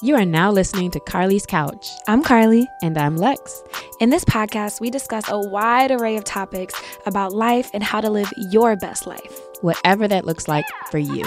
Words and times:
You 0.00 0.14
are 0.14 0.24
now 0.24 0.52
listening 0.52 0.92
to 0.92 1.00
Carlie's 1.00 1.44
Couch. 1.44 1.90
I'm 2.06 2.22
Carlie. 2.22 2.68
And 2.84 2.96
I'm 2.96 3.16
Lex. 3.16 3.64
In 3.98 4.10
this 4.10 4.24
podcast, 4.24 4.80
we 4.80 4.90
discuss 4.90 5.24
a 5.28 5.40
wide 5.40 5.90
array 5.90 6.16
of 6.16 6.22
topics 6.22 6.80
about 7.04 7.32
life 7.32 7.68
and 7.74 7.82
how 7.82 8.00
to 8.00 8.08
live 8.08 8.32
your 8.36 8.76
best 8.76 9.08
life, 9.08 9.40
whatever 9.60 10.06
that 10.06 10.24
looks 10.24 10.46
like 10.46 10.64
for 10.92 10.98
you. 10.98 11.24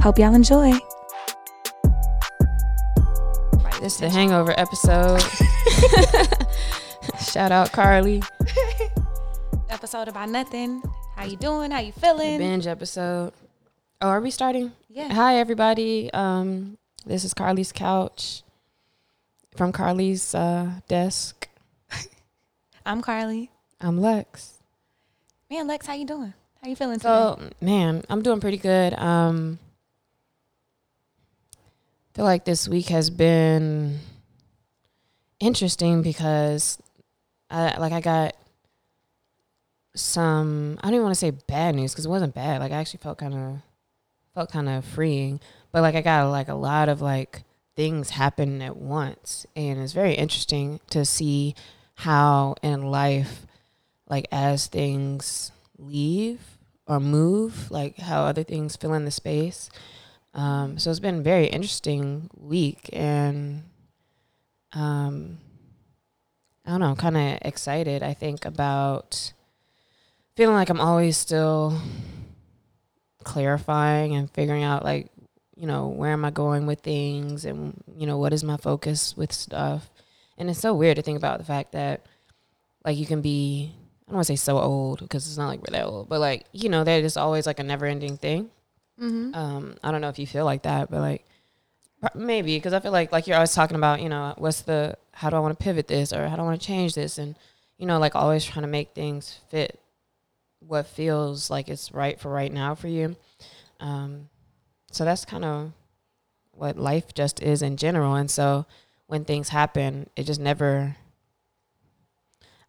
Hope 0.00 0.18
y'all 0.18 0.34
enjoy. 0.34 0.72
This 3.80 3.94
is 3.94 4.00
the 4.00 4.10
hangover 4.10 4.52
episode. 4.58 5.22
Shout 7.18 7.50
out 7.50 7.72
Carlie. 7.72 8.22
episode 9.70 10.08
about 10.08 10.28
nothing. 10.28 10.82
How 11.16 11.24
you 11.24 11.38
doing? 11.38 11.70
How 11.70 11.80
you 11.80 11.92
feeling? 11.92 12.32
The 12.32 12.44
binge 12.44 12.66
episode. 12.66 13.32
Oh, 14.02 14.08
are 14.08 14.20
we 14.20 14.30
starting? 14.30 14.72
Yeah. 14.90 15.10
Hi 15.14 15.36
everybody. 15.36 16.12
Um 16.12 16.76
this 17.06 17.24
is 17.24 17.32
Carlie's 17.32 17.70
couch 17.72 18.42
from 19.56 19.72
Carlie's 19.72 20.34
uh, 20.34 20.72
desk. 20.88 21.48
I'm 22.86 23.00
Carlie. 23.00 23.50
I'm 23.80 24.00
Lex. 24.00 24.54
Man, 25.48 25.68
Lex, 25.68 25.86
how 25.86 25.94
you 25.94 26.04
doing? 26.04 26.34
How 26.60 26.68
you 26.68 26.74
feeling 26.74 26.98
so, 26.98 27.36
today? 27.38 27.50
man, 27.60 28.02
I'm 28.10 28.22
doing 28.22 28.40
pretty 28.40 28.56
good. 28.56 28.92
Um, 28.94 29.60
feel 32.14 32.24
like 32.24 32.44
this 32.44 32.66
week 32.66 32.88
has 32.88 33.08
been 33.08 34.00
interesting 35.38 36.02
because 36.02 36.78
I 37.48 37.78
like 37.78 37.92
I 37.92 38.00
got 38.00 38.34
some 39.94 40.78
I 40.80 40.86
don't 40.86 40.94
even 40.94 41.04
want 41.04 41.14
to 41.14 41.20
say 41.20 41.30
bad 41.30 41.76
news 41.76 41.92
because 41.92 42.06
it 42.06 42.10
wasn't 42.10 42.34
bad. 42.34 42.60
Like 42.60 42.72
I 42.72 42.76
actually 42.76 43.00
felt 43.02 43.18
kind 43.18 43.34
of 43.34 43.62
felt 44.34 44.50
kind 44.50 44.68
of 44.68 44.84
freeing 44.84 45.40
but 45.72 45.82
like 45.82 45.94
I 45.94 46.00
got 46.00 46.30
like 46.30 46.48
a 46.48 46.54
lot 46.54 46.88
of 46.88 47.00
like 47.00 47.42
things 47.74 48.10
happen 48.10 48.62
at 48.62 48.76
once. 48.76 49.46
And 49.54 49.80
it's 49.80 49.92
very 49.92 50.14
interesting 50.14 50.80
to 50.90 51.04
see 51.04 51.54
how 51.94 52.56
in 52.62 52.90
life 52.90 53.46
like 54.08 54.26
as 54.30 54.66
things 54.66 55.52
leave 55.78 56.40
or 56.86 57.00
move 57.00 57.70
like 57.70 57.98
how 57.98 58.22
other 58.22 58.44
things 58.44 58.76
fill 58.76 58.94
in 58.94 59.04
the 59.04 59.10
space. 59.10 59.70
Um, 60.34 60.78
so 60.78 60.90
it's 60.90 61.00
been 61.00 61.20
a 61.20 61.22
very 61.22 61.46
interesting 61.46 62.30
week 62.36 62.90
and 62.92 63.62
um, 64.76 65.38
i 66.66 66.70
don't 66.70 66.80
know 66.80 66.94
kind 66.94 67.16
of 67.16 67.38
excited 67.42 68.02
i 68.02 68.12
think 68.12 68.44
about 68.44 69.32
feeling 70.36 70.54
like 70.54 70.68
i'm 70.68 70.80
always 70.80 71.16
still 71.16 71.80
clarifying 73.24 74.14
and 74.14 74.30
figuring 74.30 74.62
out 74.62 74.84
like 74.84 75.08
you 75.56 75.66
know, 75.66 75.88
where 75.88 76.12
am 76.12 76.24
I 76.24 76.30
going 76.30 76.66
with 76.66 76.80
things 76.80 77.44
and, 77.44 77.82
you 77.96 78.06
know, 78.06 78.18
what 78.18 78.32
is 78.32 78.44
my 78.44 78.58
focus 78.58 79.16
with 79.16 79.32
stuff. 79.32 79.90
And 80.36 80.50
it's 80.50 80.60
so 80.60 80.74
weird 80.74 80.96
to 80.96 81.02
think 81.02 81.16
about 81.16 81.38
the 81.38 81.44
fact 81.44 81.72
that, 81.72 82.04
like, 82.84 82.98
you 82.98 83.06
can 83.06 83.22
be, 83.22 83.72
I 84.06 84.10
don't 84.10 84.16
want 84.16 84.26
to 84.26 84.32
say 84.32 84.36
so 84.36 84.58
old 84.58 85.00
because 85.00 85.26
it's 85.26 85.38
not 85.38 85.48
like 85.48 85.66
really 85.66 85.82
old, 85.82 86.08
but 86.08 86.20
like, 86.20 86.44
you 86.52 86.68
know, 86.68 86.84
that 86.84 87.02
is 87.02 87.16
always 87.16 87.46
like 87.46 87.58
a 87.58 87.64
never 87.64 87.86
ending 87.86 88.18
thing. 88.18 88.50
Mm-hmm. 89.00 89.34
Um, 89.34 89.76
I 89.82 89.90
don't 89.90 90.02
know 90.02 90.10
if 90.10 90.18
you 90.18 90.26
feel 90.26 90.44
like 90.44 90.62
that, 90.62 90.90
but 90.90 91.00
like, 91.00 91.24
maybe 92.14 92.56
because 92.56 92.74
I 92.74 92.80
feel 92.80 92.92
like, 92.92 93.10
like 93.10 93.26
you're 93.26 93.36
always 93.36 93.54
talking 93.54 93.76
about, 93.76 94.02
you 94.02 94.10
know, 94.10 94.34
what's 94.36 94.60
the, 94.60 94.96
how 95.12 95.30
do 95.30 95.36
I 95.36 95.40
want 95.40 95.58
to 95.58 95.64
pivot 95.64 95.88
this 95.88 96.12
or 96.12 96.28
how 96.28 96.36
do 96.36 96.42
I 96.42 96.44
want 96.44 96.60
to 96.60 96.66
change 96.66 96.94
this? 96.94 97.16
And, 97.16 97.34
you 97.78 97.86
know, 97.86 97.98
like 97.98 98.14
always 98.14 98.44
trying 98.44 98.62
to 98.62 98.68
make 98.68 98.94
things 98.94 99.40
fit 99.50 99.80
what 100.60 100.86
feels 100.86 101.50
like 101.50 101.68
it's 101.68 101.92
right 101.92 102.20
for 102.20 102.30
right 102.30 102.52
now 102.52 102.74
for 102.74 102.88
you. 102.88 103.16
Um, 103.80 104.28
so 104.90 105.04
that's 105.04 105.24
kind 105.24 105.44
of 105.44 105.72
what 106.52 106.78
life 106.78 107.14
just 107.14 107.42
is 107.42 107.62
in 107.62 107.76
general. 107.76 108.14
And 108.14 108.30
so 108.30 108.66
when 109.06 109.24
things 109.24 109.50
happen, 109.50 110.08
it 110.16 110.24
just 110.24 110.40
never. 110.40 110.96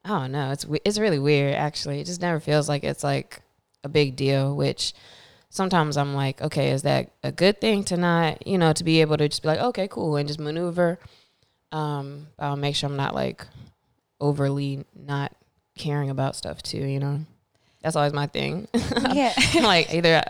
I 0.04 0.09
don't 0.09 0.32
know. 0.32 0.52
It's 0.52 0.66
it's 0.86 1.00
really 1.00 1.20
weird 1.20 1.54
actually. 1.56 2.00
It 2.00 2.06
just 2.06 2.22
never 2.22 2.40
feels 2.40 2.70
like 2.70 2.84
it's 2.84 3.03
like 3.03 3.41
a 3.84 3.90
big 3.90 4.16
deal. 4.16 4.56
Which 4.56 4.94
sometimes 5.50 5.97
I'm 5.97 6.14
like, 6.14 6.41
okay, 6.41 6.72
is 6.72 6.84
that 6.84 7.12
a 7.24 7.31
good 7.31 7.59
thing 7.59 7.84
to 7.86 7.97
not, 7.97 8.46
you 8.46 8.58
know, 8.58 8.74
to 8.74 8.84
be 8.84 9.02
able 9.02 9.18
to 9.18 9.28
just 9.28 9.41
be 9.41 9.50
like, 9.50 9.59
okay, 9.59 9.88
cool, 9.88 10.16
and 10.16 10.28
just 10.28 10.40
maneuver. 10.40 11.00
Um, 11.72 12.28
I'll 12.40 12.56
make 12.56 12.75
sure 12.75 12.90
I'm 12.90 12.96
not 12.96 13.16
like 13.16 13.46
overly 14.20 14.86
not 14.96 15.34
caring 15.78 16.09
about 16.09 16.36
stuff 16.36 16.62
too, 16.62 16.86
you 16.86 17.00
know. 17.00 17.25
That's 17.82 17.96
always 17.96 18.14
my 18.14 18.28
thing. 18.28 18.68
Yeah. 19.14 19.34
like 19.62 19.94
either 19.94 20.22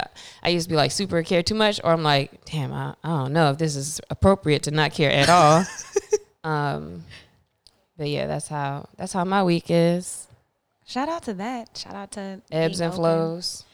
I 0.44 0.50
used 0.50 0.66
to 0.66 0.70
be 0.70 0.76
like 0.76 0.92
super 0.92 1.22
care 1.24 1.44
too 1.44 1.56
much, 1.56 1.82
or 1.84 1.92
I'm 1.92 2.04
like, 2.04 2.46
damn, 2.46 2.72
I, 2.72 2.94
I 3.04 3.10
don't 3.10 3.34
know 3.34 3.52
if 3.52 3.58
this 3.58 3.76
is 3.76 4.00
appropriate 4.10 4.64
to 4.64 4.72
not 4.72 4.94
care 4.94 5.12
at 5.12 5.30
all. 5.30 5.66
um, 6.44 7.04
but 7.98 8.08
yeah, 8.08 8.28
that's 8.28 8.48
how 8.48 8.88
that's 8.96 9.14
how 9.14 9.26
my 9.26 9.44
week 9.44 9.66
is. 9.70 10.28
Shout 10.86 11.10
out 11.10 11.24
to 11.24 11.34
that. 11.36 11.76
Shout 11.78 11.96
out 11.96 12.12
to 12.14 12.42
ebbs 12.52 12.80
and 12.80 12.90
open. 12.94 13.00
flows. 13.00 13.66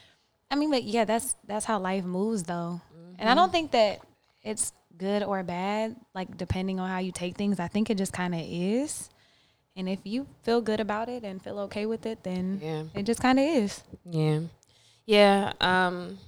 I 0.49 0.55
mean, 0.55 0.71
but 0.71 0.83
yeah, 0.83 1.05
that's 1.05 1.35
that's 1.45 1.65
how 1.65 1.79
life 1.79 2.05
moves 2.05 2.43
though. 2.43 2.81
Mm-hmm. 2.95 3.15
And 3.19 3.29
I 3.29 3.35
don't 3.35 3.51
think 3.51 3.71
that 3.71 3.99
it's 4.41 4.71
good 4.97 5.23
or 5.23 5.43
bad, 5.43 5.95
like 6.15 6.37
depending 6.37 6.79
on 6.79 6.89
how 6.89 6.99
you 6.99 7.11
take 7.11 7.35
things. 7.35 7.59
I 7.59 7.67
think 7.67 7.89
it 7.89 7.97
just 7.97 8.13
kind 8.13 8.33
of 8.33 8.41
is. 8.43 9.09
And 9.75 9.89
if 9.89 9.99
you 10.03 10.27
feel 10.43 10.61
good 10.61 10.79
about 10.79 11.09
it 11.09 11.23
and 11.23 11.41
feel 11.41 11.59
okay 11.61 11.85
with 11.85 12.05
it, 12.05 12.23
then 12.23 12.59
yeah. 12.61 12.83
it 12.93 13.03
just 13.03 13.21
kind 13.21 13.39
of 13.39 13.45
is. 13.45 13.83
Yeah. 14.05 14.41
Yeah. 15.05 15.53
Um, 15.59 16.19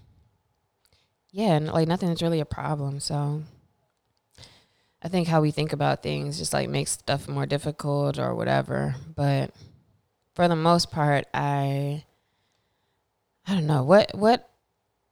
yeah. 1.31 1.55
And 1.55 1.67
like 1.67 1.87
nothing 1.87 2.09
is 2.09 2.23
really 2.23 2.39
a 2.39 2.45
problem. 2.45 2.99
So 2.99 3.43
I 5.03 5.07
think 5.07 5.27
how 5.27 5.41
we 5.41 5.51
think 5.51 5.73
about 5.73 6.01
things 6.01 6.39
just 6.39 6.53
like 6.53 6.69
makes 6.69 6.91
stuff 6.91 7.27
more 7.27 7.45
difficult 7.45 8.17
or 8.17 8.33
whatever. 8.33 8.95
But 9.15 9.51
for 10.33 10.47
the 10.47 10.55
most 10.55 10.89
part, 10.91 11.27
I, 11.31 12.03
I 13.47 13.53
don't 13.53 13.67
know 13.67 13.83
what, 13.83 14.15
what, 14.15 14.49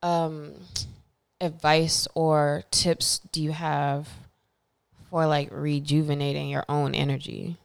um, 0.01 0.53
advice 1.39 2.07
or 2.15 2.63
tips 2.71 3.19
do 3.31 3.43
you 3.43 3.51
have 3.51 4.09
for 5.09 5.27
like 5.27 5.49
rejuvenating 5.51 6.49
your 6.49 6.65
own 6.67 6.95
energy? 6.95 7.57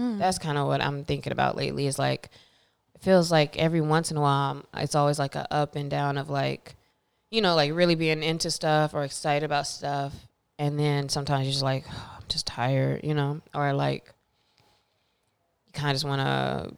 Mm. 0.00 0.18
That's 0.18 0.38
kind 0.38 0.56
of 0.56 0.66
what 0.66 0.80
I'm 0.80 1.04
thinking 1.04 1.32
about 1.32 1.56
lately. 1.56 1.86
Is 1.86 1.98
like 1.98 2.30
it 2.94 3.02
feels 3.02 3.30
like 3.30 3.58
every 3.58 3.82
once 3.82 4.10
in 4.10 4.16
a 4.16 4.20
while 4.20 4.52
um, 4.52 4.64
it's 4.74 4.94
always 4.94 5.18
like 5.18 5.34
a 5.34 5.52
up 5.52 5.76
and 5.76 5.90
down 5.90 6.16
of 6.16 6.30
like 6.30 6.74
you 7.30 7.42
know 7.42 7.54
like 7.54 7.74
really 7.74 7.94
being 7.94 8.22
into 8.22 8.50
stuff 8.50 8.94
or 8.94 9.04
excited 9.04 9.44
about 9.44 9.66
stuff, 9.66 10.14
and 10.58 10.78
then 10.78 11.08
sometimes 11.10 11.44
you're 11.44 11.52
just 11.52 11.62
like 11.62 11.84
oh, 11.90 12.16
I'm 12.16 12.24
just 12.28 12.46
tired, 12.46 13.04
you 13.04 13.12
know, 13.12 13.42
or 13.54 13.74
like 13.74 14.10
you 15.66 15.72
kind 15.74 15.90
of 15.90 15.94
just 15.96 16.06
want 16.06 16.20
to 16.22 16.76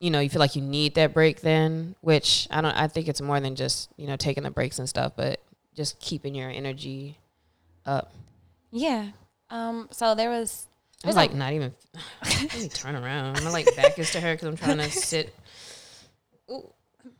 you 0.00 0.10
know 0.10 0.20
you 0.20 0.28
feel 0.28 0.40
like 0.40 0.56
you 0.56 0.62
need 0.62 0.94
that 0.94 1.12
break 1.12 1.40
then 1.40 1.96
which 2.02 2.46
i 2.52 2.60
don't 2.60 2.76
i 2.76 2.86
think 2.86 3.08
it's 3.08 3.20
more 3.20 3.40
than 3.40 3.56
just 3.56 3.88
you 3.96 4.06
know 4.06 4.14
taking 4.14 4.44
the 4.44 4.50
breaks 4.50 4.78
and 4.78 4.88
stuff 4.88 5.12
but 5.16 5.40
just 5.74 5.98
keeping 5.98 6.36
your 6.36 6.48
energy 6.48 7.18
up 7.84 8.12
yeah 8.70 9.08
um 9.50 9.88
so 9.90 10.14
there 10.14 10.30
was 10.30 10.67
I 11.04 11.06
was 11.06 11.16
like, 11.16 11.32
not 11.32 11.52
even. 11.52 11.72
Let 12.24 12.58
me 12.58 12.68
turn 12.68 12.96
around. 12.96 13.42
My 13.44 13.50
like 13.50 13.74
back 13.76 13.98
is 13.98 14.10
to 14.12 14.20
her 14.20 14.34
because 14.34 14.48
I'm 14.48 14.56
trying 14.56 14.78
to 14.78 14.90
sit. 14.90 15.34
Ooh, 16.50 16.72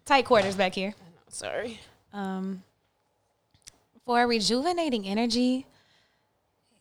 tight 0.04 0.24
quarters 0.24 0.56
back 0.56 0.74
here. 0.74 0.94
Sorry. 1.28 1.78
Um, 2.12 2.62
for 4.04 4.26
rejuvenating 4.26 5.06
energy, 5.06 5.66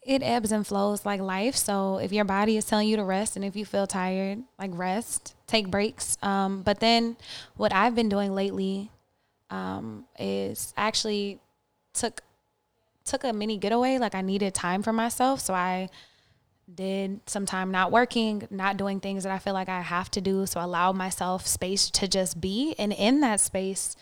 it 0.02 0.24
ebbs 0.24 0.52
and 0.52 0.66
flows 0.66 1.06
like 1.06 1.20
life. 1.20 1.56
So 1.56 1.98
if 1.98 2.12
your 2.12 2.26
body 2.26 2.58
is 2.58 2.66
telling 2.66 2.88
you 2.88 2.96
to 2.96 3.04
rest, 3.04 3.36
and 3.36 3.46
if 3.46 3.56
you 3.56 3.66
feel 3.66 3.86
tired, 3.86 4.42
like 4.58 4.72
rest, 4.74 5.36
take 5.46 5.70
breaks. 5.70 6.18
Um, 6.24 6.62
but 6.64 6.80
then 6.80 7.18
what 7.58 7.74
I've 7.74 7.94
been 7.94 8.10
doing 8.10 8.34
lately 8.34 8.90
um, 9.50 10.06
is 10.18 10.74
actually 10.78 11.40
took 11.94 12.22
took 13.06 13.24
a 13.24 13.34
mini 13.34 13.58
getaway. 13.58 13.98
Like 13.98 14.16
I 14.16 14.22
needed 14.22 14.54
time 14.54 14.82
for 14.82 14.94
myself, 14.94 15.42
so 15.42 15.54
I 15.54 15.90
did 16.74 17.22
some 17.28 17.46
time 17.46 17.72
not 17.72 17.92
working, 17.92 18.48
not 18.50 18.78
doing 18.78 19.00
things 19.00 19.24
that 19.24 19.32
I 19.32 19.40
feel 19.40 19.54
like 19.54 19.70
I 19.70 19.82
have 19.82 20.12
to 20.12 20.22
do. 20.22 20.46
So 20.46 20.60
I 20.60 20.64
allowed 20.64 20.96
myself 20.96 21.48
space 21.48 21.90
to 21.92 22.08
just 22.08 22.42
be. 22.42 22.76
And 22.78 22.92
in 22.92 23.22
that 23.22 23.40
space, 23.40 23.96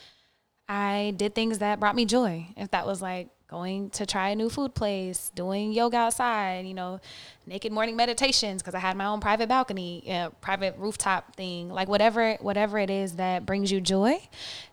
I 0.67 1.13
did 1.15 1.35
things 1.35 1.59
that 1.59 1.79
brought 1.79 1.95
me 1.95 2.05
joy. 2.05 2.47
If 2.57 2.71
that 2.71 2.87
was 2.87 3.01
like 3.01 3.29
going 3.47 3.91
to 3.91 4.05
try 4.05 4.29
a 4.29 4.35
new 4.35 4.49
food 4.49 4.73
place, 4.73 5.31
doing 5.35 5.71
yoga 5.71 5.97
outside, 5.97 6.65
you 6.65 6.73
know, 6.73 6.99
naked 7.45 7.71
morning 7.71 7.95
meditations 7.95 8.61
because 8.61 8.73
I 8.73 8.79
had 8.79 8.97
my 8.97 9.05
own 9.05 9.19
private 9.19 9.47
balcony, 9.47 10.11
uh, 10.11 10.29
private 10.41 10.75
rooftop 10.77 11.35
thing, 11.35 11.69
like 11.69 11.87
whatever 11.87 12.33
whatever 12.41 12.79
it 12.79 12.89
is 12.89 13.17
that 13.17 13.45
brings 13.45 13.71
you 13.71 13.79
joy. 13.79 14.19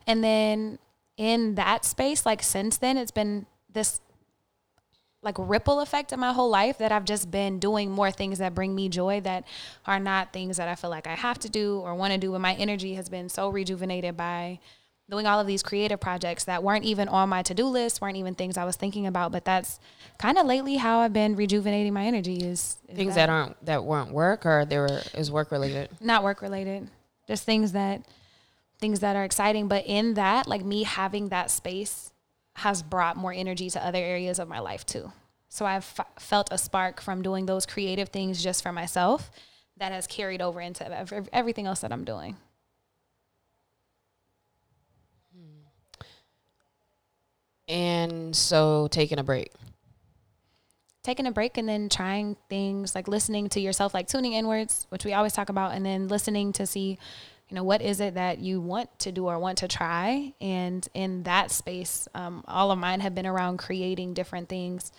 And 0.07 0.25
then 0.25 0.79
in 1.19 1.57
that 1.57 1.85
space, 1.85 2.25
like 2.25 2.43
since 2.43 2.79
then, 2.79 2.97
it's 2.97 3.11
been 3.11 3.47
this 3.71 4.01
like 5.23 5.37
ripple 5.39 5.81
effect 5.81 6.13
in 6.13 6.19
my 6.19 6.33
whole 6.33 6.51
life 6.51 6.79
that 6.79 6.91
I've 6.91 7.05
just 7.05 7.31
been 7.31 7.59
doing 7.59 7.91
more 7.91 8.11
things 8.11 8.39
that 8.39 8.55
bring 8.55 8.75
me 8.75 8.89
joy 8.89 9.21
that 9.21 9.45
are 9.87 10.01
not 10.01 10.33
things 10.33 10.57
that 10.57 10.69
I 10.69 10.75
feel 10.75 10.91
like 10.91 11.07
I 11.07 11.15
have 11.15 11.39
to 11.41 11.49
do 11.49 11.79
or 11.79 11.95
want 11.95 12.13
to 12.13 12.19
do. 12.19 12.35
And 12.35 12.43
my 12.43 12.55
energy 12.55 12.95
has 12.95 13.09
been 13.09 13.29
so 13.29 13.49
rejuvenated 13.49 14.17
by 14.17 14.59
doing 15.09 15.27
all 15.27 15.39
of 15.39 15.47
these 15.47 15.63
creative 15.63 16.01
projects 16.01 16.45
that 16.45 16.63
weren't 16.63 16.85
even 16.85 17.07
on 17.09 17.29
my 17.29 17.43
to-do 17.43 17.67
list, 17.67 18.01
weren't 18.01 18.17
even 18.17 18.35
things 18.35 18.57
I 18.57 18.65
was 18.65 18.77
thinking 18.77 19.07
about, 19.07 19.31
but 19.31 19.45
that's 19.45 19.79
kind 20.19 20.39
of 20.39 20.47
lately 20.47 20.77
how 20.77 21.01
I've 21.01 21.13
been 21.13 21.37
rejuvenating 21.37 21.93
my 21.93 22.05
energy 22.05 22.37
is, 22.37 22.79
is 22.89 22.97
Things 22.97 23.15
that 23.15 23.29
aren't 23.29 23.65
that 23.67 23.85
weren't 23.85 24.13
work 24.13 24.47
or 24.47 24.65
they 24.65 24.79
were 24.79 25.03
is 25.15 25.31
work 25.31 25.53
related. 25.53 25.91
not 26.01 26.25
work 26.25 26.41
related. 26.43 26.89
Just 27.29 27.45
things 27.45 27.73
that 27.73 28.03
things 28.81 29.01
that 29.01 29.15
are 29.15 29.25
exciting, 29.25 29.69
but 29.69 29.85
in 29.87 30.15
that, 30.15 30.49
like 30.49 30.65
me 30.65 30.83
having 30.83 31.29
that 31.29 31.51
space 31.51 32.12
has 32.57 32.83
brought 32.83 33.17
more 33.17 33.33
energy 33.33 33.71
to 33.71 33.85
other 33.85 33.99
areas 33.99 34.39
of 34.39 34.49
my 34.49 34.59
life 34.61 34.85
too. 34.87 35.13
So 35.49 35.67
I've 35.67 35.87
f- 35.99 36.07
felt 36.19 36.49
a 36.51 36.59
spark 36.59 37.01
from 37.01 37.23
doing 37.23 37.47
those 37.47 37.67
creative 37.67 38.09
things 38.11 38.43
just 38.43 38.63
for 38.63 38.73
myself 38.73 39.31
that 39.79 39.93
has 39.93 40.07
carried 40.07 40.43
over 40.43 40.61
into 40.61 40.87
ev- 40.91 41.29
everything 41.33 41.67
else 41.67 41.81
that 41.81 41.93
I'm 41.93 42.05
doing. 42.05 42.37
And 47.69 48.35
so 48.37 48.89
taking 48.91 49.19
a 49.19 49.25
break. 49.25 49.53
taking 51.03 51.27
a 51.27 51.33
break 51.33 51.59
and 51.59 51.69
then 51.69 51.89
trying 51.89 52.37
things 52.49 52.95
like 52.95 53.09
listening 53.09 53.49
to 53.49 53.59
yourself, 53.61 53.93
like 53.93 54.07
tuning 54.07 54.35
inwards, 54.35 54.87
which 54.91 55.05
we 55.05 55.13
always 55.13 55.33
talk 55.33 55.49
about, 55.49 55.73
and 55.73 55.85
then 55.85 56.07
listening 56.07 56.53
to 56.53 56.65
see, 56.67 56.97
you 57.53 57.57
know, 57.57 57.65
what 57.65 57.83
is 57.83 58.01
it 58.01 58.15
that 58.15 58.39
you 58.39 58.63
want 58.63 58.99
to 59.01 59.13
do 59.13 59.27
or 59.27 59.39
want 59.39 59.59
to 59.59 59.69
try. 59.69 60.33
And 60.41 60.89
in 60.95 61.25
that 61.25 61.51
space, 61.51 62.09
um, 62.15 62.43
all 62.49 62.71
of 62.71 62.79
mine 62.79 63.01
have 63.01 63.15
been 63.15 63.27
around 63.27 63.59
creating 63.59 64.15
different 64.15 64.49
things 64.49 64.91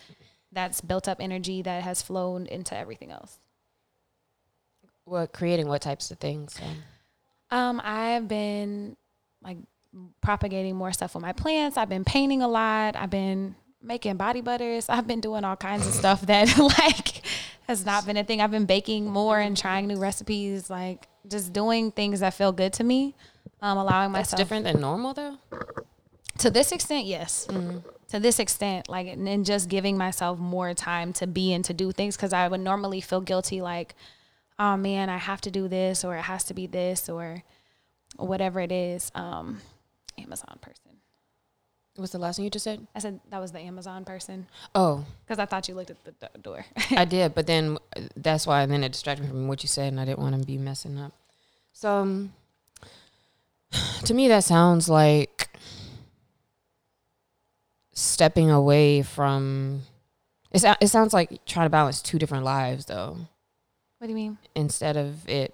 that's 0.52 0.80
built 0.80 1.08
up 1.08 1.18
energy 1.20 1.64
that 1.64 1.82
has 1.82 2.04
flown 2.04 2.46
into 2.46 2.78
everything 2.78 3.10
else. 3.10 3.40
What 5.06 5.34
creating 5.34 5.68
what 5.68 5.82
types 5.82 6.12
of 6.12 6.20
things? 6.20 6.56
Um, 7.50 7.82
I've 7.84 8.28
been 8.28 8.98
like 9.44 9.58
propagating 10.22 10.76
more 10.76 10.92
stuff 10.92 11.16
with 11.16 11.24
my 11.24 11.34
plants. 11.34 11.76
I've 11.76 11.90
been 11.90 12.06
painting 12.06 12.44
a 12.44 12.48
lot. 12.48 12.96
I've 12.96 13.10
been 13.10 13.56
making 13.82 14.18
body 14.18 14.42
butters. 14.42 14.90
I've 14.90 15.08
been 15.08 15.22
doing 15.22 15.44
all 15.44 15.56
kinds 15.56 15.88
of 15.88 15.94
stuff 15.94 16.22
that 16.28 16.56
like 16.60 17.23
has 17.68 17.86
not 17.86 18.06
been 18.06 18.18
a 18.18 18.24
thing. 18.24 18.42
I've 18.42 18.52
been 18.52 18.66
baking 18.66 19.10
more 19.10 19.40
and 19.40 19.56
trying 19.56 19.88
new 19.88 19.98
recipes, 19.98 20.70
like 20.70 21.08
just 21.28 21.54
doing 21.54 21.92
things 21.92 22.20
that 22.20 22.34
feel 22.34 22.52
good 22.52 22.74
to 22.74 22.84
me. 22.84 23.16
Um, 23.62 23.78
allowing 23.78 24.12
that's 24.12 24.32
myself 24.32 24.38
different 24.38 24.66
than 24.66 24.82
normal 24.82 25.14
though. 25.14 25.38
to 26.40 26.50
this 26.50 26.72
extent, 26.72 27.06
yes. 27.06 27.48
To 28.10 28.20
this 28.20 28.38
extent, 28.40 28.90
like, 28.90 29.08
and 29.08 29.26
then 29.26 29.44
just 29.44 29.70
giving 29.70 29.98
myself 29.98 30.38
more 30.38 30.74
time 30.74 31.14
to 31.14 31.26
be 31.26 31.54
and 31.54 31.66
to 31.66 31.74
do 31.74 31.92
things 31.92 32.16
because 32.16 32.34
I 32.34 32.48
would 32.48 32.60
normally 32.60 33.02
feel 33.02 33.22
guilty, 33.22 33.62
like, 33.62 33.96
oh 34.60 34.78
man, 34.78 35.10
I 35.10 35.18
have 35.18 35.42
to 35.42 35.52
do 35.52 35.68
this 35.68 36.04
or 36.04 36.16
it 36.16 36.22
has 36.24 36.44
to 36.46 36.54
be 36.54 36.68
this 36.68 37.10
or 37.10 37.44
whatever 38.18 38.60
it 38.60 38.72
is. 38.72 39.12
Um, 39.16 39.62
Amazon 40.18 40.60
person. 40.62 40.93
What's 41.96 42.12
the 42.12 42.18
last 42.18 42.38
thing 42.38 42.46
you 42.46 42.50
just 42.52 42.64
said? 42.64 42.88
I 42.96 43.00
said 43.00 43.20
that 43.30 43.40
was 43.40 43.52
the 43.52 43.60
Amazon 43.60 44.04
person 44.04 44.48
Oh, 44.74 45.06
because 45.26 45.38
I 45.38 45.46
thought 45.46 45.68
you 45.68 45.76
looked 45.76 45.92
at 45.92 46.04
the 46.04 46.12
do- 46.12 46.42
door. 46.42 46.66
I 46.92 47.06
did, 47.06 47.36
but 47.36 47.46
then 47.46 47.78
uh, 47.96 48.02
that's 48.18 48.48
why. 48.48 48.64
And 48.64 48.72
then 48.72 48.84
it 48.84 48.92
distracted 48.94 49.24
me 49.24 49.30
from 49.30 49.48
what 49.48 49.62
you 49.62 49.70
said, 49.70 49.90
and 49.90 50.00
I 50.00 50.06
didn't 50.06 50.20
want 50.20 50.40
to 50.40 50.46
be 50.46 50.58
messing 50.58 50.98
up. 50.98 51.14
So, 51.72 51.92
um, 51.92 52.34
to 54.06 54.14
me, 54.14 54.28
that 54.28 54.44
sounds 54.44 54.90
like 54.90 55.50
stepping 57.94 58.50
away 58.50 59.02
from. 59.04 59.82
It, 60.52 60.64
it 60.82 60.88
sounds 60.88 61.14
like 61.14 61.46
trying 61.46 61.66
to 61.68 61.70
balance 61.72 62.02
two 62.02 62.20
different 62.20 62.44
lives, 62.44 62.86
though, 62.86 63.18
what 64.00 64.08
do 64.08 64.10
you 64.10 64.16
mean? 64.16 64.38
instead 64.56 64.98
of 64.98 65.28
it 65.28 65.54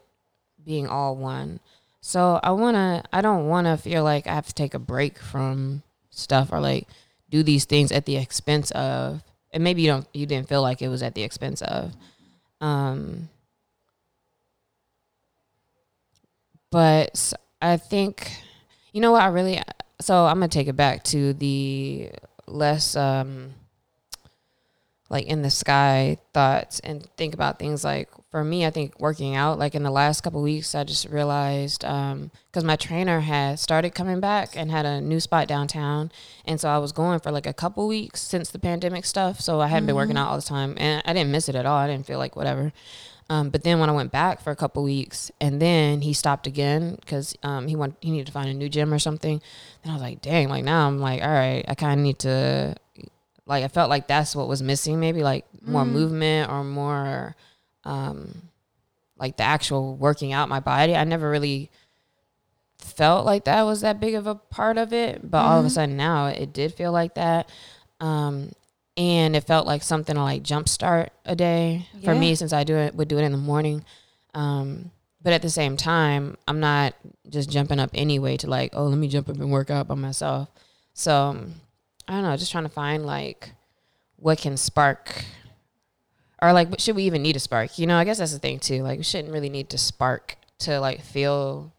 being 0.65 0.87
all 0.87 1.15
one. 1.15 1.59
So 2.01 2.39
I 2.41 2.51
wanna. 2.51 3.03
I 3.11 3.19
don't 3.21 3.47
want 3.47 3.67
to 3.67 3.75
feel 3.75 4.05
like 4.05 4.25
I 4.25 4.35
have 4.35 4.47
to 4.47 4.53
take 4.53 4.73
a 4.73 4.79
break 4.79 5.19
from 5.19 5.83
stuff 6.19 6.51
or 6.51 6.59
like 6.59 6.87
do 7.29 7.43
these 7.43 7.65
things 7.65 7.91
at 7.91 8.05
the 8.05 8.17
expense 8.17 8.71
of. 8.71 9.23
And 9.51 9.63
maybe 9.63 9.81
you 9.81 9.87
don't. 9.87 10.07
You 10.13 10.25
didn't 10.25 10.47
feel 10.47 10.61
like 10.61 10.81
it 10.81 10.89
was 10.89 11.01
at 11.01 11.15
the 11.15 11.23
expense 11.23 11.61
of. 11.61 11.91
Um, 12.61 13.29
but 16.71 17.33
i 17.61 17.77
think, 17.77 18.31
you 18.93 19.01
know 19.01 19.11
what, 19.11 19.21
I 19.21 19.27
really, 19.27 19.61
so 20.01 20.25
I'm 20.25 20.39
to 20.41 20.47
take 20.47 20.67
it 20.67 20.75
back 20.75 21.03
to 21.05 21.33
the 21.33 22.09
less, 22.47 22.95
um, 22.95 23.53
like 25.09 25.25
in 25.25 25.41
the 25.41 25.49
sky 25.49 26.17
thoughts 26.33 26.79
and 26.81 27.03
think 27.17 27.33
about 27.33 27.59
things 27.59 27.83
like 27.83 28.09
for 28.29 28.43
me 28.43 28.65
i 28.65 28.69
think 28.69 28.99
working 28.99 29.35
out 29.35 29.57
like 29.57 29.75
in 29.75 29.83
the 29.83 29.91
last 29.91 30.21
couple 30.21 30.41
weeks 30.41 30.75
i 30.75 30.83
just 30.83 31.07
realized 31.09 31.81
because 31.81 32.63
my 32.63 32.75
trainer 32.75 33.19
had 33.19 33.59
started 33.59 33.95
coming 33.95 34.19
back 34.19 34.55
and 34.55 34.71
had 34.71 34.85
a 34.85 35.01
new 35.01 35.19
spot 35.19 35.47
downtown. 35.47 36.11
And 36.45 36.59
so 36.59 36.69
i 36.69 36.77
was 36.77 36.91
going 36.91 37.19
for 37.19 37.31
like 37.31 37.47
a 37.47 37.53
couple 37.53 37.87
weeks 37.87 38.21
since 38.21 38.49
the 38.49 38.59
pandemic 38.59 39.05
stuff. 39.05 39.39
So 39.39 39.59
i 39.59 39.67
hadn't 39.67 39.87
been 39.87 39.95
working 39.95 40.17
out 40.17 40.29
all 40.29 40.35
the 40.35 40.41
time 40.41 40.75
and 40.77 41.01
i 41.05 41.13
didn't 41.13 41.31
miss 41.31 41.49
it 41.49 41.55
at 41.55 41.65
all. 41.65 41.77
I 41.77 41.87
didn't 41.87 42.05
feel 42.05 42.19
like 42.19 42.35
whatever. 42.35 42.71
Um, 43.29 43.49
but 43.49 43.63
then 43.63 43.79
when 43.79 43.89
I 43.89 43.93
went 43.93 44.11
back 44.11 44.41
for 44.41 44.49
a 44.49 44.55
couple 44.55 44.83
weeks, 44.83 45.31
and 45.39 45.61
then 45.61 46.01
he 46.01 46.13
stopped 46.13 46.47
again 46.47 46.97
because 46.99 47.35
um, 47.43 47.67
he 47.67 47.75
want 47.75 47.95
he 48.01 48.09
needed 48.09 48.25
to 48.25 48.31
find 48.33 48.49
a 48.49 48.53
new 48.53 48.69
gym 48.69 48.91
or 48.91 48.97
something. 48.97 49.39
Then 49.83 49.91
I 49.91 49.93
was 49.93 50.01
like, 50.01 50.21
dang, 50.21 50.49
like 50.49 50.63
now 50.63 50.87
I'm 50.87 50.99
like, 50.99 51.21
all 51.21 51.29
right, 51.29 51.63
I 51.67 51.75
kind 51.75 51.99
of 51.99 52.03
need 52.03 52.19
to, 52.19 52.75
like, 53.45 53.63
I 53.63 53.67
felt 53.67 53.89
like 53.89 54.07
that's 54.07 54.35
what 54.35 54.47
was 54.47 54.63
missing, 54.63 54.99
maybe 54.99 55.21
like 55.21 55.45
more 55.61 55.85
movement 55.85 56.51
or 56.51 56.63
more, 56.63 57.35
um, 57.83 58.49
like 59.17 59.37
the 59.37 59.43
actual 59.43 59.95
working 59.95 60.33
out 60.33 60.49
my 60.49 60.59
body. 60.59 60.95
I 60.95 61.03
never 61.03 61.29
really 61.29 61.71
felt 62.77 63.25
like 63.25 63.45
that 63.45 63.63
was 63.63 63.81
that 63.81 63.99
big 63.99 64.15
of 64.15 64.27
a 64.27 64.35
part 64.35 64.77
of 64.77 64.93
it, 64.93 65.29
but 65.29 65.39
all 65.39 65.59
of 65.59 65.65
a 65.65 65.69
sudden 65.69 65.97
now 65.97 66.27
it 66.27 66.53
did 66.53 66.73
feel 66.73 66.91
like 66.91 67.15
that. 67.15 67.49
Um, 67.99 68.51
and 68.95 69.35
it 69.35 69.45
felt 69.45 69.67
like 69.67 69.83
something 69.83 70.15
to 70.15 70.23
like 70.23 70.43
jumpstart 70.43 71.09
a 71.25 71.35
day 71.35 71.87
for 72.03 72.13
me 72.15 72.35
since 72.35 72.53
I 72.53 72.63
do 72.63 72.75
it 72.75 72.95
would 72.95 73.07
do 73.07 73.17
it 73.17 73.23
in 73.23 73.31
the 73.31 73.37
morning. 73.37 73.83
Um, 74.33 74.91
but 75.21 75.33
at 75.33 75.41
the 75.41 75.49
same 75.49 75.75
time, 75.75 76.37
I'm 76.47 76.59
not 76.59 76.95
just 77.29 77.49
jumping 77.49 77.79
up 77.79 77.91
anyway 77.93 78.37
to 78.37 78.49
like, 78.49 78.71
oh, 78.73 78.85
let 78.85 78.97
me 78.97 79.07
jump 79.07 79.29
up 79.29 79.35
and 79.35 79.51
work 79.51 79.69
out 79.69 79.87
by 79.87 79.95
myself. 79.95 80.49
So 80.93 81.13
um, 81.13 81.53
I 82.07 82.13
don't 82.13 82.23
know, 82.23 82.37
just 82.37 82.51
trying 82.51 82.63
to 82.63 82.69
find 82.69 83.05
like 83.05 83.51
what 84.15 84.37
can 84.37 84.57
spark 84.57 85.23
or 86.41 86.53
like 86.53 86.79
should 86.79 86.95
we 86.95 87.03
even 87.03 87.21
need 87.21 87.35
a 87.35 87.39
spark? 87.39 87.77
You 87.77 87.87
know, 87.87 87.97
I 87.97 88.03
guess 88.03 88.19
that's 88.19 88.33
the 88.33 88.39
thing 88.39 88.59
too. 88.59 88.83
Like 88.83 88.97
we 88.97 89.03
shouldn't 89.03 89.33
really 89.33 89.49
need 89.49 89.69
to 89.69 89.77
spark 89.77 90.35
to 90.59 90.79
like 90.79 91.01
feel 91.01 91.71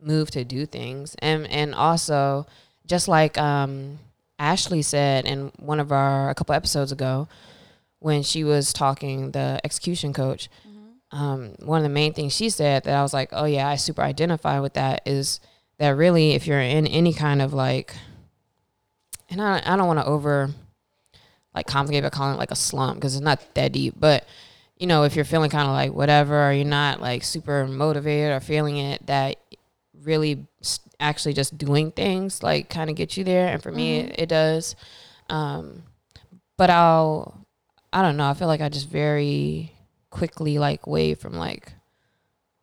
moved 0.00 0.32
to 0.34 0.44
do 0.44 0.66
things. 0.66 1.16
And 1.20 1.46
and 1.48 1.74
also 1.74 2.46
just 2.86 3.08
like 3.08 3.38
um 3.38 3.98
Ashley 4.38 4.82
said 4.82 5.24
in 5.24 5.52
one 5.58 5.80
of 5.80 5.92
our 5.92 6.30
a 6.30 6.34
couple 6.34 6.54
episodes 6.54 6.92
ago 6.92 7.28
when 7.98 8.22
she 8.22 8.44
was 8.44 8.72
talking 8.72 9.30
the 9.30 9.60
execution 9.64 10.12
coach 10.12 10.48
um, 11.12 11.54
one 11.60 11.78
of 11.78 11.82
the 11.82 11.88
main 11.88 12.12
things 12.12 12.34
she 12.34 12.50
said 12.50 12.84
that 12.84 12.94
I 12.94 13.02
was 13.02 13.14
like, 13.14 13.30
oh 13.32 13.44
yeah, 13.44 13.68
I 13.68 13.76
super 13.76 14.02
identify 14.02 14.60
with 14.60 14.74
that 14.74 15.02
is 15.06 15.40
that 15.78 15.90
really 15.90 16.32
if 16.32 16.46
you're 16.46 16.60
in 16.60 16.86
any 16.86 17.12
kind 17.12 17.40
of 17.40 17.52
like, 17.52 17.94
and 19.30 19.40
I, 19.40 19.62
I 19.64 19.76
don't 19.76 19.86
want 19.86 20.00
to 20.00 20.06
over 20.06 20.50
like 21.56 21.66
complicate 21.66 22.04
by 22.04 22.10
calling 22.10 22.34
it 22.34 22.38
like 22.38 22.50
a 22.50 22.56
slump 22.56 22.98
because 22.98 23.16
it's 23.16 23.24
not 23.24 23.42
that 23.54 23.72
deep, 23.72 23.94
but 23.98 24.28
you 24.76 24.86
know, 24.86 25.04
if 25.04 25.16
you're 25.16 25.24
feeling 25.24 25.50
kind 25.50 25.66
of 25.66 25.72
like 25.72 25.92
whatever, 25.92 26.48
or 26.48 26.52
you're 26.52 26.66
not 26.66 27.00
like 27.00 27.24
super 27.24 27.66
motivated 27.66 28.30
or 28.30 28.40
feeling 28.40 28.76
it, 28.76 29.06
that 29.06 29.36
really 30.02 30.46
actually 31.00 31.32
just 31.32 31.56
doing 31.56 31.90
things 31.90 32.42
like 32.42 32.68
kind 32.68 32.90
of 32.90 32.96
get 32.96 33.16
you 33.16 33.24
there. 33.24 33.48
And 33.48 33.62
for 33.62 33.72
me, 33.72 33.98
it, 33.98 34.20
it 34.20 34.28
does. 34.28 34.76
Um, 35.30 35.82
but 36.58 36.68
I'll, 36.68 37.46
I 37.92 38.02
don't 38.02 38.18
know. 38.18 38.28
I 38.28 38.34
feel 38.34 38.48
like 38.48 38.60
I 38.60 38.68
just 38.68 38.88
very 38.88 39.72
quickly 40.10 40.58
like 40.58 40.86
wave 40.86 41.18
from 41.18 41.34
like 41.34 41.72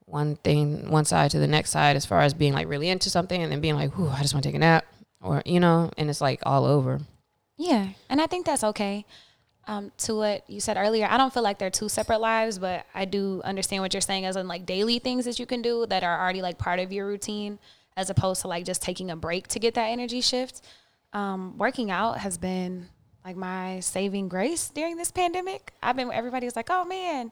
one 0.06 0.36
thing, 0.38 0.92
one 0.92 1.06
side 1.06 1.32
to 1.32 1.40
the 1.40 1.48
next 1.48 1.72
side 1.72 1.96
as 1.96 2.06
far 2.06 2.22
as 2.22 2.36
being 2.36 2.54
like 2.54 2.68
really 2.68 2.90
into 2.90 3.10
something 3.10 3.42
and 3.42 3.52
then 3.52 3.60
being 3.60 3.76
like, 3.76 3.98
whew, 3.98 4.10
I 4.10 4.22
just 4.22 4.36
want 4.36 4.44
to 4.44 4.50
take 4.50 4.56
a 4.56 4.60
nap 4.60 4.86
or, 5.20 5.42
you 5.46 5.60
know, 5.60 5.90
and 5.98 6.12
it's 6.12 6.22
like 6.22 6.42
all 6.46 6.66
over. 6.66 7.02
Yeah, 7.58 7.90
and 8.10 8.22
I 8.22 8.28
think 8.28 8.46
that's 8.46 8.64
okay. 8.64 9.06
Um, 9.66 9.92
to 10.00 10.16
what 10.16 10.50
you 10.50 10.60
said 10.60 10.76
earlier, 10.76 11.08
I 11.10 11.18
don't 11.18 11.34
feel 11.34 11.44
like 11.44 11.58
they're 11.58 11.70
two 11.70 11.88
separate 11.88 12.20
lives, 12.20 12.60
but 12.60 12.86
I 12.94 13.06
do 13.06 13.42
understand 13.46 13.82
what 13.82 13.94
you're 13.94 14.02
saying 14.02 14.26
as 14.26 14.36
in 14.36 14.48
like 14.48 14.66
daily 14.66 15.00
things 15.00 15.26
that 15.26 15.40
you 15.40 15.46
can 15.46 15.62
do 15.62 15.86
that 15.86 16.04
are 16.04 16.20
already 16.20 16.42
like 16.42 16.58
part 16.58 16.80
of 16.80 16.92
your 16.92 17.08
routine, 17.08 17.60
as 17.96 18.10
opposed 18.10 18.42
to 18.42 18.48
like 18.48 18.66
just 18.66 18.82
taking 18.82 19.10
a 19.10 19.16
break 19.16 19.48
to 19.50 19.60
get 19.60 19.76
that 19.76 19.88
energy 19.88 20.20
shift. 20.20 20.62
Um, 21.14 21.58
working 21.58 21.92
out 21.92 22.18
has 22.18 22.38
been 22.38 22.90
like 23.24 23.38
my 23.38 23.80
saving 23.80 24.28
grace 24.28 24.70
during 24.70 24.98
this 24.98 25.12
pandemic. 25.12 25.74
I've 25.82 25.96
been 25.96 26.12
everybody's 26.12 26.56
like, 26.56 26.68
"Oh 26.70 26.84
man, 26.84 27.32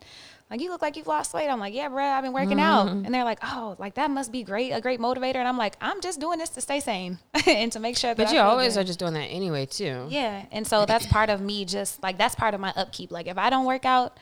like 0.51 0.61
you 0.61 0.69
look 0.69 0.81
like 0.81 0.97
you've 0.97 1.07
lost 1.07 1.33
weight." 1.33 1.49
I'm 1.49 1.59
like, 1.59 1.73
"Yeah, 1.73 1.87
bro, 1.89 2.03
I've 2.05 2.23
been 2.23 2.33
working 2.33 2.59
out," 2.59 2.87
and 2.89 3.13
they're 3.13 3.23
like, 3.23 3.39
"Oh, 3.41 3.75
like 3.79 3.95
that 3.95 4.11
must 4.11 4.31
be 4.31 4.43
great, 4.43 4.71
a 4.71 4.81
great 4.81 4.99
motivator." 4.99 5.37
And 5.37 5.47
I'm 5.47 5.57
like, 5.57 5.75
"I'm 5.81 6.01
just 6.01 6.19
doing 6.19 6.37
this 6.37 6.49
to 6.49 6.61
stay 6.61 6.79
sane 6.79 7.17
and 7.47 7.71
to 7.71 7.79
make 7.79 7.97
sure 7.97 8.11
that." 8.13 8.17
But 8.17 8.27
I 8.27 8.33
you 8.33 8.39
always 8.41 8.75
good." 8.75 8.81
are 8.81 8.83
just 8.83 8.99
doing 8.99 9.13
that 9.13 9.27
anyway, 9.27 9.65
too. 9.65 10.05
Yeah. 10.09 10.45
And 10.51 10.67
so 10.67 10.85
that's 10.85 11.07
part 11.07 11.29
of 11.29 11.41
me 11.41 11.65
just 11.65 12.03
like 12.03 12.17
that's 12.17 12.35
part 12.35 12.53
of 12.53 12.59
my 12.59 12.73
upkeep. 12.75 13.11
Like 13.11 13.27
if 13.27 13.37
I 13.37 13.49
don't 13.49 13.65
work 13.65 13.85
out, 13.85 14.19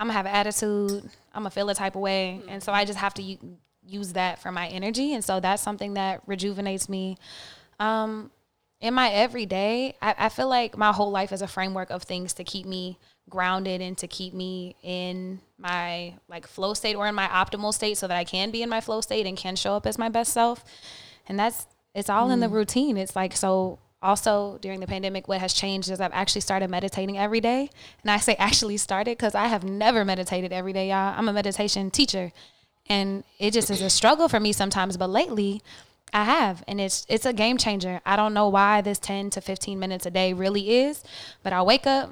I'm 0.00 0.08
gonna 0.08 0.16
have 0.16 0.26
an 0.26 0.34
attitude. 0.34 1.04
I'm 1.32 1.42
gonna 1.42 1.50
feel 1.50 1.70
a 1.70 1.74
type 1.74 1.94
of 1.94 2.02
way. 2.02 2.42
And 2.48 2.62
so 2.62 2.72
I 2.72 2.84
just 2.84 2.98
have 2.98 3.14
to 3.14 3.22
u- 3.22 3.58
use 3.84 4.12
that 4.14 4.40
for 4.40 4.52
my 4.52 4.68
energy. 4.68 5.14
And 5.14 5.24
so 5.24 5.40
that's 5.40 5.62
something 5.62 5.94
that 5.94 6.22
rejuvenates 6.26 6.88
me. 6.88 7.16
Um, 7.80 8.30
in 8.80 8.94
my 8.94 9.10
everyday, 9.10 9.96
I, 10.00 10.14
I 10.18 10.28
feel 10.28 10.48
like 10.48 10.76
my 10.76 10.92
whole 10.92 11.10
life 11.10 11.32
is 11.32 11.42
a 11.42 11.48
framework 11.48 11.90
of 11.90 12.02
things 12.04 12.32
to 12.34 12.44
keep 12.44 12.66
me 12.66 12.98
grounded 13.28 13.80
and 13.80 13.96
to 13.98 14.06
keep 14.06 14.34
me 14.34 14.76
in 14.82 15.40
my 15.58 16.14
like 16.28 16.46
flow 16.46 16.74
state 16.74 16.94
or 16.94 17.06
in 17.06 17.14
my 17.14 17.26
optimal 17.28 17.72
state 17.74 17.98
so 17.98 18.06
that 18.06 18.16
I 18.16 18.24
can 18.24 18.50
be 18.50 18.62
in 18.62 18.68
my 18.68 18.80
flow 18.80 19.00
state 19.00 19.26
and 19.26 19.36
can 19.36 19.56
show 19.56 19.74
up 19.74 19.86
as 19.86 19.98
my 19.98 20.08
best 20.08 20.32
self. 20.32 20.64
And 21.28 21.38
that's 21.38 21.66
it's 21.94 22.08
all 22.08 22.28
mm. 22.28 22.34
in 22.34 22.40
the 22.40 22.46
mm. 22.46 22.52
routine. 22.52 22.96
It's 22.96 23.16
like 23.16 23.36
so 23.36 23.78
also 24.00 24.58
during 24.60 24.78
the 24.78 24.86
pandemic 24.86 25.26
what 25.26 25.40
has 25.40 25.52
changed 25.52 25.90
is 25.90 26.00
I've 26.00 26.12
actually 26.12 26.42
started 26.42 26.70
meditating 26.70 27.18
every 27.18 27.40
day. 27.40 27.70
And 28.02 28.10
I 28.10 28.18
say 28.18 28.34
actually 28.38 28.76
started 28.76 29.18
cuz 29.18 29.34
I 29.34 29.46
have 29.46 29.64
never 29.64 30.04
meditated 30.04 30.52
every 30.52 30.72
day, 30.72 30.88
y'all. 30.88 31.14
I'm 31.16 31.28
a 31.28 31.32
meditation 31.32 31.90
teacher. 31.90 32.32
And 32.90 33.24
it 33.38 33.52
just 33.52 33.70
is 33.70 33.82
a 33.82 33.90
struggle 33.90 34.28
for 34.28 34.40
me 34.40 34.52
sometimes, 34.52 34.96
but 34.96 35.10
lately 35.10 35.62
I 36.12 36.24
have, 36.24 36.64
and 36.66 36.80
it's 36.80 37.06
it's 37.08 37.26
a 37.26 37.32
game 37.32 37.58
changer. 37.58 38.00
I 38.06 38.16
don't 38.16 38.34
know 38.34 38.48
why 38.48 38.80
this 38.80 38.98
10 38.98 39.30
to 39.30 39.40
15 39.40 39.78
minutes 39.78 40.06
a 40.06 40.10
day 40.10 40.32
really 40.32 40.78
is, 40.78 41.02
but 41.42 41.52
I'll 41.52 41.66
wake 41.66 41.86
up, 41.86 42.10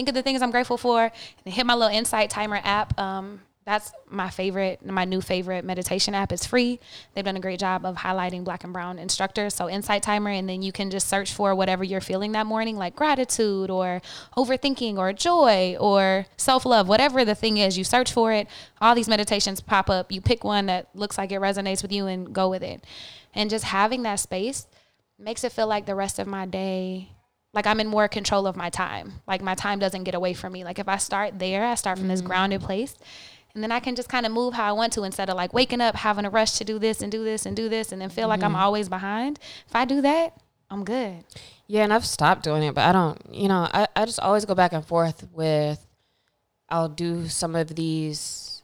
think 0.00 0.08
of 0.08 0.14
the 0.14 0.22
things 0.22 0.40
I'm 0.40 0.50
grateful 0.50 0.78
for, 0.78 1.12
and 1.44 1.54
hit 1.54 1.66
my 1.66 1.74
little 1.74 1.94
insight 1.94 2.30
timer 2.30 2.58
app. 2.64 2.98
Um, 2.98 3.42
that's 3.66 3.92
my 4.08 4.30
favorite, 4.30 4.82
my 4.82 5.04
new 5.04 5.20
favorite 5.20 5.62
meditation 5.62 6.14
app. 6.14 6.32
It's 6.32 6.46
free. 6.46 6.80
They've 7.12 7.24
done 7.24 7.36
a 7.36 7.40
great 7.40 7.60
job 7.60 7.84
of 7.84 7.96
highlighting 7.96 8.42
black 8.42 8.64
and 8.64 8.72
brown 8.72 8.98
instructors. 8.98 9.54
So 9.54 9.68
Insight 9.68 10.02
Timer, 10.02 10.30
and 10.30 10.48
then 10.48 10.62
you 10.62 10.72
can 10.72 10.90
just 10.90 11.06
search 11.06 11.34
for 11.34 11.54
whatever 11.54 11.84
you're 11.84 12.00
feeling 12.00 12.32
that 12.32 12.46
morning, 12.46 12.78
like 12.78 12.96
gratitude 12.96 13.68
or 13.68 14.00
overthinking 14.38 14.96
or 14.96 15.12
joy 15.12 15.76
or 15.78 16.24
self 16.38 16.64
love, 16.64 16.88
whatever 16.88 17.22
the 17.22 17.34
thing 17.34 17.58
is. 17.58 17.76
You 17.76 17.84
search 17.84 18.10
for 18.10 18.32
it. 18.32 18.48
All 18.80 18.94
these 18.94 19.06
meditations 19.06 19.60
pop 19.60 19.90
up. 19.90 20.10
You 20.10 20.22
pick 20.22 20.44
one 20.44 20.64
that 20.66 20.88
looks 20.94 21.18
like 21.18 21.30
it 21.30 21.42
resonates 21.42 21.82
with 21.82 21.92
you 21.92 22.06
and 22.06 22.34
go 22.34 22.48
with 22.48 22.62
it. 22.62 22.82
And 23.34 23.50
just 23.50 23.66
having 23.66 24.02
that 24.04 24.18
space 24.18 24.66
makes 25.18 25.44
it 25.44 25.52
feel 25.52 25.66
like 25.66 25.84
the 25.84 25.94
rest 25.94 26.18
of 26.18 26.26
my 26.26 26.46
day 26.46 27.10
like 27.52 27.66
I'm 27.66 27.80
in 27.80 27.88
more 27.88 28.08
control 28.08 28.46
of 28.46 28.56
my 28.56 28.70
time. 28.70 29.14
Like 29.26 29.42
my 29.42 29.54
time 29.54 29.78
doesn't 29.78 30.04
get 30.04 30.14
away 30.14 30.34
from 30.34 30.52
me. 30.52 30.64
Like 30.64 30.78
if 30.78 30.88
I 30.88 30.98
start 30.98 31.38
there, 31.38 31.64
I 31.64 31.74
start 31.74 31.98
from 31.98 32.04
mm-hmm. 32.04 32.10
this 32.10 32.20
grounded 32.20 32.60
place 32.60 32.96
and 33.54 33.62
then 33.62 33.72
I 33.72 33.80
can 33.80 33.96
just 33.96 34.08
kind 34.08 34.26
of 34.26 34.32
move 34.32 34.54
how 34.54 34.64
I 34.64 34.72
want 34.72 34.92
to 34.94 35.04
instead 35.04 35.28
of 35.28 35.36
like 35.36 35.52
waking 35.52 35.80
up 35.80 35.96
having 35.96 36.24
a 36.24 36.30
rush 36.30 36.52
to 36.58 36.64
do 36.64 36.78
this 36.78 37.02
and 37.02 37.10
do 37.10 37.24
this 37.24 37.46
and 37.46 37.56
do 37.56 37.68
this 37.68 37.92
and 37.92 38.00
then 38.00 38.08
feel 38.08 38.22
mm-hmm. 38.22 38.30
like 38.30 38.42
I'm 38.42 38.52
mm-hmm. 38.52 38.62
always 38.62 38.88
behind. 38.88 39.38
If 39.66 39.74
I 39.74 39.84
do 39.84 40.00
that, 40.02 40.40
I'm 40.70 40.84
good. 40.84 41.24
Yeah, 41.66 41.84
and 41.84 41.92
I've 41.92 42.06
stopped 42.06 42.44
doing 42.44 42.62
it, 42.62 42.74
but 42.74 42.84
I 42.84 42.92
don't, 42.92 43.20
you 43.30 43.48
know, 43.48 43.68
I, 43.72 43.88
I 43.96 44.04
just 44.04 44.20
always 44.20 44.44
go 44.44 44.54
back 44.54 44.72
and 44.72 44.84
forth 44.84 45.26
with 45.32 45.84
I'll 46.68 46.88
do 46.88 47.26
some 47.28 47.56
of 47.56 47.74
these 47.74 48.62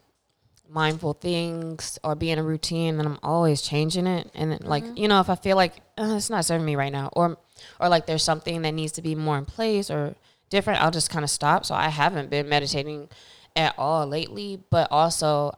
mindful 0.69 1.13
things 1.13 1.99
or 2.03 2.15
be 2.15 2.31
in 2.31 2.39
a 2.39 2.43
routine 2.43 2.99
and 2.99 3.07
I'm 3.07 3.19
always 3.23 3.61
changing 3.61 4.07
it. 4.07 4.31
And 4.33 4.51
then, 4.51 4.59
like, 4.63 4.83
mm-hmm. 4.83 4.97
you 4.97 5.07
know, 5.09 5.19
if 5.19 5.29
I 5.29 5.35
feel 5.35 5.57
like 5.57 5.73
oh, 5.97 6.15
it's 6.15 6.29
not 6.29 6.45
serving 6.45 6.65
me 6.65 6.77
right 6.77 6.91
now 6.91 7.09
or 7.13 7.37
or 7.79 7.89
like 7.89 8.05
there's 8.05 8.23
something 8.23 8.61
that 8.61 8.71
needs 8.71 8.91
to 8.93 9.01
be 9.01 9.15
more 9.15 9.37
in 9.37 9.45
place 9.45 9.89
or 9.89 10.15
different, 10.49 10.81
I'll 10.81 10.91
just 10.91 11.09
kind 11.09 11.23
of 11.23 11.29
stop. 11.29 11.65
So 11.65 11.75
I 11.75 11.89
haven't 11.89 12.29
been 12.29 12.47
meditating 12.49 13.09
at 13.55 13.73
all 13.77 14.05
lately, 14.05 14.59
but 14.69 14.87
also 14.91 15.57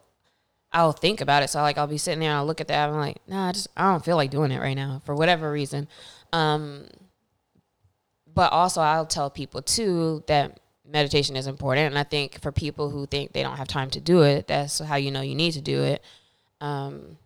I'll 0.71 0.91
think 0.91 1.21
about 1.21 1.43
it. 1.43 1.49
So 1.49 1.61
like 1.61 1.77
I'll 1.77 1.87
be 1.87 1.97
sitting 1.97 2.19
there 2.19 2.29
and 2.29 2.37
I'll 2.37 2.45
look 2.45 2.61
at 2.61 2.67
that 2.67 2.87
and 2.87 2.95
I'm 2.95 3.01
like, 3.01 3.17
nah, 3.27 3.49
I 3.49 3.51
just 3.51 3.67
I 3.75 3.91
don't 3.91 4.03
feel 4.03 4.15
like 4.15 4.31
doing 4.31 4.51
it 4.51 4.59
right 4.59 4.75
now 4.75 5.01
for 5.05 5.15
whatever 5.15 5.51
reason. 5.51 5.87
Um, 6.31 6.85
but 8.33 8.51
also 8.51 8.81
I'll 8.81 9.05
tell 9.05 9.29
people 9.29 9.61
too 9.61 10.23
that 10.27 10.59
meditation 10.85 11.35
is 11.35 11.47
important. 11.47 11.87
And 11.87 11.99
I 11.99 12.03
think 12.03 12.41
for 12.41 12.51
people 12.51 12.89
who 12.89 13.05
think 13.05 13.33
they 13.33 13.43
don't 13.43 13.57
have 13.57 13.67
time 13.67 13.89
to 13.91 13.99
do 13.99 14.21
it, 14.21 14.47
that's 14.47 14.79
how 14.79 14.95
you 14.95 15.11
know 15.11 15.21
you 15.21 15.35
need 15.35 15.53
to 15.53 15.61
do 15.61 15.83
it. 15.83 16.03
Um, 16.61 17.17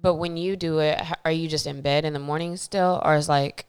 but 0.00 0.14
when 0.14 0.36
you 0.36 0.56
do 0.56 0.78
it, 0.78 1.00
are 1.24 1.32
you 1.32 1.48
just 1.48 1.66
in 1.66 1.80
bed 1.82 2.04
in 2.04 2.12
the 2.12 2.18
morning 2.18 2.56
still, 2.56 3.00
or 3.04 3.16
is 3.16 3.28
like 3.28 3.66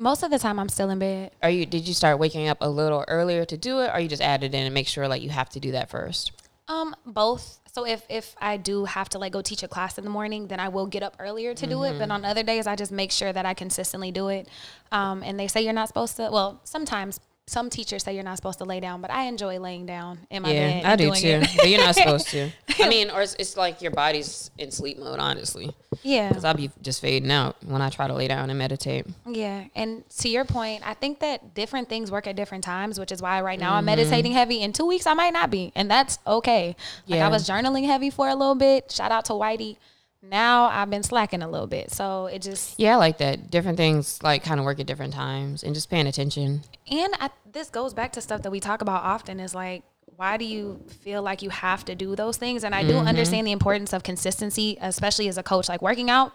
most 0.00 0.22
of 0.22 0.30
the 0.30 0.38
time, 0.38 0.58
I'm 0.58 0.70
still 0.70 0.88
in 0.88 0.98
bed. 0.98 1.32
Are 1.42 1.50
you? 1.50 1.66
Did 1.66 1.86
you 1.86 1.92
start 1.92 2.18
waking 2.18 2.48
up 2.48 2.58
a 2.62 2.68
little 2.68 3.04
earlier 3.06 3.44
to 3.44 3.56
do 3.56 3.80
it, 3.80 3.90
or 3.92 4.00
you 4.00 4.08
just 4.08 4.22
added 4.22 4.54
in 4.54 4.64
and 4.64 4.74
make 4.74 4.88
sure 4.88 5.06
like 5.06 5.22
you 5.22 5.28
have 5.28 5.50
to 5.50 5.60
do 5.60 5.72
that 5.72 5.90
first? 5.90 6.32
Um, 6.68 6.96
both. 7.04 7.60
So 7.72 7.86
if 7.86 8.02
if 8.08 8.34
I 8.40 8.56
do 8.56 8.86
have 8.86 9.10
to 9.10 9.18
like 9.18 9.32
go 9.32 9.42
teach 9.42 9.62
a 9.62 9.68
class 9.68 9.98
in 9.98 10.04
the 10.04 10.10
morning, 10.10 10.46
then 10.46 10.58
I 10.58 10.68
will 10.68 10.86
get 10.86 11.02
up 11.02 11.16
earlier 11.18 11.52
to 11.54 11.66
mm-hmm. 11.66 11.70
do 11.70 11.84
it. 11.84 11.92
But 11.98 12.04
mm-hmm. 12.04 12.12
on 12.12 12.24
other 12.24 12.42
days, 12.42 12.66
I 12.66 12.76
just 12.76 12.90
make 12.90 13.12
sure 13.12 13.30
that 13.30 13.44
I 13.44 13.52
consistently 13.52 14.10
do 14.10 14.28
it. 14.28 14.48
Um, 14.90 15.22
and 15.22 15.38
they 15.38 15.46
say 15.48 15.60
you're 15.62 15.74
not 15.74 15.88
supposed 15.88 16.16
to. 16.16 16.30
Well, 16.32 16.60
sometimes 16.64 17.20
some 17.50 17.68
teachers 17.68 18.04
say 18.04 18.14
you're 18.14 18.22
not 18.22 18.36
supposed 18.36 18.58
to 18.58 18.64
lay 18.64 18.78
down, 18.78 19.00
but 19.00 19.10
I 19.10 19.24
enjoy 19.24 19.58
laying 19.58 19.84
down 19.84 20.20
in 20.30 20.42
my 20.44 20.52
yeah, 20.52 20.82
bed. 20.82 20.84
I 20.84 20.96
do 20.96 21.12
too. 21.12 21.42
but 21.56 21.68
you're 21.68 21.80
not 21.80 21.96
supposed 21.96 22.28
to. 22.28 22.50
I 22.78 22.88
mean, 22.88 23.10
or 23.10 23.22
it's, 23.22 23.34
it's, 23.40 23.56
like 23.56 23.82
your 23.82 23.90
body's 23.90 24.52
in 24.56 24.70
sleep 24.70 25.00
mode, 25.00 25.18
honestly. 25.18 25.74
Yeah. 26.04 26.28
Because 26.28 26.44
I'll 26.44 26.54
be 26.54 26.70
just 26.80 27.00
fading 27.00 27.30
out 27.32 27.56
when 27.64 27.82
I 27.82 27.90
try 27.90 28.06
to 28.06 28.14
lay 28.14 28.28
down 28.28 28.50
and 28.50 28.58
meditate. 28.58 29.04
Yeah. 29.26 29.64
And 29.74 30.08
to 30.20 30.28
your 30.28 30.44
point, 30.44 30.86
I 30.86 30.94
think 30.94 31.18
that 31.20 31.54
different 31.54 31.88
things 31.88 32.12
work 32.12 32.28
at 32.28 32.36
different 32.36 32.62
times, 32.62 33.00
which 33.00 33.10
is 33.10 33.20
why 33.20 33.40
right 33.40 33.58
now 33.58 33.70
mm-hmm. 33.70 33.78
I'm 33.78 33.84
meditating 33.84 34.30
heavy. 34.30 34.62
In 34.62 34.72
two 34.72 34.86
weeks, 34.86 35.08
I 35.08 35.14
might 35.14 35.32
not 35.32 35.50
be. 35.50 35.72
And 35.74 35.90
that's 35.90 36.20
okay. 36.24 36.76
Like 37.08 37.18
yeah. 37.18 37.26
I 37.26 37.30
was 37.30 37.48
journaling 37.48 37.84
heavy 37.84 38.10
for 38.10 38.28
a 38.28 38.34
little 38.36 38.54
bit. 38.54 38.92
Shout 38.92 39.10
out 39.10 39.24
to 39.24 39.32
Whitey 39.32 39.76
now 40.22 40.64
I've 40.64 40.90
been 40.90 41.02
slacking 41.02 41.42
a 41.42 41.48
little 41.48 41.66
bit. 41.66 41.90
So 41.90 42.26
it 42.26 42.42
just 42.42 42.78
yeah, 42.78 42.94
I 42.94 42.96
like 42.96 43.18
that. 43.18 43.50
Different 43.50 43.76
things 43.76 44.22
like 44.22 44.42
kind 44.42 44.60
of 44.60 44.66
work 44.66 44.80
at 44.80 44.86
different 44.86 45.14
times 45.14 45.62
and 45.62 45.74
just 45.74 45.90
paying 45.90 46.06
attention. 46.06 46.62
And 46.90 47.14
I, 47.20 47.30
this 47.50 47.70
goes 47.70 47.94
back 47.94 48.12
to 48.12 48.20
stuff 48.20 48.42
that 48.42 48.50
we 48.50 48.60
talk 48.60 48.82
about 48.82 49.02
often 49.02 49.40
is 49.40 49.54
like 49.54 49.82
why 50.20 50.36
do 50.36 50.44
you 50.44 50.78
feel 51.00 51.22
like 51.22 51.40
you 51.40 51.48
have 51.48 51.82
to 51.86 51.94
do 51.94 52.14
those 52.14 52.36
things? 52.36 52.62
And 52.62 52.74
I 52.74 52.82
do 52.82 52.92
mm-hmm. 52.92 53.08
understand 53.08 53.46
the 53.46 53.52
importance 53.52 53.94
of 53.94 54.02
consistency, 54.02 54.76
especially 54.78 55.28
as 55.28 55.38
a 55.38 55.42
coach. 55.42 55.66
Like 55.66 55.80
working 55.80 56.10
out, 56.10 56.34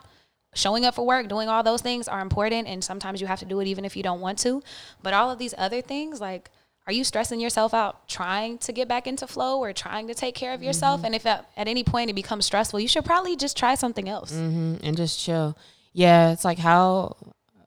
showing 0.56 0.86
up 0.86 0.96
for 0.96 1.06
work, 1.06 1.28
doing 1.28 1.50
all 1.50 1.62
those 1.62 1.82
things 1.82 2.08
are 2.08 2.20
important. 2.20 2.68
And 2.68 2.84
sometimes 2.84 3.22
you 3.22 3.28
have 3.28 3.38
to 3.42 3.46
do 3.46 3.60
it 3.60 3.68
even 3.68 3.86
if 3.86 3.96
you 3.96 4.02
don't 4.02 4.22
want 4.22 4.40
to. 4.40 4.64
But 5.04 5.14
all 5.14 5.30
of 5.30 5.38
these 5.38 5.54
other 5.56 5.84
things, 5.84 6.20
like 6.20 6.50
are 6.88 6.94
you 6.94 7.04
stressing 7.04 7.40
yourself 7.40 7.74
out 7.74 8.08
trying 8.08 8.60
to 8.60 8.72
get 8.72 8.88
back 8.88 9.08
into 9.08 9.26
flow 9.26 9.60
or 9.60 9.74
trying 9.74 10.08
to 10.08 10.14
take 10.14 10.36
care 10.36 10.54
of 10.54 10.62
yourself? 10.62 11.00
Mm-hmm. 11.00 11.06
And 11.06 11.16
if 11.16 11.26
at, 11.26 11.50
at, 11.58 11.68
any 11.68 11.84
point 11.84 12.10
it 12.10 12.14
becomes 12.14 12.46
stressful, 12.46 12.80
you 12.80 12.88
should 12.88 13.06
probably 13.06 13.36
just 13.36 13.58
try 13.58 13.76
something 13.76 14.08
else 14.08 14.32
mm-hmm. 14.32 14.76
and 14.84 14.96
just 14.96 15.20
chill. 15.20 15.58
Yeah, 15.94 16.32
it's 16.32 16.46
like 16.46 16.60
how 16.60 17.18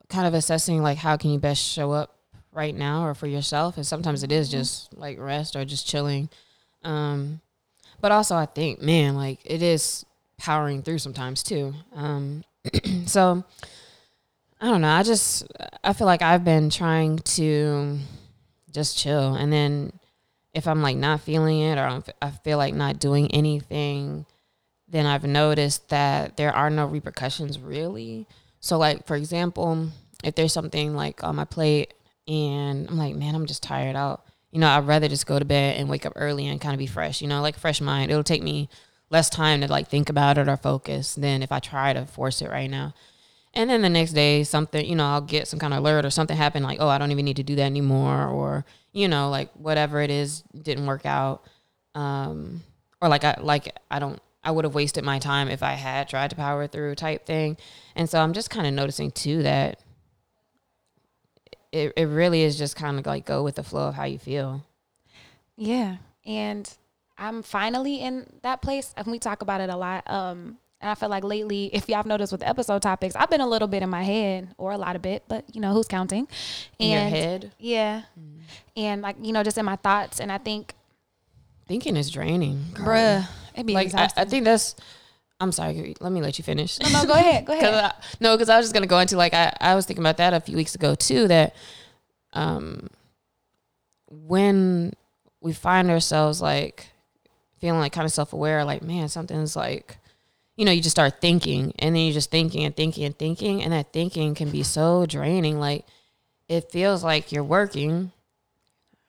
kind 0.09 0.27
of 0.27 0.35
assessing 0.35 0.83
like 0.83 0.99
how 0.99 1.17
can 1.17 1.31
you 1.31 1.39
best 1.39 1.63
show 1.63 1.93
up 1.93 2.17
right 2.53 2.75
now 2.75 3.05
or 3.05 3.15
for 3.15 3.27
yourself. 3.27 3.77
And 3.77 3.87
sometimes 3.87 4.23
it 4.23 4.31
is 4.31 4.49
mm-hmm. 4.49 4.59
just 4.59 4.97
like 4.97 5.19
rest 5.19 5.57
or 5.57 5.65
just 5.65 5.87
chilling. 5.87 6.29
Um, 6.85 7.41
but 8.01 8.13
also 8.13 8.37
I 8.37 8.47
think, 8.47 8.81
man, 8.81 9.17
like 9.17 9.41
it 9.45 9.63
is 9.63 10.07
powering 10.39 10.83
through 10.83 10.99
sometimes 10.99 11.43
too. 11.43 11.75
Um, 11.93 12.45
so 13.07 13.45
I 14.61 14.67
don't 14.67 14.81
know. 14.81 14.91
I 14.91 15.03
just 15.03 15.45
I 15.83 15.93
feel 15.93 16.07
like 16.07 16.23
I've 16.23 16.45
been 16.45 16.71
trying 16.71 17.19
to 17.19 17.99
just 18.73 18.99
chill. 18.99 19.35
And 19.35 19.53
then 19.53 19.93
if 20.55 20.67
I'm 20.67 20.83
like 20.83 20.97
not 20.97 21.21
feeling 21.21 21.61
it 21.61 21.79
or 21.79 22.03
I 22.21 22.31
feel 22.31 22.59
like 22.59 22.75
not 22.75 22.99
doing 22.99 23.31
anything, 23.33 24.27
then 24.89 25.07
I've 25.07 25.25
noticed 25.25 25.89
that 25.91 26.37
there 26.37 26.55
are 26.55 26.71
no 26.71 26.87
repercussions 26.87 27.59
really. 27.59 28.27
So 28.61 28.79
like 28.79 29.07
for 29.07 29.17
example, 29.17 29.89
if 30.25 30.35
there's 30.35 30.53
something 30.53 30.95
like 30.95 31.23
on 31.23 31.37
my 31.37 31.45
plate 31.45 31.95
and 32.27 32.89
I'm 32.89 32.99
like, 32.99 33.15
man, 33.15 33.35
I'm 33.35 33.47
just 33.47 33.63
tired 33.63 33.97
out. 33.97 34.25
You 34.51 34.61
know, 34.61 34.69
I'd 34.69 34.87
rather 34.87 35.09
just 35.09 35.27
go 35.27 35.39
to 35.39 35.45
bed 35.45 35.79
and 35.79 35.89
wake 35.89 36.07
up 36.07 36.15
early 36.17 36.47
and 36.47 36.61
kind 36.61 36.75
of 36.75 36.79
be 36.79 36.87
fresh, 36.87 37.21
you 37.21 37.29
know, 37.29 37.43
like 37.43 37.59
fresh 37.59 37.81
mind. 37.81 38.11
It'll 38.11 38.25
take 38.25 38.43
me 38.43 38.69
less 39.11 39.31
time 39.31 39.61
to 39.61 39.69
like 39.69 39.89
think 39.89 40.09
about 40.09 40.39
it 40.39 40.49
or 40.49 40.57
focus 40.57 41.15
than 41.15 41.43
if 41.43 41.53
I 41.53 41.59
try 41.59 41.93
to 41.93 42.07
force 42.07 42.43
it 42.43 42.51
right 42.51 42.71
now. 42.71 42.95
And 43.55 43.71
then 43.71 43.83
the 43.83 43.89
next 43.89 44.13
day, 44.13 44.45
something, 44.45 44.85
you 44.85 44.95
know, 44.95 45.07
I'll 45.07 45.21
get 45.21 45.49
some 45.49 45.59
kind 45.59 45.73
of 45.73 45.81
alert 45.81 46.05
or 46.05 46.11
something 46.11 46.37
happen 46.37 46.63
like, 46.63 46.79
oh, 46.81 46.89
I 46.89 46.99
don't 46.99 47.11
even 47.11 47.25
need 47.25 47.37
to 47.37 47.43
do 47.43 47.57
that 47.57 47.63
anymore. 47.63 48.27
Or, 48.27 48.65
you 48.93 49.09
know, 49.09 49.31
like 49.31 49.53
whatever 49.55 50.01
it 50.01 50.11
is 50.11 50.43
didn't 50.63 50.87
work 50.87 51.07
out. 51.07 51.43
Um, 51.95 52.63
or 53.01 53.09
like 53.09 53.25
I, 53.25 53.39
like 53.41 53.77
I 53.91 53.99
don't, 53.99 54.21
I 54.45 54.51
would 54.51 54.65
have 54.65 54.75
wasted 54.75 55.05
my 55.05 55.19
time 55.19 55.49
if 55.49 55.63
I 55.63 55.73
had 55.73 56.09
tried 56.09 56.31
to 56.31 56.37
power 56.37 56.67
through 56.67 56.95
type 56.95 57.27
thing. 57.27 57.57
And 57.97 58.09
so 58.09 58.21
I'm 58.21 58.33
just 58.33 58.51
kind 58.51 58.67
of 58.67 58.75
noticing 58.75 59.11
too 59.11 59.43
that 59.43 59.81
it, 61.73 61.93
it 61.97 62.05
really 62.05 62.43
is 62.43 62.57
just 62.57 62.77
kind 62.77 62.99
of 62.99 63.07
like 63.07 63.27
go 63.27 63.43
with 63.43 63.57
the 63.57 63.63
flow 63.63 63.89
of 63.89 63.95
how 63.95 64.05
you 64.05 64.19
feel. 64.19 64.65
Yeah. 65.57 65.97
And 66.25 66.71
I'm 67.17 67.43
finally 67.43 67.97
in 67.97 68.39
that 68.43 68.63
place. 68.63 68.95
And 68.97 69.09
we 69.09 69.19
talk 69.19 69.43
about 69.43 69.61
it 69.61 69.71
a 69.71 69.77
lot. 69.77 70.09
Um, 70.09 70.59
and 70.81 70.91
I 70.91 70.95
feel 70.95 71.09
like 71.09 71.25
lately, 71.25 71.71
if 71.73 71.89
y'all 71.89 71.97
have 71.97 72.07
noticed 72.07 72.31
with 72.31 72.41
the 72.41 72.49
episode 72.49 72.83
topics, 72.83 73.17
I've 73.17 73.31
been 73.31 73.41
a 73.41 73.47
little 73.47 73.69
bit 73.69 73.83
in 73.83 73.91
my 73.91 74.05
head, 74.05 74.55
or 74.59 74.73
a 74.73 74.79
lot 74.79 74.95
of 74.97 75.03
bit, 75.03 75.25
but 75.29 75.45
you 75.55 75.61
know 75.61 75.73
who's 75.73 75.89
counting? 75.89 76.29
And 76.79 76.89
in 76.89 76.91
your 76.91 77.09
head, 77.09 77.53
yeah, 77.59 78.03
mm. 78.19 78.41
and 78.77 79.03
like 79.03 79.17
you 79.21 79.33
know, 79.33 79.43
just 79.43 79.59
in 79.59 79.65
my 79.65 79.77
thoughts. 79.77 80.21
And 80.21 80.31
I 80.31 80.39
think 80.39 80.75
thinking 81.67 81.97
is 81.97 82.11
draining, 82.11 82.65
girl. 82.75 82.87
bruh. 82.87 83.29
It'd 83.55 83.67
be 83.67 83.75
like 83.75 83.93
I, 83.93 84.09
I, 84.17 84.25
think 84.25 84.45
that's. 84.45 84.77
I'm 85.41 85.51
sorry. 85.51 85.97
Let 86.01 86.13
me 86.13 86.21
let 86.21 86.39
you 86.39 86.45
finish. 86.45 86.79
No, 86.79 86.91
no, 86.91 87.07
go 87.07 87.15
ahead. 87.15 87.45
Go 87.45 87.53
ahead. 87.59 87.75
I, 87.75 87.93
no, 88.21 88.37
because 88.37 88.49
I 88.49 88.57
was 88.57 88.67
just 88.67 88.75
gonna 88.75 88.87
go 88.87 89.01
into 89.01 89.17
like 89.17 89.35
I, 89.35 89.53
I 89.61 89.75
was 89.75 89.85
thinking 89.85 90.03
about 90.03 90.19
that 90.19 90.33
a 90.33 90.41
few 90.41 90.57
weeks 90.57 90.77
ago 90.77 90.95
too. 90.95 91.27
That 91.27 91.57
um, 92.35 92.89
when 94.07 94.93
we 95.41 95.53
find 95.53 95.91
ourselves 95.91 96.41
like 96.41 96.87
feeling 97.59 97.81
like 97.81 97.93
kind 97.93 98.05
of 98.05 98.13
self 98.13 98.33
aware, 98.33 98.65
like 98.65 98.83
man, 98.83 99.09
something's 99.09 99.57
like, 99.57 99.98
you 100.59 100.65
know, 100.65 100.73
you 100.73 100.83
just 100.83 100.97
start 100.97 101.21
thinking, 101.21 101.73
and 101.79 101.95
then 101.95 102.03
you're 102.03 102.13
just 102.13 102.33
thinking 102.33 102.65
and 102.65 102.75
thinking 102.75 103.05
and 103.05 103.17
thinking, 103.17 103.63
and 103.63 103.73
that 103.73 103.93
thinking 103.93 104.35
can 104.35 104.51
be 104.51 104.65
so 104.65 105.07
draining. 105.07 105.61
Like 105.61 105.87
it 106.49 106.73
feels 106.73 107.05
like 107.05 107.31
you're 107.31 107.45
working 107.45 108.11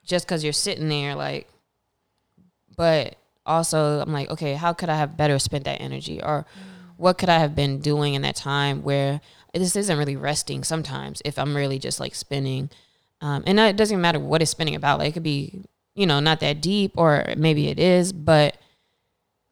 just 0.06 0.27
because 0.27 0.44
you're 0.44 0.53
sitting 0.53 0.89
there, 0.89 1.15
like, 1.15 1.48
but 2.77 3.15
also 3.48 4.00
I'm 4.00 4.13
like, 4.13 4.29
okay, 4.29 4.53
how 4.53 4.74
could 4.74 4.89
I 4.89 4.98
have 4.98 5.18
better 5.18 5.39
spent 5.39 5.63
that 5.63 5.82
energy, 5.82 6.22
or 6.22 6.46
what 6.98 7.18
could 7.18 7.29
I 7.29 7.39
have 7.39 7.56
been 7.56 7.79
doing 7.79 8.13
in 8.13 8.22
that 8.22 8.36
time 8.36 8.84
where 8.84 9.20
this 9.51 9.75
isn't 9.75 9.98
really 9.98 10.18
resting 10.18 10.63
sometimes 10.63 11.20
if 11.25 11.39
I'm 11.39 11.56
really 11.56 11.79
just 11.79 12.00
like 12.00 12.13
spinning. 12.13 12.70
Um, 13.22 13.44
and 13.48 13.60
it 13.60 13.75
doesn't 13.75 14.00
matter 14.00 14.20
what 14.20 14.44
it's 14.44 14.51
spinning 14.51 14.75
about. 14.75 15.00
Like 15.00 15.10
it 15.10 15.13
could 15.13 15.24
be, 15.24 15.63
you 15.96 16.06
know, 16.06 16.20
not 16.20 16.41
that 16.41 16.62
deep 16.62 16.91
or 16.96 17.34
maybe 17.38 17.70
it 17.70 17.79
is, 17.79 18.13
but 18.13 18.56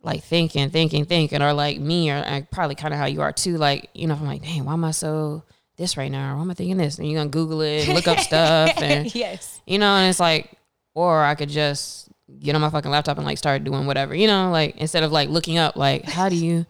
like 0.08 0.24
thinking, 0.24 0.70
thinking, 0.70 1.06
thinking, 1.06 1.42
or 1.42 1.54
like 1.54 1.80
me, 1.80 2.10
or 2.10 2.22
like 2.22 2.50
probably 2.50 2.76
kind 2.76 2.94
of 2.94 3.00
how 3.00 3.06
you 3.06 3.22
are 3.22 3.34
too. 3.34 3.58
Like, 3.58 3.90
you 3.94 4.08
know, 4.08 4.16
I'm 4.16 4.26
like, 4.26 4.42
dang, 4.42 4.66
why 4.66 4.74
am 4.74 4.86
I 4.86 4.92
so 4.92 5.44
this 5.76 5.98
right 5.98 6.12
now? 6.12 6.38
Why 6.38 6.42
am 6.42 6.50
I 6.50 6.54
thinking 6.54 6.78
this? 6.78 6.98
And 6.98 7.08
you're 7.08 7.20
gonna 7.20 7.30
Google 7.30 7.62
it, 7.62 7.88
look 7.90 8.08
up 8.08 8.20
stuff, 8.20 8.72
and 8.82 9.14
yes. 9.14 9.62
you 9.68 9.78
know, 9.78 9.96
and 9.96 10.10
it's 10.10 10.20
like, 10.20 10.58
or 10.96 11.24
I 11.24 11.36
could 11.36 11.50
just 11.50 12.10
get 12.40 12.56
on 12.56 12.62
my 12.62 12.70
fucking 12.70 12.90
laptop 12.90 13.18
and 13.18 13.26
like 13.26 13.38
start 13.38 13.64
doing 13.64 13.86
whatever, 13.86 14.16
you 14.16 14.28
know, 14.28 14.50
like 14.50 14.78
instead 14.78 15.04
of 15.04 15.12
like 15.12 15.30
looking 15.30 15.58
up, 15.58 15.76
like 15.76 16.06
how 16.06 16.30
do 16.30 16.36
you, 16.36 16.66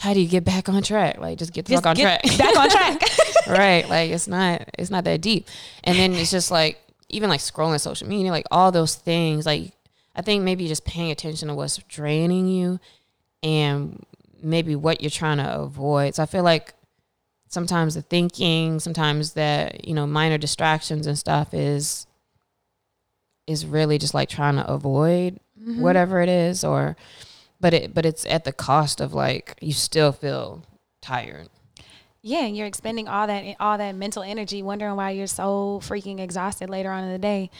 how 0.00 0.14
do 0.14 0.20
you 0.20 0.28
get 0.28 0.44
back 0.44 0.68
on 0.68 0.82
track? 0.82 1.18
Like 1.18 1.38
just 1.38 1.52
get 1.52 1.66
the 1.66 1.72
Just 1.72 1.84
fuck 1.84 1.90
on 1.90 1.96
track, 1.96 2.22
Back 2.38 2.56
on 2.56 2.70
track. 2.70 3.02
right? 3.48 3.88
Like 3.88 4.10
it's 4.10 4.28
not, 4.28 4.68
it's 4.78 4.90
not 4.90 5.04
that 5.04 5.20
deep. 5.20 5.46
And 5.84 5.98
then 5.98 6.12
it's 6.14 6.30
just 6.30 6.50
like 6.50 6.78
even 7.08 7.28
like 7.28 7.40
scrolling 7.40 7.80
social 7.80 8.08
media, 8.08 8.30
like 8.30 8.46
all 8.50 8.72
those 8.72 8.94
things. 8.94 9.46
Like 9.46 9.72
I 10.18 10.22
think 10.22 10.42
maybe 10.42 10.66
just 10.66 10.84
paying 10.84 11.10
attention 11.12 11.48
to 11.48 11.54
what's 11.54 11.78
draining 11.78 12.48
you, 12.48 12.80
and 13.42 14.04
maybe 14.42 14.74
what 14.76 15.00
you're 15.00 15.10
trying 15.10 15.38
to 15.38 15.60
avoid. 15.60 16.16
So 16.16 16.22
I 16.24 16.26
feel 16.26 16.42
like 16.42 16.74
sometimes 17.48 17.94
the 17.94 18.02
thinking, 18.02 18.80
sometimes 18.80 19.32
that 19.34 19.86
you 19.86 19.94
know 19.94 20.06
minor 20.06 20.36
distractions 20.36 21.06
and 21.06 21.16
stuff 21.18 21.54
is 21.54 22.06
is 23.46 23.64
really 23.64 23.96
just 23.98 24.12
like 24.14 24.28
trying 24.28 24.56
to 24.56 24.66
avoid 24.70 25.38
Mm-hmm. 25.60 25.82
whatever 25.82 26.20
it 26.20 26.28
is 26.28 26.62
or 26.62 26.96
but 27.60 27.74
it 27.74 27.92
but 27.92 28.06
it's 28.06 28.24
at 28.26 28.44
the 28.44 28.52
cost 28.52 29.00
of 29.00 29.12
like 29.12 29.58
you 29.60 29.72
still 29.72 30.12
feel 30.12 30.62
tired 31.02 31.48
Yeah, 32.22 32.44
and 32.44 32.56
you're 32.56 32.68
expending 32.68 33.08
all 33.08 33.26
that 33.26 33.56
all 33.58 33.76
that 33.76 33.96
mental 33.96 34.22
energy, 34.22 34.62
wondering 34.62 34.94
why 34.94 35.10
you're 35.10 35.26
so 35.26 35.80
freaking 35.82 36.20
exhausted 36.20 36.70
later 36.70 36.92
on 36.92 37.02
in 37.02 37.10
the 37.10 37.18
day, 37.18 37.50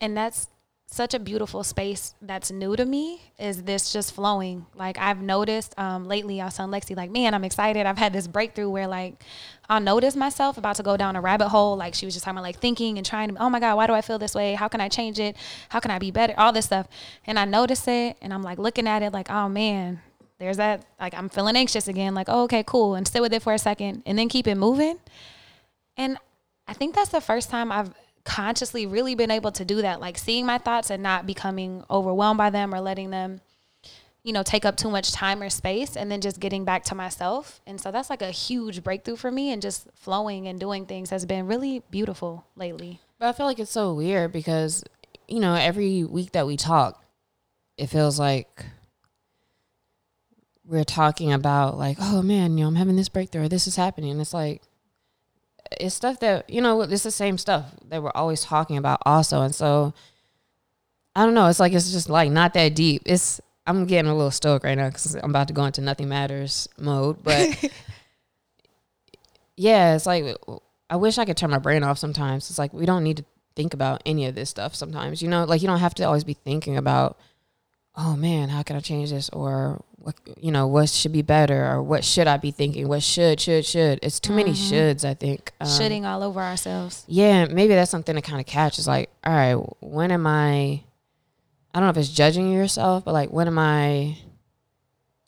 and 0.00 0.16
that's 0.16 0.46
such 0.90 1.12
a 1.12 1.18
beautiful 1.18 1.62
space 1.62 2.14
that's 2.22 2.50
new 2.50 2.74
to 2.74 2.86
me 2.86 3.20
is 3.38 3.64
this 3.64 3.92
just 3.92 4.14
flowing. 4.14 4.64
Like 4.74 4.96
i've 4.98 5.20
noticed 5.20 5.78
um, 5.78 6.06
lately 6.06 6.40
i 6.40 6.48
telling 6.48 6.72
lexi 6.72 6.96
like 6.96 7.10
man 7.10 7.34
i'm 7.34 7.44
excited. 7.44 7.84
I've 7.84 7.98
had 7.98 8.12
this 8.14 8.26
breakthrough 8.26 8.70
where 8.70 8.86
like 8.86 9.22
i'll 9.68 9.80
notice 9.80 10.16
myself 10.16 10.56
about 10.56 10.76
to 10.76 10.82
go 10.82 10.96
down 10.96 11.14
a 11.14 11.20
rabbit 11.20 11.50
hole. 11.50 11.76
Like 11.76 11.94
she 11.94 12.06
was 12.06 12.14
just 12.14 12.24
talking 12.24 12.38
about 12.38 12.44
like 12.44 12.58
thinking 12.58 12.96
and 12.96 13.04
trying 13.04 13.28
to 13.28 13.42
oh 13.42 13.50
my 13.50 13.60
god 13.60 13.76
why 13.76 13.86
do 13.86 13.92
i 13.92 14.00
feel 14.00 14.18
this 14.18 14.34
way? 14.34 14.54
How 14.54 14.66
can 14.66 14.80
i 14.80 14.88
change 14.88 15.20
it? 15.20 15.36
How 15.68 15.78
can 15.78 15.90
i 15.90 15.98
be 15.98 16.10
better? 16.10 16.32
All 16.38 16.52
this 16.52 16.64
stuff. 16.64 16.88
And 17.26 17.38
i 17.38 17.44
notice 17.44 17.86
it 17.86 18.16
and 18.22 18.32
i'm 18.32 18.42
like 18.42 18.58
looking 18.58 18.88
at 18.88 19.02
it 19.02 19.12
like 19.12 19.30
oh 19.30 19.48
man 19.48 20.00
there's 20.38 20.56
that 20.56 20.86
like 20.98 21.12
i'm 21.14 21.28
feeling 21.28 21.56
anxious 21.56 21.86
again 21.86 22.14
like 22.14 22.28
oh, 22.30 22.44
okay 22.44 22.62
cool 22.66 22.94
and 22.94 23.06
sit 23.06 23.20
with 23.20 23.34
it 23.34 23.42
for 23.42 23.52
a 23.52 23.58
second 23.58 24.02
and 24.06 24.18
then 24.18 24.28
keep 24.28 24.46
it 24.46 24.54
moving. 24.54 24.98
And 25.98 26.16
I 26.66 26.72
think 26.72 26.94
that's 26.94 27.10
the 27.10 27.20
first 27.20 27.50
time 27.50 27.70
I've 27.72 27.92
consciously 28.28 28.84
really 28.86 29.14
been 29.14 29.30
able 29.30 29.50
to 29.52 29.64
do 29.64 29.80
that, 29.82 30.00
like 30.00 30.18
seeing 30.18 30.44
my 30.44 30.58
thoughts 30.58 30.90
and 30.90 31.02
not 31.02 31.26
becoming 31.26 31.82
overwhelmed 31.90 32.36
by 32.38 32.50
them 32.50 32.74
or 32.74 32.80
letting 32.80 33.10
them, 33.10 33.40
you 34.22 34.34
know, 34.34 34.42
take 34.42 34.66
up 34.66 34.76
too 34.76 34.90
much 34.90 35.12
time 35.12 35.40
or 35.42 35.48
space 35.48 35.96
and 35.96 36.12
then 36.12 36.20
just 36.20 36.38
getting 36.38 36.64
back 36.64 36.84
to 36.84 36.94
myself. 36.94 37.62
And 37.66 37.80
so 37.80 37.90
that's 37.90 38.10
like 38.10 38.20
a 38.20 38.30
huge 38.30 38.84
breakthrough 38.84 39.16
for 39.16 39.30
me 39.30 39.50
and 39.50 39.62
just 39.62 39.88
flowing 39.94 40.46
and 40.46 40.60
doing 40.60 40.84
things 40.84 41.08
has 41.08 41.24
been 41.24 41.46
really 41.46 41.82
beautiful 41.90 42.44
lately. 42.54 43.00
but 43.18 43.28
i 43.28 43.32
feel 43.32 43.46
like 43.46 43.58
it's 43.58 43.70
so 43.72 43.94
weird 43.94 44.30
because 44.32 44.84
you 45.26 45.40
know 45.40 45.54
every 45.54 46.04
week 46.04 46.32
that 46.32 46.46
we 46.46 46.56
talk 46.56 47.02
it 47.76 47.86
feels 47.88 48.18
like 48.18 48.64
we're 50.64 50.84
talking 50.84 51.32
about 51.32 51.76
like 51.78 51.96
oh 52.00 52.22
man 52.22 52.56
you 52.56 52.62
know 52.62 52.68
i'm 52.68 52.76
having 52.76 52.96
this 52.96 53.08
breakthrough 53.08 53.44
or 53.44 53.48
this 53.48 53.66
is 53.66 53.76
happening 53.76 54.10
and 54.10 54.20
it's 54.20 54.34
like 54.34 54.62
it's 55.72 55.94
stuff 55.94 56.20
that 56.20 56.48
you 56.48 56.60
know 56.60 56.80
it's 56.82 57.02
the 57.02 57.10
same 57.10 57.38
stuff 57.38 57.66
that 57.88 58.02
we're 58.02 58.12
always 58.14 58.42
talking 58.42 58.76
about 58.76 59.02
also. 59.04 59.42
And 59.42 59.54
so 59.54 59.94
i 61.16 61.24
don't 61.24 61.34
know 61.34 61.46
it's 61.46 61.58
like 61.58 61.72
it's 61.72 61.90
just 61.90 62.08
like 62.08 62.30
not 62.30 62.54
that 62.54 62.74
deep. 62.74 63.02
It's 63.06 63.40
i'm 63.66 63.86
getting 63.86 64.10
a 64.10 64.14
little 64.14 64.30
stoic 64.30 64.64
right 64.64 64.76
now 64.76 64.88
because 64.88 65.14
i'm 65.14 65.30
about 65.30 65.48
to 65.48 65.54
go 65.54 65.64
into 65.64 65.80
nothing 65.80 66.08
matters 66.08 66.68
mode 66.78 67.22
but 67.22 67.70
yeah 69.56 69.94
it's 69.94 70.06
like 70.06 70.36
i 70.88 70.96
wish 70.96 71.18
i 71.18 71.24
could 71.24 71.36
turn 71.36 71.50
my 71.50 71.58
brain 71.58 71.82
off 71.82 71.98
sometimes. 71.98 72.48
It's 72.50 72.58
like 72.58 72.72
we 72.72 72.86
don't 72.86 73.04
need 73.04 73.18
to 73.18 73.24
think 73.56 73.74
about 73.74 74.02
any 74.06 74.26
of 74.26 74.34
this 74.34 74.50
stuff 74.50 74.74
sometimes 74.74 75.20
you 75.20 75.28
know? 75.28 75.44
Like 75.44 75.60
you 75.62 75.68
don't 75.68 75.80
have 75.80 75.94
to 75.94 76.04
always 76.04 76.24
be 76.24 76.34
thinking 76.34 76.76
about 76.76 77.18
oh 77.98 78.16
man 78.16 78.48
how 78.48 78.62
can 78.62 78.76
i 78.76 78.80
change 78.80 79.10
this? 79.10 79.28
Or 79.30 79.84
what 79.98 80.14
you 80.40 80.52
know 80.52 80.66
what 80.66 80.88
should 80.88 81.12
be 81.12 81.22
better? 81.22 81.66
Or 81.66 81.82
what 81.82 82.04
should 82.04 82.26
i 82.26 82.36
be 82.38 82.50
thinking? 82.52 82.88
What 82.88 83.02
should 83.02 83.40
should 83.40 83.66
should? 83.66 83.98
It's 84.02 84.20
too 84.20 84.32
many 84.32 84.52
shoulds 84.52 85.04
i 85.04 85.12
think. 85.14 85.52
Um, 85.60 85.66
Shitting 85.66 86.04
all 86.04 86.22
over 86.22 86.40
ourselves. 86.40 87.04
yeah 87.08 87.44
maybe 87.46 87.74
that's 87.74 87.90
something 87.90 88.14
to 88.14 88.22
kind 88.22 88.40
of 88.40 88.46
catch. 88.46 88.78
Is 88.78 88.86
like 88.86 89.10
all 89.24 89.34
right 89.34 89.56
when 89.80 90.10
am 90.12 90.26
i 90.26 90.82
i 91.74 91.80
don't 91.80 91.82
know 91.82 91.90
if 91.90 91.96
it's 91.98 92.08
judging 92.08 92.50
yourself 92.52 93.04
but 93.04 93.12
like 93.12 93.30
when 93.30 93.46
am 93.48 93.58
i 93.58 94.16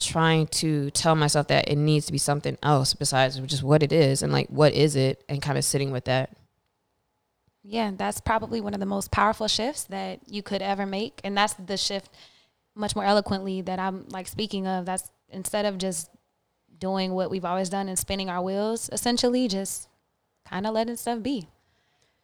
trying 0.00 0.46
to 0.46 0.90
tell 0.92 1.14
myself 1.14 1.48
that 1.48 1.68
it 1.68 1.76
needs 1.76 2.06
to 2.06 2.12
be 2.12 2.18
something 2.18 2.56
else 2.62 2.94
besides 2.94 3.38
just 3.40 3.62
what 3.62 3.82
it 3.82 3.92
is 3.92 4.22
and 4.22 4.32
like 4.32 4.48
what 4.48 4.72
is 4.72 4.96
it 4.96 5.22
and 5.28 5.42
kind 5.42 5.58
of 5.58 5.64
sitting 5.64 5.90
with 5.92 6.06
that? 6.06 6.30
Yeah, 7.62 7.90
that's 7.94 8.20
probably 8.22 8.62
one 8.62 8.72
of 8.72 8.80
the 8.80 8.86
most 8.86 9.10
powerful 9.10 9.46
shifts 9.46 9.84
that 9.84 10.20
you 10.26 10.42
could 10.42 10.62
ever 10.62 10.86
make. 10.86 11.20
And 11.22 11.36
that's 11.36 11.52
the 11.54 11.76
shift 11.76 12.10
much 12.80 12.96
more 12.96 13.04
eloquently 13.04 13.60
that 13.62 13.78
I'm 13.78 14.06
like 14.08 14.26
speaking 14.28 14.66
of. 14.66 14.86
That's 14.86 15.10
instead 15.30 15.64
of 15.66 15.78
just 15.78 16.10
doing 16.78 17.12
what 17.12 17.30
we've 17.30 17.44
always 17.44 17.68
done 17.68 17.88
and 17.88 17.98
spinning 17.98 18.28
our 18.30 18.42
wheels, 18.42 18.88
essentially 18.92 19.46
just 19.48 19.88
kind 20.48 20.66
of 20.66 20.74
letting 20.74 20.96
stuff 20.96 21.22
be. 21.22 21.46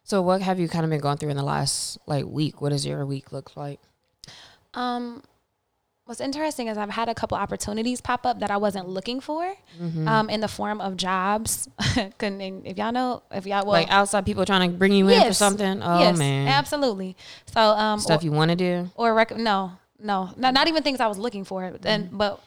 so 0.03 0.21
what 0.21 0.41
have 0.41 0.59
you 0.59 0.67
kind 0.67 0.83
of 0.83 0.89
been 0.89 0.99
going 0.99 1.17
through 1.17 1.29
in 1.29 1.37
the 1.37 1.43
last 1.43 1.97
like 2.07 2.25
week 2.25 2.59
what 2.61 2.69
does 2.69 2.85
your 2.85 3.05
week 3.05 3.31
look 3.31 3.55
like 3.55 3.79
Um, 4.73 5.23
what's 6.05 6.19
interesting 6.21 6.67
is 6.67 6.77
I've 6.77 6.89
had 6.89 7.09
a 7.09 7.15
couple 7.15 7.37
opportunities 7.37 8.01
pop 8.01 8.25
up 8.25 8.39
that 8.39 8.51
I 8.51 8.57
wasn't 8.57 8.87
looking 8.89 9.19
for, 9.21 9.53
um, 10.07 10.29
in 10.29 10.39
the 10.41 10.47
form 10.47 10.79
of 10.81 10.97
jobs. 10.97 11.67
Couldn't- 12.17 12.65
if 12.65 12.77
y'all 12.77 12.91
know, 12.91 13.23
if 13.31 13.45
y'all 13.45 13.63
well, 13.65 13.73
like 13.73 13.89
outside 13.91 14.25
people 14.25 14.45
trying 14.45 14.71
to 14.71 14.77
bring 14.77 14.91
you 14.93 15.07
in 15.09 15.21
for 15.27 15.33
something 15.33 15.81
oh 15.83 15.99
yes, 15.99 16.17
man 16.17 16.47
absolutely. 16.47 17.15
So 17.53 17.61
um, 17.61 17.99
stuff 17.99 18.23
you 18.23 18.31
want 18.31 18.49
to 18.49 18.55
do 18.55 18.89
or 18.95 19.13
rec- 19.13 19.37
no, 19.37 19.73
no, 19.99 20.31
not, 20.37 20.53
not 20.53 20.67
even 20.67 20.83
things 20.83 20.99
I 20.99 21.07
was 21.07 21.17
looking 21.17 21.43
for. 21.43 21.63
And 21.63 22.05
Mm-hmm. 22.07 22.17
but 22.17 22.41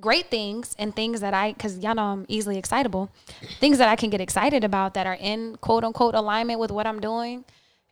great 0.00 0.30
things 0.30 0.74
and 0.78 0.94
things 0.94 1.20
that 1.20 1.32
I, 1.34 1.52
because 1.52 1.78
y'all 1.78 1.94
know 1.94 2.02
I'm 2.02 2.26
easily 2.28 2.58
excitable, 2.58 3.10
things 3.60 3.78
that 3.78 3.88
I 3.88 3.96
can 3.96 4.10
get 4.10 4.20
excited 4.20 4.62
about 4.64 4.94
that 4.94 5.06
are 5.06 5.16
in 5.18 5.56
quote 5.56 5.84
unquote 5.84 6.14
alignment 6.14 6.60
with 6.60 6.70
what 6.70 6.86
I'm 6.86 7.00
doing. 7.00 7.44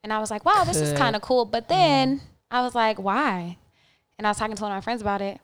And 0.02 0.12
I 0.12 0.18
was 0.18 0.30
like, 0.30 0.44
wow, 0.44 0.64
this 0.64 0.76
is 0.82 0.92
kind 0.92 1.16
of 1.16 1.22
cool. 1.22 1.46
But 1.46 1.68
then 1.68 2.20
I 2.50 2.60
was 2.60 2.74
like, 2.74 2.98
why? 2.98 3.56
And 4.18 4.26
I 4.26 4.30
was 4.30 4.36
talking 4.36 4.54
to 4.54 4.62
one 4.62 4.70
of 4.70 4.76
my 4.76 4.80
friends 4.82 5.00
about 5.00 5.22
it, 5.22 5.40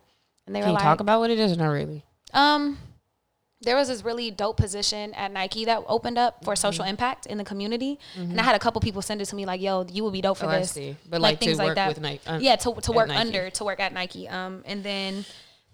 and 0.46 0.54
they 0.54 0.60
can 0.60 0.66
were 0.66 0.72
you 0.72 0.74
like, 0.74 0.84
talk 0.84 1.00
about 1.00 1.18
what 1.20 1.30
it 1.30 1.38
is 1.38 1.52
or 1.52 1.56
not 1.56 1.68
really 1.68 2.04
um, 2.34 2.78
there 3.62 3.76
was 3.76 3.88
this 3.88 4.02
really 4.04 4.30
dope 4.30 4.56
position 4.56 5.12
at 5.14 5.30
Nike 5.32 5.66
that 5.66 5.82
opened 5.86 6.16
up 6.18 6.42
for 6.44 6.56
social 6.56 6.82
Mm-hmm. 6.84 6.90
impact 6.90 7.26
in 7.26 7.36
the 7.38 7.44
community, 7.44 7.98
and 8.16 8.40
I 8.40 8.44
had 8.44 8.54
a 8.54 8.58
couple 8.58 8.80
people 8.80 9.02
send 9.02 9.20
it 9.20 9.26
to 9.26 9.36
me 9.36 9.44
like, 9.44 9.60
"Yo, 9.60 9.84
you 9.92 10.02
would 10.04 10.12
be 10.14 10.22
dope 10.22 10.38
for 10.38 10.46
Oh, 10.46 10.50
this." 10.50 10.78
But, 11.08 11.20
like, 11.20 11.40
to 11.40 11.54
work 11.56 11.76
with 11.76 12.00
Nike- 12.00 12.26
uh, 12.26 12.38
yeah, 12.40 12.56
to 12.56 12.72
to 12.74 12.92
work 12.92 13.08
Nike. 13.08 13.20
under, 13.20 13.50
to 13.50 13.64
work 13.64 13.80
at 13.80 13.92
Nike. 13.92 14.28
Um, 14.28 14.62
and 14.64 14.82
then 14.82 15.24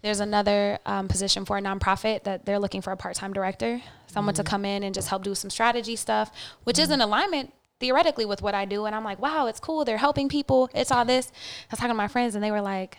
there's 0.02 0.20
another 0.20 0.78
um, 0.84 1.06
position 1.08 1.44
for 1.44 1.58
a 1.58 1.62
nonprofit 1.62 2.24
that 2.24 2.44
they're 2.44 2.58
looking 2.58 2.82
for 2.82 2.92
a 2.92 2.96
part 2.96 3.14
time 3.16 3.32
director, 3.32 3.80
someone 4.08 4.34
Mm-hmm. 4.34 4.42
to 4.44 4.50
come 4.50 4.64
in 4.64 4.82
and 4.82 4.94
just 4.94 5.08
help 5.08 5.22
do 5.22 5.34
some 5.34 5.50
strategy 5.50 5.94
stuff, 5.96 6.30
which 6.64 6.78
is 6.78 6.90
in 6.90 7.00
alignment 7.00 7.52
theoretically 7.78 8.24
with 8.24 8.42
what 8.42 8.54
I 8.54 8.64
do. 8.64 8.86
And 8.86 8.94
I'm 8.96 9.04
like, 9.04 9.20
wow, 9.20 9.46
it's 9.46 9.60
cool. 9.60 9.84
They're 9.84 9.96
helping 9.98 10.28
people. 10.28 10.70
It's 10.74 10.90
all 10.90 11.04
this. 11.04 11.30
I 11.30 11.72
was 11.72 11.78
talking 11.78 11.90
to 11.90 11.94
my 11.94 12.08
friends, 12.08 12.34
and 12.34 12.42
they 12.42 12.50
were 12.50 12.60
like, 12.62 12.98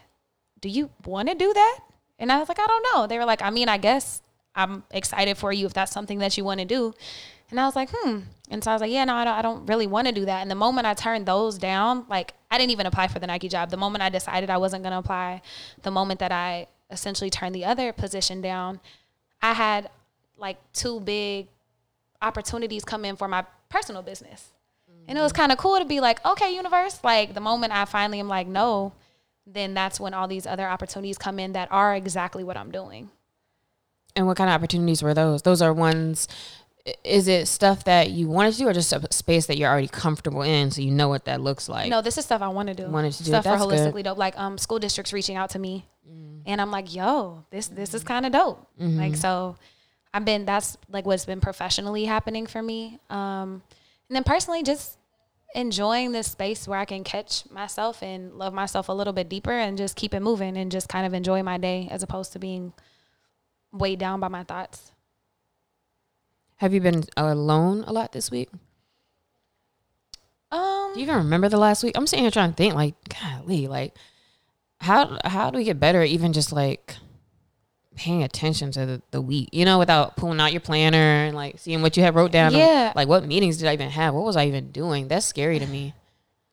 do 0.62 0.70
you 0.70 0.90
want 1.06 1.28
to 1.30 1.36
do 1.36 1.54
that? 1.54 1.80
And 2.20 2.32
I 2.32 2.40
was 2.40 2.48
like, 2.48 2.60
I 2.60 2.66
don't 2.68 2.86
know. 2.94 3.06
They 3.08 3.18
were 3.18 3.26
like, 3.26 3.42
I 3.42 3.50
mean, 3.52 3.68
I 3.70 3.78
guess 3.78 4.22
I'm 4.58 4.84
excited 4.92 5.38
for 5.38 5.54
you 5.54 5.66
if 5.66 5.74
that's 5.74 5.92
something 5.92 6.20
that 6.20 6.38
you 6.38 6.44
want 6.44 6.60
to 6.60 6.66
do. 6.66 6.94
And 7.50 7.60
I 7.60 7.66
was 7.66 7.76
like, 7.76 7.90
hmm. 7.94 8.20
And 8.50 8.64
so 8.64 8.72
I 8.72 8.74
was 8.74 8.82
like, 8.82 8.92
yeah, 8.92 9.06
no, 9.06 9.14
I 9.14 9.24
don't, 9.24 9.38
I 9.38 9.42
don't 9.42 9.66
really 9.68 9.88
want 9.88 10.08
to 10.08 10.14
do 10.14 10.26
that. 10.26 10.42
And 10.42 10.52
the 10.52 10.56
moment 10.56 10.88
I 10.88 10.94
turned 10.94 11.26
those 11.26 11.58
down, 11.58 12.06
like 12.10 12.34
I 12.52 12.58
didn't 12.58 12.72
even 12.72 12.86
apply 12.86 13.08
for 13.08 13.20
the 13.20 13.28
Nike 13.28 13.48
job. 13.48 13.70
The 13.70 13.78
moment 13.78 14.04
I 14.04 14.10
decided 14.10 14.50
I 14.50 14.58
wasn't 14.58 14.84
going 14.84 14.92
to 14.92 15.00
apply, 15.00 15.42
the 15.84 15.92
moment 15.92 16.20
that 16.20 16.32
I 16.32 16.68
essentially 16.90 17.30
turned 17.30 17.56
the 17.56 17.64
other 17.64 17.94
position 17.94 18.42
down, 18.42 18.82
I 19.42 19.54
had 19.54 19.90
like 20.38 20.58
two 20.74 21.00
big 21.00 21.48
opportunities 22.22 22.84
come 22.84 23.06
in 23.06 23.16
for 23.16 23.28
my 23.28 23.46
personal 23.70 24.02
business. 24.02 24.50
And 25.08 25.18
it 25.18 25.22
was 25.22 25.32
kind 25.32 25.54
of 25.54 25.58
cool 25.58 25.80
to 25.80 25.86
be 25.86 26.02
like, 26.02 26.26
okay, 26.26 26.54
universe, 26.54 27.00
like 27.04 27.34
the 27.34 27.40
moment 27.40 27.72
I 27.72 27.86
finally 27.86 28.20
am 28.20 28.28
like, 28.28 28.48
no, 28.48 28.94
then 29.46 29.74
that's 29.74 30.00
when 30.00 30.14
all 30.14 30.28
these 30.28 30.46
other 30.46 30.68
opportunities 30.68 31.18
come 31.18 31.40
in 31.40 31.54
that 31.54 31.70
are 31.72 31.96
exactly 31.96 32.44
what 32.44 32.58
I'm 32.58 32.72
doing. 32.72 33.10
And 34.18 34.28
what 34.28 34.36
kind 34.36 34.50
of 34.50 34.54
opportunities 34.56 35.02
were 35.02 35.14
those? 35.14 35.44
Those 35.44 35.62
are 35.62 35.72
ones. 35.72 36.28
Is 37.04 37.28
it 37.28 37.48
stuff 37.48 37.84
that 37.84 38.12
you 38.12 38.28
wanted 38.28 38.54
to 38.54 38.58
do, 38.60 38.68
or 38.68 38.74
just 38.74 38.92
a 38.94 39.02
space 39.12 39.46
that 39.48 39.58
you're 39.58 39.70
already 39.70 39.88
comfortable 39.90 40.42
in, 40.42 40.72
so 40.72 40.82
you 40.82 40.90
know 40.92 41.08
what 41.10 41.26
that 41.26 41.40
looks 41.42 41.68
like? 41.70 41.90
No, 41.90 42.02
this 42.02 42.18
is 42.18 42.26
stuff 42.26 42.42
I 42.42 42.48
want 42.48 42.68
to 42.70 42.74
do. 42.74 42.88
Wanted 42.88 43.12
to 43.14 43.24
do. 43.24 43.30
stuff 43.30 43.44
That's 43.44 43.62
for 43.64 43.70
good. 43.70 43.78
holistically 43.80 44.04
dope. 44.04 44.18
Like 44.18 44.38
um, 44.40 44.58
school 44.58 44.80
districts 44.80 45.14
reaching 45.14 45.36
out 45.38 45.52
to 45.52 45.60
me, 45.60 45.86
Mm. 46.10 46.42
and 46.46 46.62
I'm 46.62 46.72
like, 46.72 46.96
yo, 46.96 47.44
this 47.52 47.68
this 47.68 47.94
is 47.94 48.04
kind 48.04 48.26
of 48.26 48.32
dope. 48.32 48.66
Mm-hmm. 48.82 48.98
Like 48.98 49.16
so, 49.18 49.58
I've 50.14 50.24
been 50.26 50.46
that's 50.46 50.78
like 50.90 51.06
what's 51.06 51.26
been 51.26 51.42
professionally 51.42 52.06
happening 52.06 52.48
for 52.48 52.64
me. 52.64 53.00
Um, 53.10 53.62
and 54.10 54.16
then 54.16 54.24
personally, 54.24 54.64
just 54.64 54.98
enjoying 55.54 56.14
this 56.14 56.28
space 56.28 56.68
where 56.68 56.80
I 56.80 56.86
can 56.86 57.04
catch 57.04 57.50
myself 57.52 58.02
and 58.02 58.34
love 58.36 58.54
myself 58.54 58.88
a 58.90 58.94
little 58.94 59.14
bit 59.14 59.28
deeper, 59.28 59.52
and 59.52 59.78
just 59.78 59.98
keep 59.98 60.14
it 60.14 60.22
moving, 60.22 60.56
and 60.58 60.72
just 60.72 60.88
kind 60.88 61.06
of 61.06 61.14
enjoy 61.14 61.44
my 61.44 61.58
day 61.58 61.90
as 61.92 62.02
opposed 62.02 62.32
to 62.34 62.40
being 62.40 62.72
weighed 63.72 64.00
down 64.00 64.20
by 64.20 64.28
my 64.28 64.44
thoughts. 64.44 64.92
Have 66.58 66.74
you 66.74 66.82
been 66.82 67.04
alone 67.16 67.84
a 67.88 67.94
lot 67.94 68.12
this 68.14 68.32
week? 68.32 68.50
Um, 70.52 70.92
Do 70.94 71.00
you 71.00 71.06
even 71.06 71.18
remember 71.18 71.50
the 71.50 71.58
last 71.58 71.84
week? 71.84 71.98
I'm 71.98 72.08
sitting 72.08 72.24
here 72.24 72.32
trying 72.32 72.52
to 72.52 72.56
think, 72.56 72.74
like, 72.74 72.96
golly, 73.22 73.68
like, 73.68 73.94
how 74.80 75.18
how 75.26 75.50
do 75.50 75.58
we 75.58 75.64
get 75.64 75.80
better? 75.80 76.02
at 76.02 76.08
Even 76.08 76.34
just 76.34 76.52
like 76.52 76.96
paying 77.96 78.22
attention 78.24 78.72
to 78.72 78.86
the, 78.86 79.02
the 79.12 79.20
week, 79.22 79.50
you 79.52 79.66
know, 79.66 79.80
without 79.80 80.16
pulling 80.16 80.40
out 80.40 80.52
your 80.52 80.62
planner 80.62 80.98
and 81.26 81.36
like 81.36 81.58
seeing 81.58 81.82
what 81.82 81.98
you 81.98 82.04
have 82.04 82.16
wrote 82.16 82.32
down. 82.32 82.54
Yeah. 82.54 82.94
Like, 82.96 83.08
what 83.08 83.26
meetings 83.26 83.58
did 83.58 83.68
I 83.68 83.74
even 83.74 83.90
have? 83.90 84.14
What 84.14 84.24
was 84.24 84.36
I 84.38 84.46
even 84.46 84.72
doing? 84.72 85.08
That's 85.08 85.26
scary 85.26 85.58
to 85.60 85.66
me. 85.66 85.94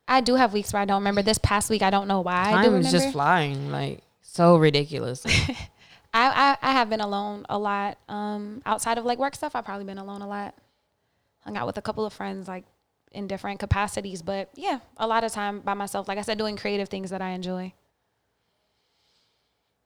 I 0.09 0.21
do 0.23 0.35
have 0.37 0.53
weeks 0.55 0.73
where 0.73 0.81
I 0.83 0.87
don't 0.87 1.01
remember. 1.03 1.23
This 1.23 1.39
past 1.39 1.71
week, 1.71 1.83
I 1.83 1.91
don't 1.91 2.09
know 2.09 2.21
why. 2.23 2.33
I 2.33 2.51
do 2.51 2.53
Time 2.57 2.65
remember. 2.65 2.87
is 2.87 2.93
just 2.93 3.13
flying, 3.13 3.71
like 3.71 4.01
so 4.23 4.57
ridiculous. 4.57 5.25
I, 6.15 6.57
I 6.63 6.71
I 6.71 6.73
have 6.73 6.89
been 6.89 7.01
alone 7.01 7.45
a 7.49 7.59
lot. 7.59 7.99
Um, 8.09 8.63
outside 8.65 8.97
of 8.99 9.05
like 9.05 9.19
work 9.19 9.35
stuff, 9.35 9.55
I've 9.55 9.65
probably 9.65 9.85
been 9.85 9.99
alone 9.99 10.23
a 10.23 10.29
lot. 10.29 10.55
Hung 11.41 11.57
out 11.57 11.67
with 11.67 11.77
a 11.77 11.83
couple 11.83 12.07
of 12.07 12.13
friends 12.13 12.49
like 12.49 12.65
in 13.13 13.27
different 13.27 13.59
capacities, 13.61 14.23
but 14.23 14.49
yeah, 14.55 14.79
a 14.97 15.07
lot 15.07 15.25
of 15.25 15.33
time 15.33 15.61
by 15.61 15.75
myself. 15.75 16.09
Like 16.09 16.19
I 16.19 16.23
said, 16.23 16.39
doing 16.39 16.57
creative 16.57 16.89
things 16.89 17.11
that 17.11 17.21
I 17.21 17.31
enjoy. 17.31 17.73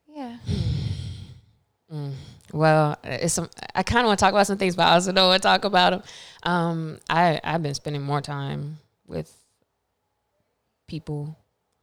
Yeah. 0.07 0.37
Well, 2.51 2.97
it's 3.03 3.33
some. 3.33 3.49
I 3.75 3.83
kind 3.83 4.01
of 4.01 4.07
want 4.07 4.19
to 4.19 4.23
talk 4.23 4.33
about 4.33 4.47
some 4.47 4.57
things, 4.57 4.75
but 4.75 4.83
I 4.83 4.93
also 4.93 5.11
don't 5.11 5.27
want 5.27 5.41
to 5.41 5.47
talk 5.47 5.65
about 5.65 5.91
them. 5.91 6.03
Um, 6.43 6.99
I 7.09 7.39
I've 7.43 7.63
been 7.63 7.73
spending 7.73 8.01
more 8.01 8.21
time 8.21 8.77
with 9.07 9.31
people 10.87 11.35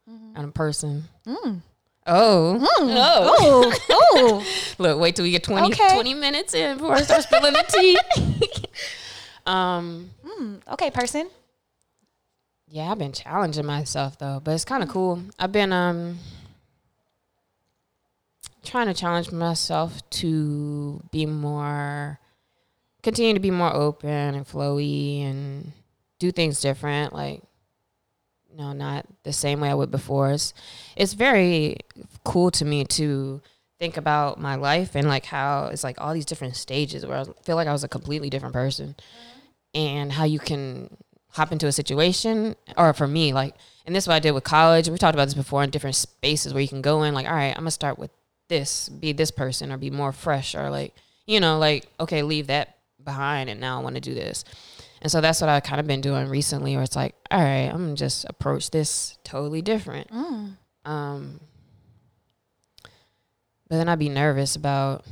and 0.07 0.49
a 0.49 0.51
person. 0.51 1.05
Mm. 1.25 1.61
Oh, 2.07 2.57
oh. 2.79 3.35
Oh, 3.39 3.73
oh. 3.89 4.45
Look, 4.77 4.99
wait 4.99 5.15
till 5.15 5.23
we 5.23 5.31
get 5.31 5.43
20, 5.43 5.67
Okay. 5.73 5.93
20 5.93 6.13
minutes 6.13 6.53
in 6.53 6.77
before 6.77 6.93
I 6.95 7.01
start 7.01 7.23
spilling 7.23 7.53
the 7.53 7.65
tea. 7.67 7.97
um, 9.45 10.09
Mm. 10.25 10.61
Okay, 10.73 10.91
person. 10.91 11.29
yeah, 12.69 12.91
I've 12.91 12.99
been 12.99 13.11
challenging 13.13 13.65
myself 13.65 14.17
though, 14.19 14.39
but 14.43 14.51
it's 14.53 14.65
kind 14.65 14.83
of 14.83 14.89
cool. 14.89 15.21
I've 15.39 15.51
been 15.51 15.73
um 15.73 16.19
trying 18.63 18.87
to 18.87 18.93
challenge 18.93 19.31
myself 19.31 20.07
to 20.09 21.01
be 21.11 21.25
more 21.25 22.19
continue 23.01 23.33
to 23.33 23.39
be 23.39 23.51
more 23.51 23.73
open 23.73 24.09
and 24.35 24.45
flowy 24.45 25.21
and 25.23 25.71
do 26.19 26.31
things 26.31 26.59
different 26.59 27.13
like 27.13 27.41
no 28.57 28.73
not 28.73 29.05
the 29.23 29.31
same 29.31 29.61
way 29.61 29.69
I 29.69 29.73
would 29.73 29.91
before. 29.91 30.31
It's 30.31 30.53
it's 30.95 31.13
very 31.13 31.77
cool 32.23 32.51
to 32.51 32.65
me 32.65 32.83
to 32.85 33.41
think 33.79 33.95
about 33.95 34.39
my 34.39 34.55
life 34.55 34.95
and 34.95 35.07
like 35.07 35.25
how 35.25 35.67
it's 35.67 35.83
like 35.83 36.01
all 36.01 36.13
these 36.13 36.25
different 36.25 36.55
stages 36.55 37.05
where 37.05 37.19
I 37.19 37.25
feel 37.43 37.55
like 37.55 37.67
I 37.67 37.71
was 37.71 37.83
a 37.83 37.87
completely 37.87 38.29
different 38.29 38.53
person. 38.53 38.95
Mm-hmm. 38.97 39.33
And 39.75 40.11
how 40.11 40.23
you 40.23 40.39
can 40.39 40.97
hop 41.29 41.51
into 41.51 41.67
a 41.67 41.71
situation 41.71 42.55
or 42.77 42.93
for 42.93 43.07
me 43.07 43.31
like 43.31 43.53
and 43.85 43.95
this 43.95 44.05
is 44.05 44.07
what 44.07 44.15
I 44.15 44.19
did 44.19 44.31
with 44.31 44.43
college 44.43 44.89
we 44.89 44.97
talked 44.97 45.13
about 45.13 45.25
this 45.25 45.35
before 45.35 45.63
in 45.63 45.69
different 45.69 45.95
spaces 45.95 46.53
where 46.53 46.61
you 46.61 46.67
can 46.67 46.81
go 46.81 47.03
in 47.03 47.13
like 47.13 47.27
all 47.27 47.33
right 47.33 47.49
I'm 47.55 47.61
gonna 47.61 47.71
start 47.71 47.99
with 47.99 48.09
this 48.47 48.89
be 48.89 49.11
this 49.11 49.29
person 49.29 49.71
or 49.71 49.77
be 49.77 49.91
more 49.91 50.11
fresh 50.11 50.55
or 50.55 50.71
like 50.71 50.95
you 51.27 51.39
know 51.39 51.59
like 51.59 51.85
okay 51.99 52.23
leave 52.23 52.47
that 52.47 52.77
behind 53.03 53.49
and 53.49 53.59
now 53.59 53.79
I 53.79 53.83
want 53.83 53.95
to 53.95 54.01
do 54.01 54.15
this 54.15 54.45
and 55.01 55.11
so 55.11 55.21
that's 55.21 55.39
what 55.41 55.49
I've 55.49 55.63
kind 55.63 55.79
of 55.79 55.87
been 55.87 56.01
doing 56.01 56.27
recently 56.29 56.75
where 56.75 56.83
it's 56.83 56.95
like 56.95 57.15
all 57.31 57.39
right 57.41 57.69
I'm 57.73 57.95
just 57.95 58.25
approach 58.29 58.71
this 58.71 59.17
totally 59.23 59.61
different 59.61 60.09
Mm. 60.11 60.57
um 60.85 61.39
but 63.69 63.75
then 63.77 63.89
I'd 63.89 63.99
be 63.99 64.09
nervous 64.09 64.55
about 64.55 65.03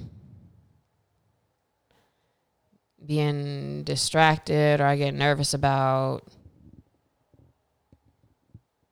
being 3.05 3.83
distracted 3.83 4.79
or 4.79 4.85
I 4.85 4.95
get 4.95 5.13
nervous 5.13 5.53
about 5.53 6.23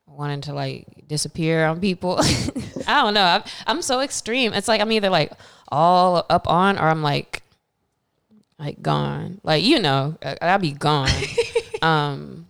wanting 0.06 0.41
to 0.41 0.53
like 0.53 1.08
disappear 1.08 1.65
on 1.65 1.79
people. 1.79 2.17
I 2.88 3.01
don't 3.01 3.13
know. 3.13 3.23
I'm, 3.23 3.43
I'm 3.65 3.82
so 3.82 4.01
extreme. 4.01 4.53
It's 4.53 4.67
like 4.67 4.82
I'm 4.82 4.91
either 4.91 5.10
like 5.10 5.32
all 5.71 6.25
up 6.29 6.47
on 6.47 6.77
or 6.77 6.89
I'm 6.89 7.01
like 7.01 7.41
like 8.63 8.82
gone. 8.82 9.39
Like 9.43 9.63
you 9.63 9.80
know, 9.80 10.17
I'll 10.41 10.60
be 10.60 10.71
gone. 10.71 11.10
um 11.82 12.47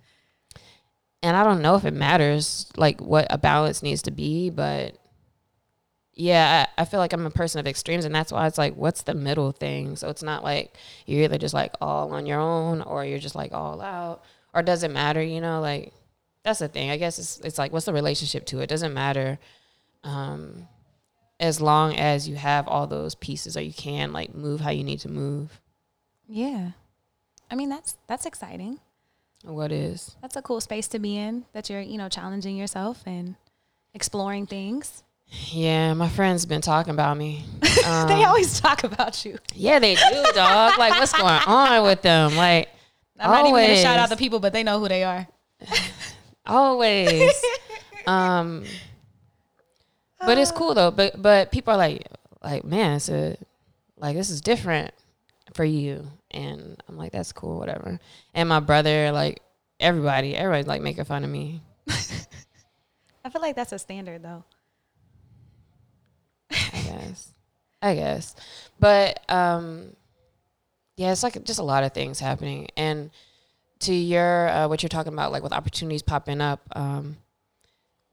and 1.24 1.38
I 1.38 1.44
don't 1.44 1.62
know 1.62 1.76
if 1.76 1.86
it 1.86 1.94
matters 1.94 2.70
like 2.76 3.02
what 3.02 3.28
a 3.30 3.38
balance 3.38 3.82
needs 3.82 4.02
to 4.04 4.12
be, 4.12 4.50
but 4.50 4.98
yeah, 6.16 6.68
I, 6.78 6.82
I 6.82 6.86
feel 6.86 7.00
like 7.00 7.14
I'm 7.14 7.26
a 7.26 7.32
person 7.32 7.60
of 7.60 7.66
extremes, 7.66 8.06
and 8.06 8.14
that's 8.14 8.32
why 8.32 8.46
it's 8.46 8.58
like, 8.58 8.76
what's 8.76 9.04
the 9.04 9.16
middle 9.16 9.52
thing? 9.52 9.96
So 9.96 10.10
it's 10.10 10.22
not 10.22 10.44
like 10.44 10.76
you're 11.08 11.24
either 11.24 11.38
just 11.38 11.54
like 11.54 11.74
all 11.82 12.12
on 12.14 12.26
your 12.26 12.40
own, 12.40 12.82
or 12.82 13.04
you're 13.04 13.20
just 13.20 13.36
like 13.36 13.54
all 13.54 13.82
out, 13.82 14.24
or 14.54 14.62
does 14.62 14.84
it 14.84 14.92
matter? 14.92 15.24
You 15.24 15.42
know, 15.42 15.60
like 15.62 15.94
that's 16.44 16.60
the 16.60 16.68
thing. 16.68 16.92
I 16.92 16.98
guess 16.98 17.18
it's 17.18 17.40
it's 17.40 17.58
like, 17.58 17.72
what's 17.72 17.86
the 17.86 17.94
relationship 17.94 18.46
to 18.48 18.60
it? 18.60 18.68
Doesn't 18.68 18.94
matter, 18.94 19.40
um, 20.04 20.68
as 21.40 21.60
long 21.62 21.96
as 21.96 22.28
you 22.30 22.36
have 22.36 22.68
all 22.68 22.86
those 22.86 23.16
pieces, 23.16 23.58
or 23.58 23.62
you 23.62 23.74
can 23.74 24.14
like 24.14 24.36
move 24.36 24.62
how 24.62 24.72
you 24.72 24.84
need 24.84 25.00
to 25.00 25.10
move. 25.10 25.60
Yeah. 26.28 26.72
I 27.52 27.56
mean, 27.56 27.70
that's 27.70 27.96
that's 28.08 28.26
exciting. 28.26 28.80
What 29.44 29.72
is? 29.72 30.16
That's 30.22 30.36
a 30.36 30.42
cool 30.42 30.62
space 30.62 30.88
to 30.90 31.00
be 31.00 31.18
in. 31.18 31.46
That 31.54 31.70
you're, 31.70 31.82
you 31.82 31.98
know, 31.98 32.10
challenging 32.10 32.56
yourself 32.56 33.04
and 33.06 33.36
exploring 33.94 34.48
things. 34.48 35.04
Yeah, 35.52 35.94
my 35.94 36.10
friends 36.10 36.46
been 36.46 36.62
talking 36.62 36.94
about 36.94 37.18
me. 37.18 37.46
Um, 37.86 38.08
they 38.08 38.24
always 38.24 38.62
talk 38.62 38.86
about 38.86 39.26
you. 39.26 39.38
yeah, 39.54 39.78
they 39.78 39.96
do, 39.96 40.24
dog. 40.34 40.78
like, 40.78 40.94
what's 40.94 41.12
going 41.12 41.42
on 41.48 41.84
with 41.84 42.02
them? 42.02 42.34
Like, 42.38 42.70
I'm 43.20 43.30
not 43.30 43.42
even 43.42 43.52
gonna 43.60 43.76
shout 43.76 44.00
out 44.00 44.08
the 44.08 44.16
people, 44.16 44.40
but 44.40 44.54
they 44.54 44.64
know 44.64 44.80
who 44.80 44.88
they 44.88 45.04
are. 45.04 45.28
always. 46.46 47.34
um, 48.08 48.64
but 50.26 50.38
it's 50.38 50.52
cool 50.54 50.74
though. 50.74 50.92
But 50.92 51.22
but 51.22 51.52
people 51.52 51.74
are 51.74 51.78
like 51.78 52.08
like 52.42 52.64
man, 52.64 52.96
it's 52.96 53.10
a 53.10 53.36
like 53.98 54.16
this 54.16 54.30
is 54.30 54.40
different 54.40 54.94
for 55.54 55.64
you, 55.64 56.08
and 56.32 56.82
I'm 56.88 56.98
like 56.98 57.12
that's 57.12 57.32
cool, 57.32 57.60
whatever. 57.60 58.00
And 58.34 58.50
my 58.50 58.60
brother, 58.60 59.12
like 59.12 59.42
everybody, 59.80 60.36
everybody's 60.36 60.68
like 60.68 60.82
making 60.82 61.06
fun 61.06 61.24
of 61.24 61.30
me. 61.30 61.62
I 63.26 63.30
feel 63.30 63.42
like 63.42 63.56
that's 63.56 63.72
a 63.72 63.80
standard 63.80 64.24
though. 64.24 64.44
I 66.52 66.82
guess. 66.82 67.34
I 67.82 67.96
guess. 67.96 68.36
But 68.80 69.20
um 69.30 69.96
yeah, 70.96 71.12
it's 71.12 71.24
like 71.24 71.44
just 71.44 71.60
a 71.60 71.64
lot 71.64 71.84
of 71.84 71.94
things 71.94 72.20
happening. 72.20 72.68
And 72.78 73.12
to 73.80 73.94
your 73.94 74.50
uh, 74.50 74.68
what 74.68 74.84
you're 74.84 74.90
talking 74.90 75.14
about, 75.14 75.32
like 75.32 75.44
with 75.44 75.54
opportunities 75.54 76.02
popping 76.04 76.42
up, 76.42 76.62
um 76.76 77.18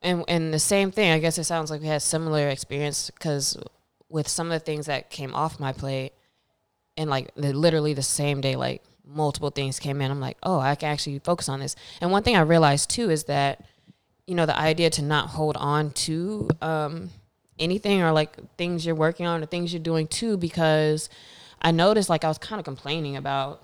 and 0.02 0.24
and 0.28 0.54
the 0.54 0.58
same 0.58 0.90
thing, 0.90 1.12
I 1.12 1.18
guess 1.18 1.38
it 1.38 1.44
sounds 1.44 1.70
like 1.70 1.80
we 1.80 1.86
had 1.86 2.02
similar 2.02 2.48
experience 2.48 3.10
because 3.10 3.56
with 4.08 4.28
some 4.28 4.48
of 4.48 4.52
the 4.52 4.64
things 4.64 4.86
that 4.86 5.10
came 5.10 5.34
off 5.34 5.60
my 5.60 5.72
plate 5.72 6.12
and 6.96 7.10
like 7.10 7.34
the, 7.34 7.52
literally 7.52 7.94
the 7.94 8.02
same 8.02 8.40
day, 8.40 8.56
like 8.56 8.82
multiple 9.06 9.50
things 9.50 9.78
came 9.78 10.00
in. 10.00 10.10
I'm 10.10 10.20
like, 10.20 10.36
oh, 10.42 10.58
I 10.58 10.74
can 10.74 10.90
actually 10.90 11.18
focus 11.20 11.48
on 11.48 11.60
this. 11.60 11.76
And 12.00 12.10
one 12.10 12.22
thing 12.22 12.36
I 12.36 12.40
realized 12.40 12.90
too 12.90 13.10
is 13.10 13.24
that, 13.24 13.64
you 14.26 14.34
know, 14.34 14.46
the 14.46 14.58
idea 14.58 14.90
to 14.90 15.02
not 15.02 15.28
hold 15.28 15.56
on 15.56 15.90
to 15.90 16.48
um, 16.62 17.10
anything 17.58 18.02
or 18.02 18.12
like 18.12 18.56
things 18.56 18.86
you're 18.86 18.94
working 18.94 19.26
on 19.26 19.42
or 19.42 19.46
things 19.46 19.72
you're 19.72 19.82
doing 19.82 20.06
too, 20.06 20.36
because 20.36 21.08
I 21.60 21.72
noticed 21.72 22.08
like 22.08 22.24
I 22.24 22.28
was 22.28 22.38
kind 22.38 22.58
of 22.58 22.64
complaining 22.64 23.16
about 23.16 23.62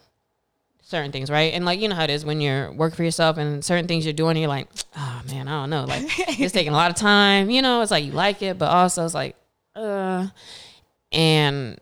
certain 0.83 1.11
things, 1.11 1.31
right? 1.31 1.53
And 1.53 1.65
like 1.65 1.81
you 1.81 1.89
know 1.89 1.97
how 1.97 2.05
it 2.05 2.11
is 2.11 2.25
when 2.25 2.41
you're 2.41 2.73
working 2.73 2.97
for 2.97 3.05
yourself 3.05 3.39
and 3.39 3.65
certain 3.65 3.89
things 3.89 4.05
you're 4.05 4.13
doing, 4.13 4.37
you're 4.37 4.49
like, 4.49 4.69
oh 4.97 5.23
man, 5.29 5.49
I 5.49 5.63
don't 5.63 5.71
know, 5.71 5.85
like 5.85 6.05
it's 6.41 6.53
taking 6.53 6.73
a 6.73 6.77
lot 6.77 6.91
of 6.91 6.97
time. 6.97 7.51
You 7.51 7.63
know, 7.63 7.83
it's 7.83 7.91
like 7.91 8.05
you 8.05 8.13
like 8.13 8.43
it, 8.43 8.59
but 8.59 8.71
also 8.71 9.05
it's 9.05 9.15
like, 9.15 9.37
uh, 9.75 10.29
and 11.13 11.79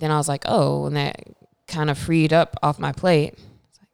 then 0.00 0.10
I 0.10 0.16
was 0.16 0.28
like, 0.28 0.44
oh, 0.46 0.86
and 0.86 0.96
that 0.96 1.22
kind 1.68 1.90
of 1.90 1.98
freed 1.98 2.32
up 2.32 2.56
off 2.62 2.78
my 2.78 2.92
plate. 2.92 3.34
It's 3.34 3.78
like, 3.80 3.88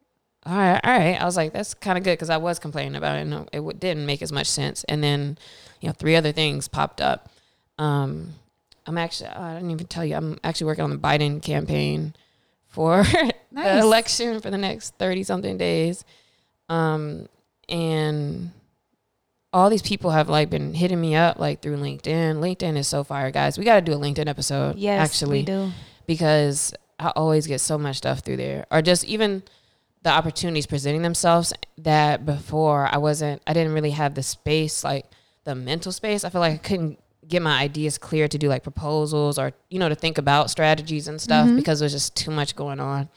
all 0.47 0.57
right, 0.57 0.81
all 0.85 0.99
right. 0.99 1.21
I 1.21 1.25
was 1.25 1.37
like, 1.37 1.53
that's 1.53 1.75
kind 1.75 1.97
of 1.99 2.05
good 2.05 2.13
because 2.13 2.31
I 2.31 2.37
was 2.37 2.59
complaining 2.59 2.97
about 2.97 3.17
it 3.17 3.21
and 3.23 3.35
it 3.53 3.57
w- 3.59 3.77
didn't 3.79 4.07
make 4.07 4.23
as 4.23 4.33
much 4.33 4.47
sense. 4.47 4.85
And 4.85 5.03
then, 5.03 5.39
you 5.81 5.89
know, 5.89 5.93
three 5.93 6.17
other 6.17 6.33
things 6.33 6.69
popped 6.69 7.01
up. 7.01 7.31
Um, 7.79 8.35
I'm 8.87 8.99
actually, 8.99 9.31
I 9.31 9.55
didn't 9.55 9.71
even 9.71 9.87
tell 9.87 10.05
you, 10.05 10.17
I'm 10.17 10.39
actually 10.45 10.67
working 10.67 10.85
on 10.85 10.91
the 10.91 10.99
Biden 10.99 11.41
campaign 11.43 12.15
for 12.69 13.05
Nice. 13.05 13.33
the 13.53 13.79
election 13.81 14.41
for 14.41 14.51
the 14.51 14.59
next 14.59 14.95
30 14.99 15.23
something 15.25 15.57
days. 15.59 16.05
Um, 16.69 17.29
and 17.69 18.51
all 19.53 19.69
these 19.71 19.83
people 19.83 20.11
have 20.11 20.29
like 20.29 20.49
been 20.51 20.73
hitting 20.75 21.01
me 21.01 21.15
up 21.15 21.39
like 21.39 21.61
through 21.63 21.77
LinkedIn. 21.77 22.37
LinkedIn 22.41 22.77
is 22.77 22.89
so 22.89 23.05
fire, 23.05 23.31
guys. 23.31 23.59
We 23.59 23.65
got 23.65 23.77
to 23.77 23.81
do 23.83 23.93
a 23.93 23.97
LinkedIn 23.97 24.27
episode. 24.27 24.77
Yes, 24.77 25.01
actually 25.11 25.39
we 25.41 25.45
do. 25.45 25.71
Because 26.07 26.75
I 26.99 27.09
always 27.17 27.47
get 27.47 27.61
so 27.61 27.79
much 27.79 27.97
stuff 27.97 28.21
through 28.21 28.37
there, 28.39 28.67
or 28.71 28.83
just 28.83 29.05
even 29.05 29.43
the 30.03 30.11
opportunities 30.11 30.67
presenting 30.67 31.03
themselves 31.03 31.53
that 31.79 32.27
before 32.27 32.89
I 32.91 32.99
wasn't, 32.99 33.41
I 33.47 33.53
didn't 33.53 33.73
really 33.73 33.91
have 33.93 34.15
the 34.15 34.23
space, 34.23 34.83
like 34.85 35.07
the 35.45 35.55
mental 35.55 35.93
space. 35.93 36.25
I 36.25 36.31
feel 36.31 36.41
like 36.41 36.55
I 36.55 36.57
couldn't 36.59 36.99
get 37.29 37.41
my 37.41 37.61
ideas 37.61 37.99
clear 37.99 38.27
to 38.27 38.37
do 38.37 38.49
like 38.49 38.65
proposals 38.65 39.39
or 39.39 39.53
you 39.71 39.79
know 39.79 39.89
to 39.89 39.95
think 39.95 40.19
about 40.19 40.51
strategies 40.51 41.07
and 41.07 41.21
stuff 41.21 41.49
Mhm. 41.49 41.57
because 41.57 41.79
there 41.79 41.85
was 41.87 41.93
just 41.93 42.17
too 42.17 42.33
much 42.33 42.57
going 42.57 42.81
on 42.81 43.09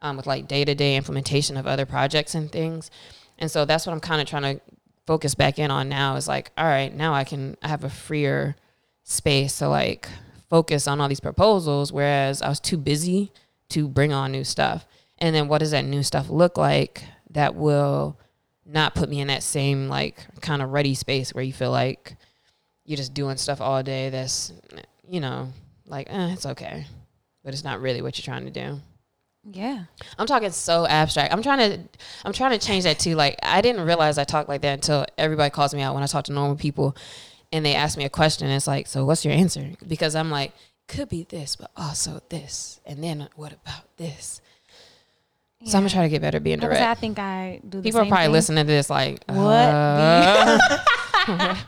um, 0.00 0.16
with 0.16 0.26
like 0.26 0.48
day 0.48 0.64
to 0.64 0.74
day 0.74 0.96
implementation 0.96 1.58
of 1.58 1.66
other 1.66 1.84
projects 1.84 2.34
and 2.34 2.50
things. 2.50 2.90
And 3.38 3.50
so 3.50 3.66
that's 3.66 3.86
what 3.86 3.92
I'm 3.92 4.00
kind 4.00 4.20
of 4.22 4.26
trying 4.26 4.42
to 4.56 4.60
focus 5.06 5.34
back 5.34 5.58
in 5.58 5.70
on 5.70 5.88
now 5.90 6.16
is 6.16 6.26
like, 6.26 6.52
all 6.56 6.64
right, 6.64 6.94
now 6.94 7.12
I 7.12 7.24
can 7.24 7.56
I 7.62 7.68
have 7.68 7.84
a 7.84 7.90
freer 7.90 8.56
space 9.04 9.58
to 9.58 9.68
like 9.68 10.08
focus 10.50 10.86
on 10.86 11.00
all 11.00 11.08
these 11.08 11.20
proposals, 11.20 11.92
whereas 11.92 12.42
I 12.42 12.48
was 12.48 12.60
too 12.60 12.76
busy 12.76 13.32
to 13.70 13.88
bring 13.88 14.12
on 14.12 14.32
new 14.32 14.44
stuff. 14.44 14.86
And 15.18 15.34
then 15.34 15.48
what 15.48 15.58
does 15.58 15.70
that 15.70 15.84
new 15.84 16.02
stuff 16.02 16.28
look 16.28 16.58
like 16.58 17.04
that 17.30 17.54
will 17.54 18.18
not 18.66 18.94
put 18.94 19.08
me 19.08 19.20
in 19.20 19.28
that 19.28 19.42
same 19.42 19.88
like 19.88 20.26
kind 20.40 20.62
of 20.62 20.70
ready 20.70 20.94
space 20.94 21.34
where 21.34 21.44
you 21.44 21.52
feel 21.52 21.70
like 21.70 22.16
you're 22.84 22.96
just 22.96 23.14
doing 23.14 23.36
stuff 23.36 23.60
all 23.60 23.82
day 23.82 24.10
that's 24.10 24.52
you 25.08 25.20
know 25.20 25.48
like 25.86 26.06
eh, 26.10 26.32
it's 26.32 26.46
okay 26.46 26.86
but 27.44 27.52
it's 27.52 27.64
not 27.64 27.80
really 27.80 28.00
what 28.02 28.16
you're 28.16 28.24
trying 28.24 28.44
to 28.44 28.50
do 28.50 28.80
Yeah. 29.50 29.84
I'm 30.18 30.26
talking 30.26 30.50
so 30.50 30.86
abstract. 30.86 31.32
I'm 31.32 31.42
trying 31.42 31.70
to 31.70 31.88
I'm 32.24 32.32
trying 32.32 32.58
to 32.58 32.64
change 32.64 32.84
that 32.84 32.98
too. 32.98 33.14
Like 33.14 33.38
I 33.42 33.62
didn't 33.62 33.86
realize 33.86 34.18
I 34.18 34.24
talk 34.24 34.48
like 34.48 34.60
that 34.60 34.74
until 34.74 35.06
everybody 35.16 35.50
calls 35.50 35.74
me 35.74 35.80
out 35.80 35.94
when 35.94 36.02
I 36.02 36.06
talk 36.06 36.24
to 36.24 36.32
normal 36.32 36.56
people 36.56 36.94
and 37.52 37.64
they 37.64 37.74
ask 37.74 37.96
me 37.98 38.04
a 38.04 38.08
question. 38.10 38.48
It's 38.48 38.66
like, 38.66 38.86
so 38.86 39.04
what's 39.04 39.24
your 39.24 39.34
answer? 39.34 39.70
Because 39.86 40.14
I'm 40.14 40.30
like, 40.30 40.52
could 40.88 41.08
be 41.08 41.24
this, 41.24 41.56
but 41.56 41.70
also 41.76 42.20
this. 42.28 42.80
And 42.86 43.02
then 43.02 43.28
what 43.36 43.52
about 43.52 43.96
this? 43.96 44.40
So 45.66 45.76
I'm 45.76 45.82
gonna 45.84 45.90
try 45.90 46.02
to 46.04 46.08
get 46.08 46.22
better 46.22 46.38
at 46.38 46.42
being 46.44 46.58
direct 46.58 46.80
I 46.80 46.94
think 46.94 47.18
I 47.18 47.60
do 47.68 47.78
the 47.78 47.82
People 47.82 48.00
are 48.00 48.06
probably 48.06 48.24
thing. 48.26 48.32
listening 48.32 48.64
to 48.64 48.72
this 48.72 48.88
like, 48.88 49.22
What? 49.28 49.36
uh, 49.38 50.58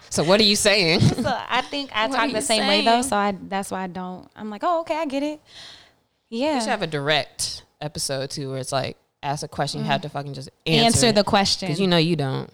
so 0.10 0.24
what 0.24 0.40
are 0.40 0.44
you 0.44 0.56
saying? 0.56 1.00
So 1.00 1.38
I 1.48 1.60
think 1.60 1.90
I 1.94 2.06
What 2.06 2.16
talk 2.16 2.32
the 2.32 2.40
same 2.40 2.66
way 2.66 2.82
though. 2.84 3.02
So 3.02 3.16
I 3.16 3.36
that's 3.48 3.70
why 3.70 3.82
I 3.82 3.86
don't. 3.88 4.28
I'm 4.34 4.48
like, 4.48 4.62
oh, 4.64 4.80
okay, 4.80 4.96
I 4.96 5.04
get 5.04 5.22
it. 5.22 5.40
yeah 6.30 6.38
We 6.38 6.38
Yeah. 6.54 6.58
should 6.60 6.68
have 6.70 6.82
a 6.82 6.86
direct 6.86 7.64
episode 7.82 8.30
too, 8.30 8.50
where 8.50 8.58
it's 8.60 8.72
like, 8.72 8.96
ask 9.22 9.44
a 9.44 9.48
question, 9.48 9.80
you 9.80 9.86
have 9.86 10.00
to 10.02 10.08
fucking 10.08 10.32
just 10.34 10.48
answer, 10.66 10.86
Answer 10.86 11.12
the 11.12 11.22
question. 11.22 11.68
because 11.68 11.78
you 11.78 11.86
know 11.86 11.98
you 11.98 12.16
don't. 12.16 12.48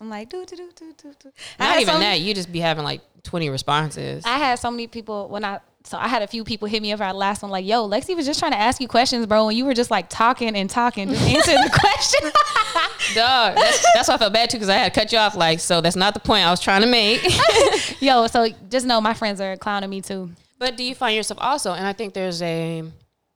I'm 0.00 0.10
like, 0.10 0.28
do 0.28 0.44
do 0.44 0.56
do 0.56 0.70
do 0.74 0.92
do 1.00 1.12
do. 1.22 1.32
Not 1.58 1.76
even 1.80 1.86
some- 1.86 2.00
that. 2.00 2.20
You 2.20 2.34
just 2.34 2.50
be 2.52 2.60
having 2.60 2.84
like 2.84 3.00
20 3.22 3.48
responses. 3.48 4.24
I 4.26 4.38
had 4.38 4.58
so 4.58 4.70
many 4.70 4.86
people 4.86 5.28
when 5.28 5.44
I 5.44 5.60
so 5.86 5.98
I 5.98 6.08
had 6.08 6.22
a 6.22 6.26
few 6.26 6.44
people 6.44 6.66
hit 6.66 6.80
me 6.82 6.92
up 6.92 7.00
our 7.00 7.12
last 7.12 7.42
one 7.42 7.50
like, 7.50 7.64
yo, 7.66 7.86
Lexi 7.88 8.16
was 8.16 8.24
just 8.24 8.38
trying 8.40 8.52
to 8.52 8.58
ask 8.58 8.80
you 8.80 8.88
questions, 8.88 9.26
bro, 9.26 9.48
and 9.48 9.56
you 9.58 9.66
were 9.66 9.74
just 9.74 9.90
like 9.90 10.08
talking 10.08 10.56
and 10.56 10.68
talking, 10.70 11.08
just 11.10 11.22
answering 11.22 11.58
the 11.62 11.70
question. 11.78 12.30
Dog. 13.14 13.54
That's, 13.56 13.84
that's 13.94 14.08
why 14.08 14.14
I 14.14 14.18
felt 14.18 14.32
bad 14.32 14.48
too 14.50 14.56
because 14.56 14.70
I 14.70 14.76
had 14.76 14.92
to 14.94 14.98
cut 15.00 15.12
you 15.12 15.18
off. 15.18 15.36
Like, 15.36 15.60
so 15.60 15.80
that's 15.82 15.94
not 15.96 16.14
the 16.14 16.20
point 16.20 16.44
I 16.46 16.50
was 16.50 16.60
trying 16.60 16.80
to 16.80 16.86
make. 16.86 17.20
yo, 18.00 18.26
so 18.28 18.48
just 18.70 18.86
know 18.86 19.00
my 19.00 19.12
friends 19.14 19.40
are 19.42 19.56
clowning 19.58 19.90
me 19.90 20.00
too. 20.00 20.30
but 20.58 20.76
do 20.78 20.82
you 20.84 20.94
find 20.94 21.14
yourself 21.14 21.38
also, 21.40 21.72
and 21.72 21.86
I 21.86 21.92
think 21.92 22.14
there's 22.14 22.40
a 22.40 22.82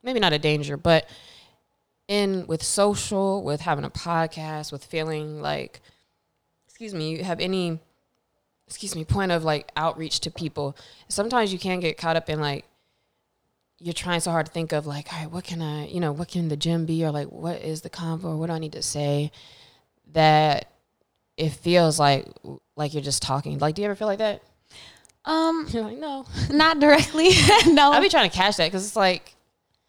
maybe 0.03 0.19
not 0.19 0.33
a 0.33 0.39
danger, 0.39 0.75
but 0.75 1.07
in 2.07 2.47
with 2.47 2.63
social, 2.63 3.43
with 3.43 3.61
having 3.61 3.85
a 3.85 3.89
podcast, 3.91 4.71
with 4.71 4.83
feeling 4.83 5.39
like, 5.41 5.81
excuse 6.79 6.93
me, 6.93 7.09
you 7.09 7.25
have 7.25 7.41
any, 7.41 7.77
excuse 8.65 8.95
me, 8.95 9.03
point 9.03 9.33
of 9.33 9.43
like 9.43 9.69
outreach 9.75 10.21
to 10.21 10.31
people. 10.31 10.77
Sometimes 11.09 11.51
you 11.51 11.59
can 11.59 11.81
get 11.81 11.97
caught 11.97 12.15
up 12.15 12.29
in 12.29 12.39
like, 12.39 12.63
you're 13.79 13.93
trying 13.93 14.21
so 14.21 14.31
hard 14.31 14.45
to 14.45 14.51
think 14.53 14.71
of 14.71 14.87
like, 14.87 15.11
all 15.11 15.19
right, 15.19 15.29
what 15.29 15.43
can 15.43 15.61
I, 15.61 15.87
you 15.87 15.99
know, 15.99 16.13
what 16.13 16.29
can 16.29 16.47
the 16.47 16.55
gym 16.55 16.85
be, 16.85 17.03
or 17.03 17.11
like, 17.11 17.27
what 17.27 17.61
is 17.61 17.81
the 17.81 17.89
convo, 17.89 18.23
or 18.23 18.37
what 18.37 18.47
do 18.47 18.53
I 18.53 18.59
need 18.59 18.71
to 18.71 18.81
say, 18.81 19.33
that 20.13 20.71
it 21.35 21.49
feels 21.49 21.99
like 21.99 22.27
like 22.77 22.93
you're 22.93 23.03
just 23.03 23.21
talking. 23.21 23.59
Like, 23.59 23.75
do 23.75 23.81
you 23.81 23.85
ever 23.87 23.95
feel 23.95 24.07
like 24.07 24.19
that? 24.19 24.41
Um, 25.25 25.67
You're 25.71 25.83
like, 25.83 25.97
no. 25.97 26.25
not 26.49 26.79
directly. 26.79 27.31
no, 27.67 27.91
I'll 27.91 28.01
be 28.01 28.07
trying 28.07 28.29
to 28.29 28.35
catch 28.35 28.55
that 28.55 28.67
because 28.67 28.87
it's 28.87 28.95
like 28.95 29.35